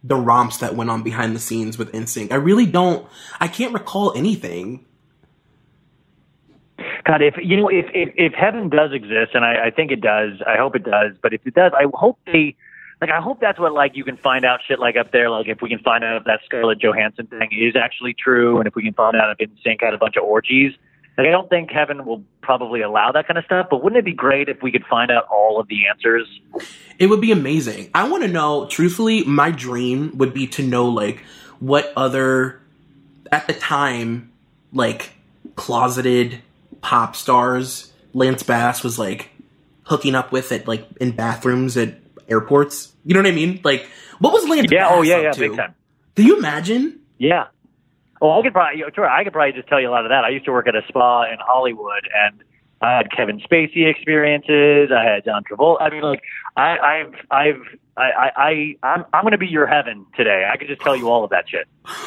the 0.03 0.15
romps 0.15 0.57
that 0.57 0.75
went 0.75 0.89
on 0.89 1.01
behind 1.01 1.35
the 1.35 1.39
scenes 1.39 1.77
with 1.77 1.91
NSYNC. 1.93 2.31
I 2.31 2.35
really 2.35 2.65
don't. 2.65 3.07
I 3.39 3.47
can't 3.47 3.73
recall 3.73 4.13
anything. 4.15 4.85
God, 7.05 7.21
if 7.21 7.35
you 7.41 7.57
know, 7.57 7.69
if 7.69 7.85
if, 7.93 8.13
if 8.15 8.33
heaven 8.33 8.69
does 8.69 8.91
exist, 8.91 9.31
and 9.33 9.45
I, 9.45 9.67
I 9.67 9.71
think 9.71 9.91
it 9.91 10.01
does, 10.01 10.41
I 10.45 10.57
hope 10.57 10.75
it 10.75 10.83
does. 10.83 11.15
But 11.21 11.33
if 11.33 11.45
it 11.45 11.53
does, 11.53 11.71
I 11.77 11.85
hope 11.93 12.17
they, 12.25 12.55
like, 13.01 13.09
I 13.09 13.21
hope 13.21 13.39
that's 13.39 13.59
what 13.59 13.73
like 13.73 13.95
you 13.95 14.03
can 14.03 14.17
find 14.17 14.45
out 14.45 14.61
shit 14.67 14.79
like 14.79 14.95
up 14.97 15.11
there. 15.11 15.29
Like, 15.29 15.47
if 15.47 15.61
we 15.61 15.69
can 15.69 15.79
find 15.79 16.03
out 16.03 16.17
if 16.17 16.23
that 16.25 16.41
Scarlett 16.45 16.79
Johansson 16.79 17.27
thing 17.27 17.49
is 17.51 17.75
actually 17.75 18.13
true, 18.13 18.57
and 18.57 18.67
if 18.67 18.75
we 18.75 18.83
can 18.83 18.93
find 18.93 19.15
out 19.15 19.35
if 19.37 19.49
NSYNC 19.49 19.81
had 19.81 19.93
a 19.93 19.97
bunch 19.97 20.15
of 20.17 20.23
orgies. 20.23 20.73
Like, 21.17 21.27
I 21.27 21.31
don't 21.31 21.49
think 21.49 21.69
heaven 21.71 22.05
will 22.05 22.23
probably 22.41 22.81
allow 22.81 23.11
that 23.11 23.27
kind 23.27 23.37
of 23.37 23.45
stuff. 23.45 23.67
But 23.69 23.83
wouldn't 23.83 23.99
it 23.99 24.05
be 24.05 24.13
great 24.13 24.49
if 24.49 24.61
we 24.63 24.71
could 24.71 24.85
find 24.85 25.11
out 25.11 25.25
all 25.31 25.59
of 25.59 25.67
the 25.67 25.87
answers? 25.87 26.27
It 26.97 27.07
would 27.07 27.21
be 27.21 27.31
amazing. 27.31 27.91
I 27.93 28.07
want 28.09 28.23
to 28.23 28.29
know. 28.29 28.65
Truthfully, 28.67 29.23
my 29.23 29.51
dream 29.51 30.17
would 30.17 30.33
be 30.33 30.47
to 30.47 30.63
know 30.63 30.85
like 30.89 31.23
what 31.59 31.93
other 31.95 32.61
at 33.31 33.47
the 33.47 33.53
time 33.53 34.31
like 34.71 35.13
closeted 35.55 36.41
pop 36.81 37.15
stars 37.15 37.93
Lance 38.13 38.43
Bass 38.43 38.83
was 38.83 38.97
like 38.99 39.29
hooking 39.83 40.15
up 40.15 40.31
with 40.31 40.51
at 40.51 40.67
like 40.67 40.87
in 40.99 41.11
bathrooms 41.11 41.77
at 41.77 41.95
airports. 42.27 42.93
You 43.05 43.13
know 43.15 43.21
what 43.21 43.27
I 43.27 43.35
mean? 43.35 43.59
Like, 43.63 43.87
what 44.19 44.33
was 44.33 44.47
Lance? 44.47 44.67
Yeah. 44.71 44.87
Oh, 44.87 44.89
Bass 44.89 44.97
Oh, 44.99 45.01
yeah, 45.01 45.21
yeah. 45.21 45.31
to? 45.31 45.39
Big 45.39 45.55
time. 45.57 45.75
Can 46.15 46.25
you 46.25 46.37
imagine? 46.37 46.99
Yeah. 47.17 47.47
Oh, 48.25 48.39
I 48.39 48.41
could 48.41 48.53
probably, 48.53 48.81
sure, 48.95 49.05
I 49.09 49.25
could 49.25 49.33
probably 49.33 49.51
just 49.51 49.67
tell 49.67 49.81
you 49.81 49.89
a 49.89 49.91
lot 49.91 50.05
of 50.05 50.09
that. 50.09 50.23
I 50.23 50.29
used 50.29 50.45
to 50.45 50.51
work 50.51 50.65
at 50.67 50.75
a 50.75 50.81
spa 50.87 51.23
in 51.23 51.37
Hollywood, 51.45 52.07
and 52.25 52.41
I 52.81 52.95
had 52.95 53.11
Kevin 53.11 53.41
Spacey 53.41 53.85
experiences. 53.89 54.91
I 54.95 55.03
had 55.03 55.25
John 55.25 55.43
Travolta. 55.43 55.81
I 55.81 55.89
mean, 55.89 56.01
like, 56.03 56.21
I, 56.55 56.77
I've, 56.77 57.13
I've, 57.29 57.61
I, 57.97 58.01
I, 58.01 58.31
I 58.37 58.75
I'm, 58.93 59.05
I'm 59.13 59.23
going 59.23 59.33
to 59.33 59.37
be 59.37 59.47
your 59.47 59.67
heaven 59.67 60.05
today. 60.15 60.49
I 60.49 60.55
could 60.55 60.69
just 60.69 60.81
tell 60.81 60.95
you 60.95 61.09
all 61.09 61.25
of 61.25 61.31
that 61.31 61.45
shit. 61.49 61.67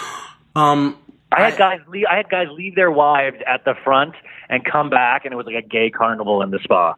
Um, 0.57 0.96
I 1.31 1.42
had 1.42 1.52
I- 1.52 1.57
guys 1.59 1.81
leave. 1.87 2.07
I 2.11 2.16
had 2.16 2.31
guys 2.31 2.46
leave 2.50 2.74
their 2.76 2.90
wives 2.90 3.37
at 3.46 3.66
the 3.66 3.74
front 3.85 4.14
and 4.48 4.64
come 4.64 4.88
back, 4.88 5.26
and 5.26 5.35
it 5.35 5.37
was 5.37 5.44
like 5.44 5.62
a 5.62 5.68
gay 5.68 5.90
carnival 5.90 6.40
in 6.40 6.50
the 6.50 6.59
spa. 6.64 6.94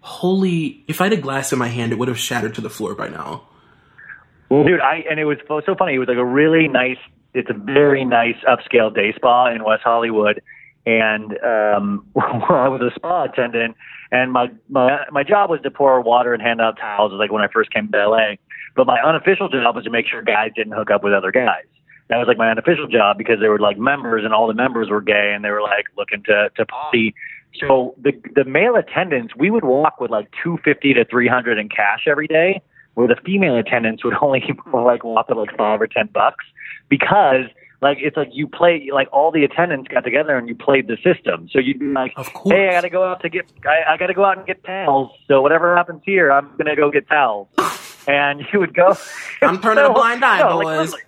holy! 0.00 0.82
If 0.88 1.02
I 1.02 1.04
had 1.04 1.12
a 1.12 1.18
glass 1.18 1.52
in 1.52 1.58
my 1.58 1.68
hand, 1.68 1.92
it 1.92 1.98
would 1.98 2.08
have 2.08 2.18
shattered 2.18 2.54
to 2.54 2.62
the 2.62 2.70
floor 2.70 2.94
by 2.94 3.08
now. 3.08 3.42
Dude, 4.48 4.80
I 4.80 5.04
and 5.10 5.20
it 5.20 5.26
was 5.26 5.36
so 5.46 5.74
funny. 5.74 5.92
It 5.94 5.98
was 5.98 6.08
like 6.08 6.16
a 6.16 6.24
really 6.24 6.68
nice. 6.68 6.96
It's 7.36 7.50
a 7.50 7.54
very 7.54 8.02
nice 8.06 8.36
upscale 8.48 8.92
day 8.94 9.12
spa 9.14 9.52
in 9.52 9.62
West 9.62 9.82
Hollywood, 9.84 10.40
and 10.86 11.32
um, 11.44 12.06
I 12.16 12.66
was 12.68 12.80
a 12.80 12.94
spa 12.94 13.24
attendant, 13.24 13.76
and 14.10 14.32
my 14.32 14.46
my 14.70 15.04
my 15.12 15.22
job 15.22 15.50
was 15.50 15.60
to 15.62 15.70
pour 15.70 16.00
water 16.00 16.32
and 16.32 16.42
hand 16.42 16.62
out 16.62 16.78
towels. 16.78 17.12
Like 17.12 17.30
when 17.30 17.42
I 17.42 17.48
first 17.52 17.70
came 17.70 17.92
to 17.92 18.08
LA, 18.08 18.36
but 18.74 18.86
my 18.86 18.98
unofficial 19.02 19.50
job 19.50 19.76
was 19.76 19.84
to 19.84 19.90
make 19.90 20.06
sure 20.08 20.22
guys 20.22 20.50
didn't 20.56 20.72
hook 20.72 20.90
up 20.90 21.04
with 21.04 21.12
other 21.12 21.30
guys. 21.30 21.64
That 22.08 22.16
was 22.16 22.26
like 22.26 22.38
my 22.38 22.50
unofficial 22.50 22.86
job 22.86 23.18
because 23.18 23.36
they 23.42 23.48
were 23.48 23.58
like 23.58 23.76
members, 23.76 24.24
and 24.24 24.32
all 24.32 24.46
the 24.46 24.54
members 24.54 24.88
were 24.88 25.02
gay, 25.02 25.32
and 25.34 25.44
they 25.44 25.50
were 25.50 25.62
like 25.62 25.84
looking 25.94 26.22
to 26.22 26.48
to 26.56 26.64
party. 26.64 27.14
So 27.60 27.94
the 28.02 28.12
the 28.34 28.44
male 28.44 28.76
attendants, 28.76 29.36
we 29.36 29.50
would 29.50 29.64
walk 29.64 30.00
with 30.00 30.10
like 30.10 30.30
two 30.42 30.58
fifty 30.64 30.94
to 30.94 31.04
three 31.04 31.28
hundred 31.28 31.58
in 31.58 31.68
cash 31.68 32.04
every 32.06 32.28
day 32.28 32.62
where 32.94 33.08
the 33.08 33.16
female 33.26 33.56
attendants 33.56 34.02
would 34.04 34.14
only 34.22 34.42
like 34.72 35.04
walk 35.04 35.28
with 35.28 35.36
like 35.36 35.54
five 35.54 35.82
or 35.82 35.86
ten 35.86 36.08
bucks 36.14 36.46
because 36.88 37.46
like 37.82 37.98
it's 38.00 38.16
like 38.16 38.30
you 38.32 38.46
play 38.46 38.88
like 38.92 39.08
all 39.12 39.30
the 39.30 39.44
attendants 39.44 39.88
got 39.88 40.00
together 40.00 40.36
and 40.36 40.48
you 40.48 40.54
played 40.54 40.88
the 40.88 40.96
system. 40.96 41.48
So 41.52 41.58
you'd 41.58 41.78
be 41.78 41.86
like, 41.86 42.14
hey, 42.44 42.68
I 42.68 42.72
got 42.72 42.80
to 42.82 42.90
go 42.90 43.04
out 43.04 43.20
to 43.22 43.28
get 43.28 43.46
I, 43.64 43.94
I 43.94 43.96
got 43.96 44.06
to 44.06 44.14
go 44.14 44.24
out 44.24 44.38
and 44.38 44.46
get 44.46 44.64
towels. 44.64 45.10
So 45.28 45.42
whatever 45.42 45.76
happens 45.76 46.02
here, 46.04 46.32
I'm 46.32 46.50
gonna 46.56 46.76
go 46.76 46.90
get 46.90 47.08
towels. 47.08 47.48
and 48.08 48.42
you 48.52 48.60
would 48.60 48.74
go. 48.74 48.96
I'm 49.42 49.60
turning 49.62 49.84
a 49.84 49.92
blind 49.92 50.24
eye, 50.24 50.40
No, 50.40 50.58
like, 50.58 50.64
boys. 50.64 50.92
literally- 50.92 51.02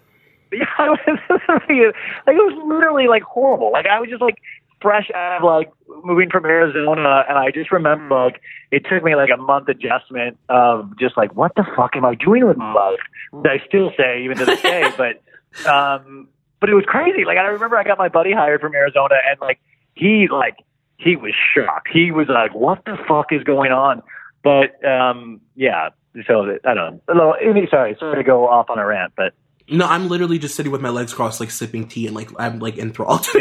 yeah, 0.52 0.64
it 0.78 1.20
was 1.28 1.40
like 1.48 1.68
it 1.68 1.94
was 2.26 2.62
literally 2.66 3.06
like 3.06 3.22
horrible. 3.22 3.70
Like 3.70 3.86
I 3.86 4.00
was 4.00 4.08
just 4.08 4.22
like 4.22 4.38
fresh 4.80 5.10
out 5.14 5.38
of 5.38 5.44
like 5.44 5.70
moving 6.04 6.30
from 6.30 6.46
Arizona, 6.46 7.24
and 7.28 7.36
I 7.36 7.50
just 7.50 7.70
remember 7.70 8.14
mm. 8.14 8.24
like 8.24 8.40
it 8.70 8.86
took 8.90 9.02
me 9.02 9.14
like 9.14 9.28
a 9.30 9.36
month 9.36 9.68
adjustment 9.68 10.38
of 10.48 10.98
just 10.98 11.18
like 11.18 11.34
what 11.34 11.54
the 11.54 11.64
fuck 11.76 11.96
am 11.96 12.04
I 12.06 12.14
doing 12.14 12.46
with 12.46 12.56
my 12.56 12.72
mm. 12.72 12.74
life? 12.74 13.00
That 13.42 13.52
I 13.52 13.66
still 13.66 13.92
say 13.96 14.24
even 14.24 14.38
to 14.38 14.46
this 14.46 14.62
day, 14.62 14.90
but 14.96 15.22
um, 15.66 16.28
but 16.60 16.68
it 16.70 16.74
was 16.74 16.84
crazy. 16.86 17.24
Like 17.24 17.38
I 17.38 17.42
remember 17.46 17.76
I 17.76 17.84
got 17.84 17.98
my 17.98 18.08
buddy 18.08 18.32
hired 18.32 18.60
from 18.60 18.74
Arizona, 18.74 19.16
and 19.28 19.40
like 19.40 19.60
he 19.94 20.28
like 20.30 20.56
he 20.96 21.16
was 21.16 21.32
shocked. 21.54 21.88
He 21.92 22.10
was 22.10 22.26
like, 22.28 22.54
"What 22.54 22.84
the 22.84 22.96
fuck 23.08 23.26
is 23.32 23.42
going 23.44 23.72
on?" 23.72 24.02
But 24.42 24.84
um, 24.84 25.40
yeah. 25.54 25.90
So 26.26 26.56
I 26.64 26.74
don't 26.74 27.00
know. 27.08 27.34
Sorry, 27.70 27.96
sorry 27.98 28.16
to 28.16 28.24
go 28.24 28.48
off 28.48 28.70
on 28.70 28.78
a 28.78 28.86
rant, 28.86 29.12
but 29.16 29.34
No, 29.70 29.86
I'm 29.86 30.08
literally 30.08 30.38
just 30.38 30.56
sitting 30.56 30.72
with 30.72 30.80
my 30.80 30.88
legs 30.88 31.14
crossed, 31.14 31.38
like 31.38 31.50
sipping 31.50 31.86
tea, 31.86 32.06
and 32.06 32.16
like 32.16 32.30
I'm 32.38 32.58
like 32.58 32.78
enthralled. 32.78 33.26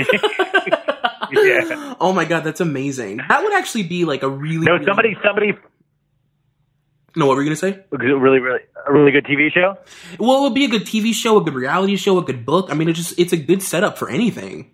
Yeah. 1.31 1.93
Oh 1.99 2.13
my 2.13 2.25
god, 2.25 2.43
that's 2.43 2.61
amazing. 2.61 3.17
That 3.27 3.43
would 3.43 3.53
actually 3.53 3.83
be 3.83 4.05
like 4.05 4.21
a 4.23 4.29
really. 4.29 4.65
no, 4.65 4.73
really- 4.73 4.85
somebody, 4.85 5.17
somebody, 5.25 5.53
No, 7.17 7.25
what 7.25 7.36
were 7.36 7.41
you 7.41 7.49
gonna 7.49 7.56
say? 7.56 7.84
A 7.91 7.97
really, 7.97 8.39
really, 8.39 8.60
a 8.88 8.93
really 8.93 9.12
good 9.12 9.25
TV 9.25 9.51
show. 9.51 9.75
Well, 10.19 10.38
it 10.38 10.41
would 10.43 10.53
be 10.53 10.65
a 10.65 10.69
good 10.69 10.84
TV 10.84 11.13
show, 11.13 11.38
a 11.38 11.43
good 11.43 11.56
reality 11.56 11.95
show, 11.95 12.17
a 12.19 12.23
good 12.23 12.45
book. 12.45 12.67
I 12.69 12.75
mean, 12.75 12.88
it 12.88 12.93
just 12.93 13.17
it's 13.19 13.34
a 13.34 13.38
good 13.38 13.63
setup 13.63 13.97
for 13.97 14.08
anything. 14.10 14.71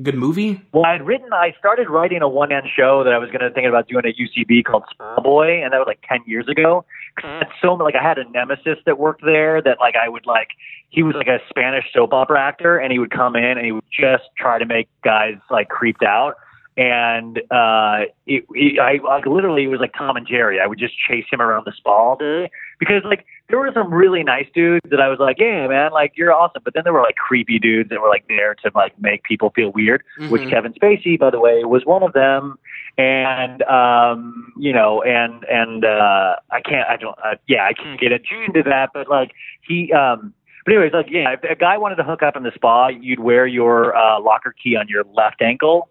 Good 0.00 0.14
movie. 0.14 0.62
Well, 0.72 0.86
I 0.86 0.92
had 0.92 1.06
written, 1.06 1.28
I 1.32 1.52
started 1.58 1.90
writing 1.90 2.22
a 2.22 2.28
one 2.28 2.48
man 2.48 2.62
show 2.74 3.04
that 3.04 3.12
I 3.12 3.18
was 3.18 3.28
going 3.28 3.42
to 3.42 3.50
think 3.50 3.66
about 3.68 3.86
doing 3.86 4.04
at 4.06 4.14
UCB 4.16 4.64
called 4.64 4.84
Small 4.96 5.20
Boy, 5.22 5.62
and 5.62 5.74
that 5.74 5.78
was 5.78 5.88
like 5.88 6.00
10 6.08 6.20
years 6.26 6.48
ago. 6.48 6.86
'Cause 7.16 7.28
I 7.28 7.38
had 7.40 7.48
so 7.60 7.74
like, 7.74 7.94
I 7.96 8.02
had 8.02 8.16
a 8.16 8.24
nemesis 8.30 8.78
that 8.86 8.98
worked 8.98 9.22
there 9.22 9.60
that, 9.60 9.78
like, 9.78 9.96
I 9.96 10.08
would, 10.08 10.24
like, 10.24 10.48
he 10.88 11.02
was 11.02 11.14
like 11.16 11.26
a 11.26 11.40
Spanish 11.50 11.84
soap 11.92 12.14
opera 12.14 12.40
actor, 12.40 12.78
and 12.78 12.90
he 12.90 12.98
would 12.98 13.10
come 13.10 13.36
in 13.36 13.58
and 13.58 13.66
he 13.66 13.72
would 13.72 13.84
just 13.92 14.24
try 14.38 14.58
to 14.58 14.64
make 14.64 14.88
guys, 15.04 15.34
like, 15.50 15.68
creeped 15.68 16.02
out. 16.02 16.36
And 16.76 17.38
uh, 17.50 18.04
it, 18.26 18.44
he, 18.54 18.78
I 18.80 19.00
like 19.04 19.26
literally 19.26 19.64
it 19.64 19.68
was 19.68 19.80
like 19.80 19.92
Tom 19.98 20.16
and 20.16 20.26
Jerry. 20.26 20.60
I 20.60 20.66
would 20.66 20.78
just 20.78 20.94
chase 20.96 21.24
him 21.30 21.40
around 21.40 21.64
the 21.66 21.72
spa 21.76 21.90
all 21.90 22.16
day 22.16 22.50
because 22.78 23.02
like 23.04 23.26
there 23.48 23.58
were 23.58 23.70
some 23.74 23.92
really 23.92 24.22
nice 24.22 24.46
dudes 24.54 24.88
that 24.90 25.00
I 25.00 25.08
was 25.08 25.18
like, 25.18 25.38
yeah, 25.40 25.66
man, 25.66 25.90
like 25.92 26.12
you're 26.16 26.32
awesome. 26.32 26.62
But 26.64 26.74
then 26.74 26.84
there 26.84 26.92
were 26.92 27.02
like 27.02 27.16
creepy 27.16 27.58
dudes 27.58 27.90
that 27.90 28.00
were 28.00 28.08
like 28.08 28.24
there 28.28 28.54
to 28.64 28.70
like 28.74 28.98
make 29.00 29.24
people 29.24 29.50
feel 29.50 29.72
weird 29.72 30.02
which 30.28 30.42
Mhm. 30.42 30.50
Kevin 30.50 30.72
Spacey, 30.72 31.18
by 31.18 31.30
the 31.30 31.40
way, 31.40 31.64
was 31.64 31.84
one 31.84 32.02
of 32.02 32.12
them. 32.12 32.56
And 32.96 33.62
um, 33.62 34.52
you 34.56 34.72
know, 34.72 35.02
and 35.02 35.44
and 35.44 35.84
uh, 35.84 36.36
I 36.50 36.60
can't, 36.60 36.88
I 36.88 36.96
don't, 36.96 37.18
uh, 37.24 37.34
yeah, 37.48 37.64
I 37.66 37.72
can't 37.72 37.98
get 38.00 38.12
into 38.12 38.62
that, 38.64 38.90
but 38.94 39.08
like 39.08 39.32
he, 39.66 39.92
um, 39.92 40.32
but 40.64 40.74
anyways, 40.74 40.92
like 40.92 41.06
yeah, 41.10 41.32
if 41.32 41.42
a 41.42 41.54
guy 41.54 41.78
wanted 41.78 41.96
to 41.96 42.04
hook 42.04 42.22
up 42.22 42.36
in 42.36 42.42
the 42.42 42.52
spa, 42.54 42.88
you'd 42.88 43.20
wear 43.20 43.46
your 43.46 43.96
uh, 43.96 44.20
locker 44.20 44.54
key 44.62 44.76
on 44.76 44.86
your 44.88 45.04
left 45.14 45.40
ankle, 45.40 45.88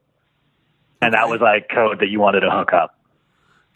and 1.01 1.13
that 1.13 1.29
was 1.29 1.41
like 1.41 1.69
code 1.69 1.99
that 1.99 2.09
you 2.09 2.19
wanted 2.19 2.41
to 2.41 2.51
hook 2.51 2.73
up. 2.73 2.95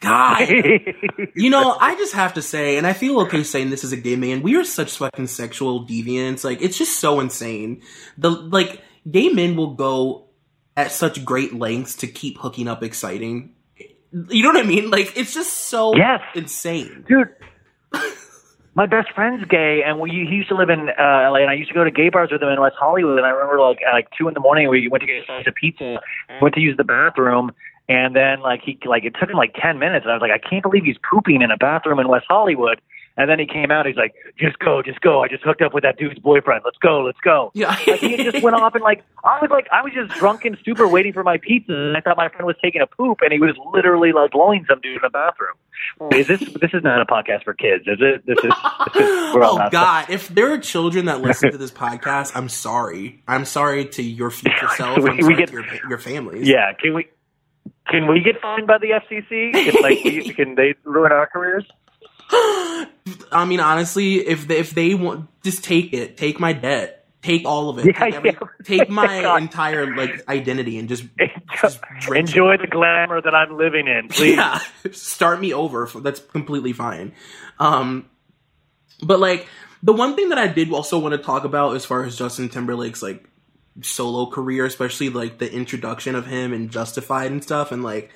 God, 0.00 0.48
you 1.34 1.48
know, 1.50 1.76
I 1.80 1.94
just 1.96 2.14
have 2.14 2.34
to 2.34 2.42
say, 2.42 2.76
and 2.76 2.86
I 2.86 2.92
feel 2.92 3.20
okay 3.22 3.42
saying 3.42 3.70
this 3.70 3.84
as 3.84 3.92
a 3.92 3.96
gay 3.96 4.16
man. 4.16 4.42
We 4.42 4.56
are 4.56 4.64
such 4.64 4.96
fucking 4.98 5.28
sexual 5.28 5.86
deviants. 5.86 6.44
Like, 6.44 6.60
it's 6.60 6.76
just 6.76 6.98
so 6.98 7.20
insane. 7.20 7.82
The 8.18 8.30
like, 8.30 8.82
gay 9.10 9.30
men 9.30 9.56
will 9.56 9.74
go 9.74 10.26
at 10.76 10.92
such 10.92 11.24
great 11.24 11.54
lengths 11.54 11.96
to 11.96 12.06
keep 12.06 12.38
hooking 12.38 12.68
up 12.68 12.82
exciting. 12.82 13.54
You 14.28 14.42
know 14.42 14.50
what 14.50 14.64
I 14.64 14.68
mean? 14.68 14.90
Like, 14.90 15.16
it's 15.16 15.32
just 15.32 15.52
so 15.52 15.94
Yes. 15.96 16.20
insane. 16.34 17.04
dude. 17.08 17.28
My 18.76 18.86
best 18.86 19.12
friend's 19.14 19.44
gay, 19.44 19.82
and 19.86 20.00
we, 20.00 20.10
he 20.10 20.36
used 20.36 20.48
to 20.48 20.56
live 20.56 20.68
in 20.68 20.88
uh, 20.88 21.30
LA, 21.30 21.36
and 21.36 21.50
I 21.50 21.54
used 21.54 21.68
to 21.68 21.74
go 21.74 21.84
to 21.84 21.90
gay 21.92 22.08
bars 22.08 22.30
with 22.32 22.42
him 22.42 22.48
in 22.48 22.60
West 22.60 22.76
Hollywood. 22.78 23.18
And 23.18 23.26
I 23.26 23.30
remember, 23.30 23.60
like, 23.60 23.78
at 23.86 23.92
like 23.92 24.08
two 24.18 24.26
in 24.26 24.34
the 24.34 24.40
morning, 24.40 24.68
we 24.68 24.88
went 24.88 25.02
to 25.02 25.06
get 25.06 25.22
a 25.22 25.26
slice 25.26 25.46
of 25.46 25.54
pizza, 25.54 26.00
went 26.42 26.54
to 26.56 26.60
use 26.60 26.76
the 26.76 26.84
bathroom, 26.84 27.52
and 27.88 28.16
then 28.16 28.40
like 28.40 28.62
he 28.62 28.78
like 28.84 29.04
it 29.04 29.14
took 29.20 29.30
him 29.30 29.36
like 29.36 29.54
ten 29.60 29.78
minutes, 29.78 30.04
and 30.04 30.10
I 30.10 30.14
was 30.14 30.22
like, 30.22 30.32
I 30.32 30.38
can't 30.38 30.62
believe 30.62 30.84
he's 30.84 30.96
pooping 31.08 31.42
in 31.42 31.50
a 31.50 31.56
bathroom 31.56 31.98
in 32.00 32.08
West 32.08 32.26
Hollywood. 32.28 32.80
And 33.16 33.30
then 33.30 33.38
he 33.38 33.46
came 33.46 33.70
out, 33.70 33.86
he's 33.86 33.94
like, 33.94 34.12
just 34.36 34.58
go, 34.58 34.82
just 34.82 35.00
go. 35.00 35.22
I 35.22 35.28
just 35.28 35.44
hooked 35.44 35.62
up 35.62 35.72
with 35.72 35.84
that 35.84 35.96
dude's 35.96 36.18
boyfriend. 36.18 36.62
Let's 36.64 36.78
go, 36.78 37.00
let's 37.02 37.20
go. 37.22 37.52
Yeah, 37.54 37.68
Like 37.86 38.00
he 38.00 38.16
just 38.16 38.42
went 38.42 38.56
off 38.56 38.74
and 38.74 38.82
like 38.82 39.04
I 39.22 39.38
was 39.40 39.50
like 39.50 39.68
I 39.70 39.82
was 39.82 39.92
just 39.92 40.18
drunk 40.18 40.44
and 40.44 40.58
stupid 40.60 40.88
waiting 40.88 41.12
for 41.12 41.22
my 41.22 41.38
pizza 41.38 41.72
and 41.72 41.96
I 41.96 42.00
thought 42.00 42.16
my 42.16 42.28
friend 42.28 42.44
was 42.44 42.56
taking 42.60 42.80
a 42.80 42.88
poop 42.88 43.20
and 43.22 43.32
he 43.32 43.38
was 43.38 43.54
literally 43.72 44.10
like 44.10 44.32
blowing 44.32 44.66
some 44.68 44.80
dude 44.80 44.96
in 44.96 45.00
the 45.02 45.10
bathroom. 45.10 45.54
Is 46.12 46.26
this 46.26 46.40
this 46.40 46.70
is 46.72 46.82
not 46.82 47.00
a 47.00 47.04
podcast 47.06 47.44
for 47.44 47.54
kids, 47.54 47.84
is 47.86 47.98
it? 48.00 48.26
This 48.26 48.38
is, 48.38 48.50
this 48.94 48.96
is 49.04 49.10
we're 49.34 49.42
all 49.42 49.60
oh 49.60 49.70
God! 49.70 50.10
If 50.10 50.28
there 50.28 50.52
are 50.52 50.58
children 50.58 51.06
that 51.06 51.20
listen 51.20 51.52
to 51.52 51.58
this 51.64 51.70
podcast, 51.70 52.32
I'm 52.34 52.48
sorry. 52.48 53.22
I'm 53.28 53.44
sorry 53.44 53.86
to 53.86 54.02
your 54.02 54.30
future 54.30 54.68
self. 54.76 54.98
We- 54.98 55.10
I'm 55.10 55.16
we 55.26 55.34
get- 55.34 55.48
to 55.48 55.54
your, 55.54 55.64
your 55.90 55.98
families. 55.98 56.48
Yeah, 56.48 56.72
can 56.72 56.94
we 56.94 57.08
can 57.88 58.06
we 58.06 58.20
get 58.20 58.40
fined 58.40 58.66
by 58.66 58.78
the 58.78 58.88
FCC? 58.88 59.52
Can, 59.52 59.82
like, 59.82 60.04
we- 60.04 60.32
can 60.34 60.54
they 60.54 60.74
ruin 60.84 61.12
our 61.12 61.26
careers? 61.26 61.64
I 62.30 63.44
mean, 63.46 63.60
honestly, 63.60 64.14
if 64.26 64.48
they, 64.48 64.56
if 64.58 64.70
they 64.70 64.94
want, 64.94 65.28
just 65.42 65.62
take 65.64 65.92
it. 65.92 66.16
Take 66.16 66.40
my 66.40 66.52
debt. 66.54 67.03
Take 67.24 67.46
all 67.46 67.70
of 67.70 67.78
it. 67.78 67.86
Yeah, 67.86 67.92
take, 68.04 68.14
every- 68.14 68.30
yeah. 68.32 68.38
take 68.64 68.90
my 68.90 69.06
God. 69.22 69.40
entire 69.40 69.96
like 69.96 70.28
identity 70.28 70.78
and 70.78 70.90
just, 70.90 71.04
just. 71.60 71.80
Enjoy 72.14 72.58
the 72.58 72.66
glamour 72.66 73.22
that 73.22 73.34
I'm 73.34 73.56
living 73.56 73.88
in, 73.88 74.08
please. 74.08 74.36
Yeah, 74.36 74.58
start 74.92 75.40
me 75.40 75.54
over. 75.54 75.88
That's 76.02 76.20
completely 76.20 76.74
fine. 76.74 77.14
Um, 77.58 78.04
but 79.02 79.20
like 79.20 79.46
The 79.82 79.94
one 79.94 80.16
thing 80.16 80.28
that 80.28 80.38
I 80.38 80.48
did 80.48 80.70
also 80.70 80.98
want 80.98 81.12
to 81.12 81.18
talk 81.18 81.44
about 81.44 81.76
as 81.76 81.86
far 81.86 82.04
as 82.04 82.14
Justin 82.18 82.50
Timberlake's 82.50 83.02
like 83.02 83.24
solo 83.80 84.26
career, 84.30 84.66
especially 84.66 85.08
like 85.08 85.38
the 85.38 85.50
introduction 85.50 86.14
of 86.14 86.26
him 86.26 86.52
and 86.52 86.70
Justified 86.70 87.30
and 87.32 87.42
stuff, 87.42 87.72
and 87.72 87.82
like, 87.82 88.10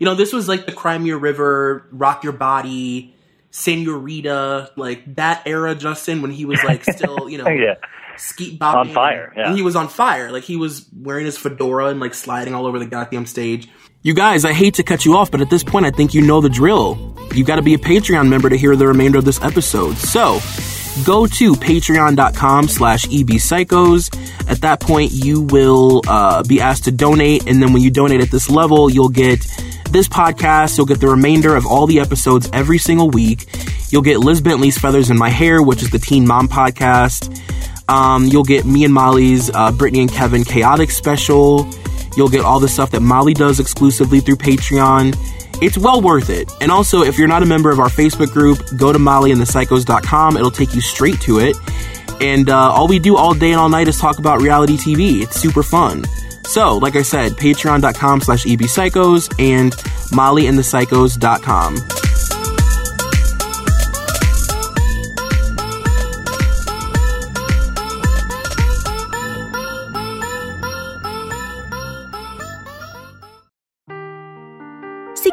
you 0.00 0.04
know, 0.04 0.16
this 0.16 0.32
was 0.32 0.48
like 0.48 0.66
the 0.66 0.72
Cry 0.72 0.98
Me 0.98 1.10
a 1.10 1.16
River, 1.16 1.86
Rock 1.92 2.24
Your 2.24 2.32
Body, 2.32 3.14
Senorita, 3.50 4.72
like 4.76 5.14
that 5.16 5.42
era, 5.46 5.74
Justin, 5.74 6.22
when 6.22 6.30
he 6.32 6.44
was 6.44 6.62
like 6.64 6.84
still, 6.84 7.28
you 7.28 7.38
know, 7.38 7.48
yeah. 7.48 7.74
Skeet 8.20 8.60
On 8.62 8.88
fire, 8.90 9.32
yeah. 9.36 9.48
And 9.48 9.56
he 9.56 9.62
was 9.62 9.76
on 9.76 9.88
fire. 9.88 10.30
Like 10.30 10.44
he 10.44 10.56
was 10.56 10.86
wearing 10.96 11.26
his 11.26 11.36
fedora 11.36 11.86
and 11.86 12.00
like 12.00 12.14
sliding 12.14 12.54
all 12.54 12.66
over 12.66 12.78
the 12.78 12.86
goddamn 12.86 13.26
stage. 13.26 13.68
You 14.02 14.14
guys, 14.14 14.44
I 14.44 14.52
hate 14.52 14.74
to 14.74 14.82
cut 14.84 15.04
you 15.04 15.16
off, 15.16 15.30
but 15.30 15.40
at 15.40 15.50
this 15.50 15.64
point, 15.64 15.84
I 15.84 15.90
think 15.90 16.14
you 16.14 16.22
know 16.22 16.40
the 16.40 16.48
drill. 16.48 17.16
You've 17.34 17.46
got 17.46 17.56
to 17.56 17.62
be 17.62 17.74
a 17.74 17.78
Patreon 17.78 18.28
member 18.28 18.48
to 18.48 18.56
hear 18.56 18.76
the 18.76 18.86
remainder 18.86 19.18
of 19.18 19.24
this 19.24 19.42
episode. 19.42 19.96
So, 19.96 20.40
go 21.04 21.26
to 21.26 21.52
patreon.com 21.54 22.68
slash 22.68 23.06
ebpsychos. 23.06 24.48
At 24.48 24.60
that 24.60 24.80
point, 24.80 25.10
you 25.12 25.42
will 25.42 26.02
uh, 26.06 26.44
be 26.44 26.60
asked 26.60 26.84
to 26.84 26.92
donate, 26.92 27.48
and 27.48 27.60
then 27.60 27.72
when 27.72 27.82
you 27.82 27.90
donate 27.90 28.20
at 28.20 28.30
this 28.30 28.48
level, 28.48 28.88
you'll 28.88 29.08
get 29.08 29.40
this 29.90 30.08
podcast, 30.08 30.76
you'll 30.76 30.86
get 30.86 31.00
the 31.00 31.08
remainder 31.08 31.56
of 31.56 31.66
all 31.66 31.86
the 31.86 31.98
episodes 32.00 32.48
every 32.52 32.78
single 32.78 33.10
week. 33.10 33.46
You'll 33.90 34.02
get 34.02 34.20
Liz 34.20 34.40
Bentley's 34.40 34.78
Feathers 34.78 35.10
in 35.10 35.18
My 35.18 35.30
Hair, 35.30 35.62
which 35.62 35.82
is 35.82 35.90
the 35.90 35.98
Teen 35.98 36.26
Mom 36.26 36.48
podcast. 36.48 37.34
Um, 37.88 38.24
you'll 38.24 38.44
get 38.44 38.64
me 38.64 38.84
and 38.84 38.92
Molly's 38.92 39.50
uh, 39.50 39.72
Britney 39.72 40.00
and 40.00 40.12
Kevin 40.12 40.44
Chaotic 40.44 40.90
special. 40.90 41.68
You'll 42.16 42.28
get 42.28 42.44
all 42.44 42.60
the 42.60 42.68
stuff 42.68 42.90
that 42.90 43.00
Molly 43.00 43.34
does 43.34 43.60
exclusively 43.60 44.20
through 44.20 44.36
Patreon. 44.36 45.16
It's 45.60 45.76
well 45.78 46.00
worth 46.00 46.30
it. 46.30 46.50
And 46.60 46.70
also, 46.70 47.02
if 47.02 47.18
you're 47.18 47.28
not 47.28 47.42
a 47.42 47.46
member 47.46 47.70
of 47.70 47.80
our 47.80 47.88
Facebook 47.88 48.32
group, 48.32 48.58
go 48.76 48.92
to 48.92 48.98
mollyandthepsychos.com. 48.98 50.36
It'll 50.36 50.50
take 50.50 50.74
you 50.74 50.80
straight 50.80 51.20
to 51.22 51.38
it. 51.38 51.56
And 52.20 52.50
uh, 52.50 52.56
all 52.56 52.88
we 52.88 52.98
do 52.98 53.16
all 53.16 53.34
day 53.34 53.50
and 53.52 53.60
all 53.60 53.68
night 53.68 53.88
is 53.88 53.98
talk 53.98 54.18
about 54.18 54.40
reality 54.40 54.76
TV. 54.76 55.22
It's 55.22 55.36
super 55.36 55.62
fun. 55.62 56.04
So, 56.44 56.78
like 56.78 56.96
I 56.96 57.02
said, 57.02 57.32
patreon.com 57.32 58.20
slash 58.22 58.44
ebpsychos 58.44 59.32
and 59.38 59.72
mollyandthepsychos.com. 60.12 62.07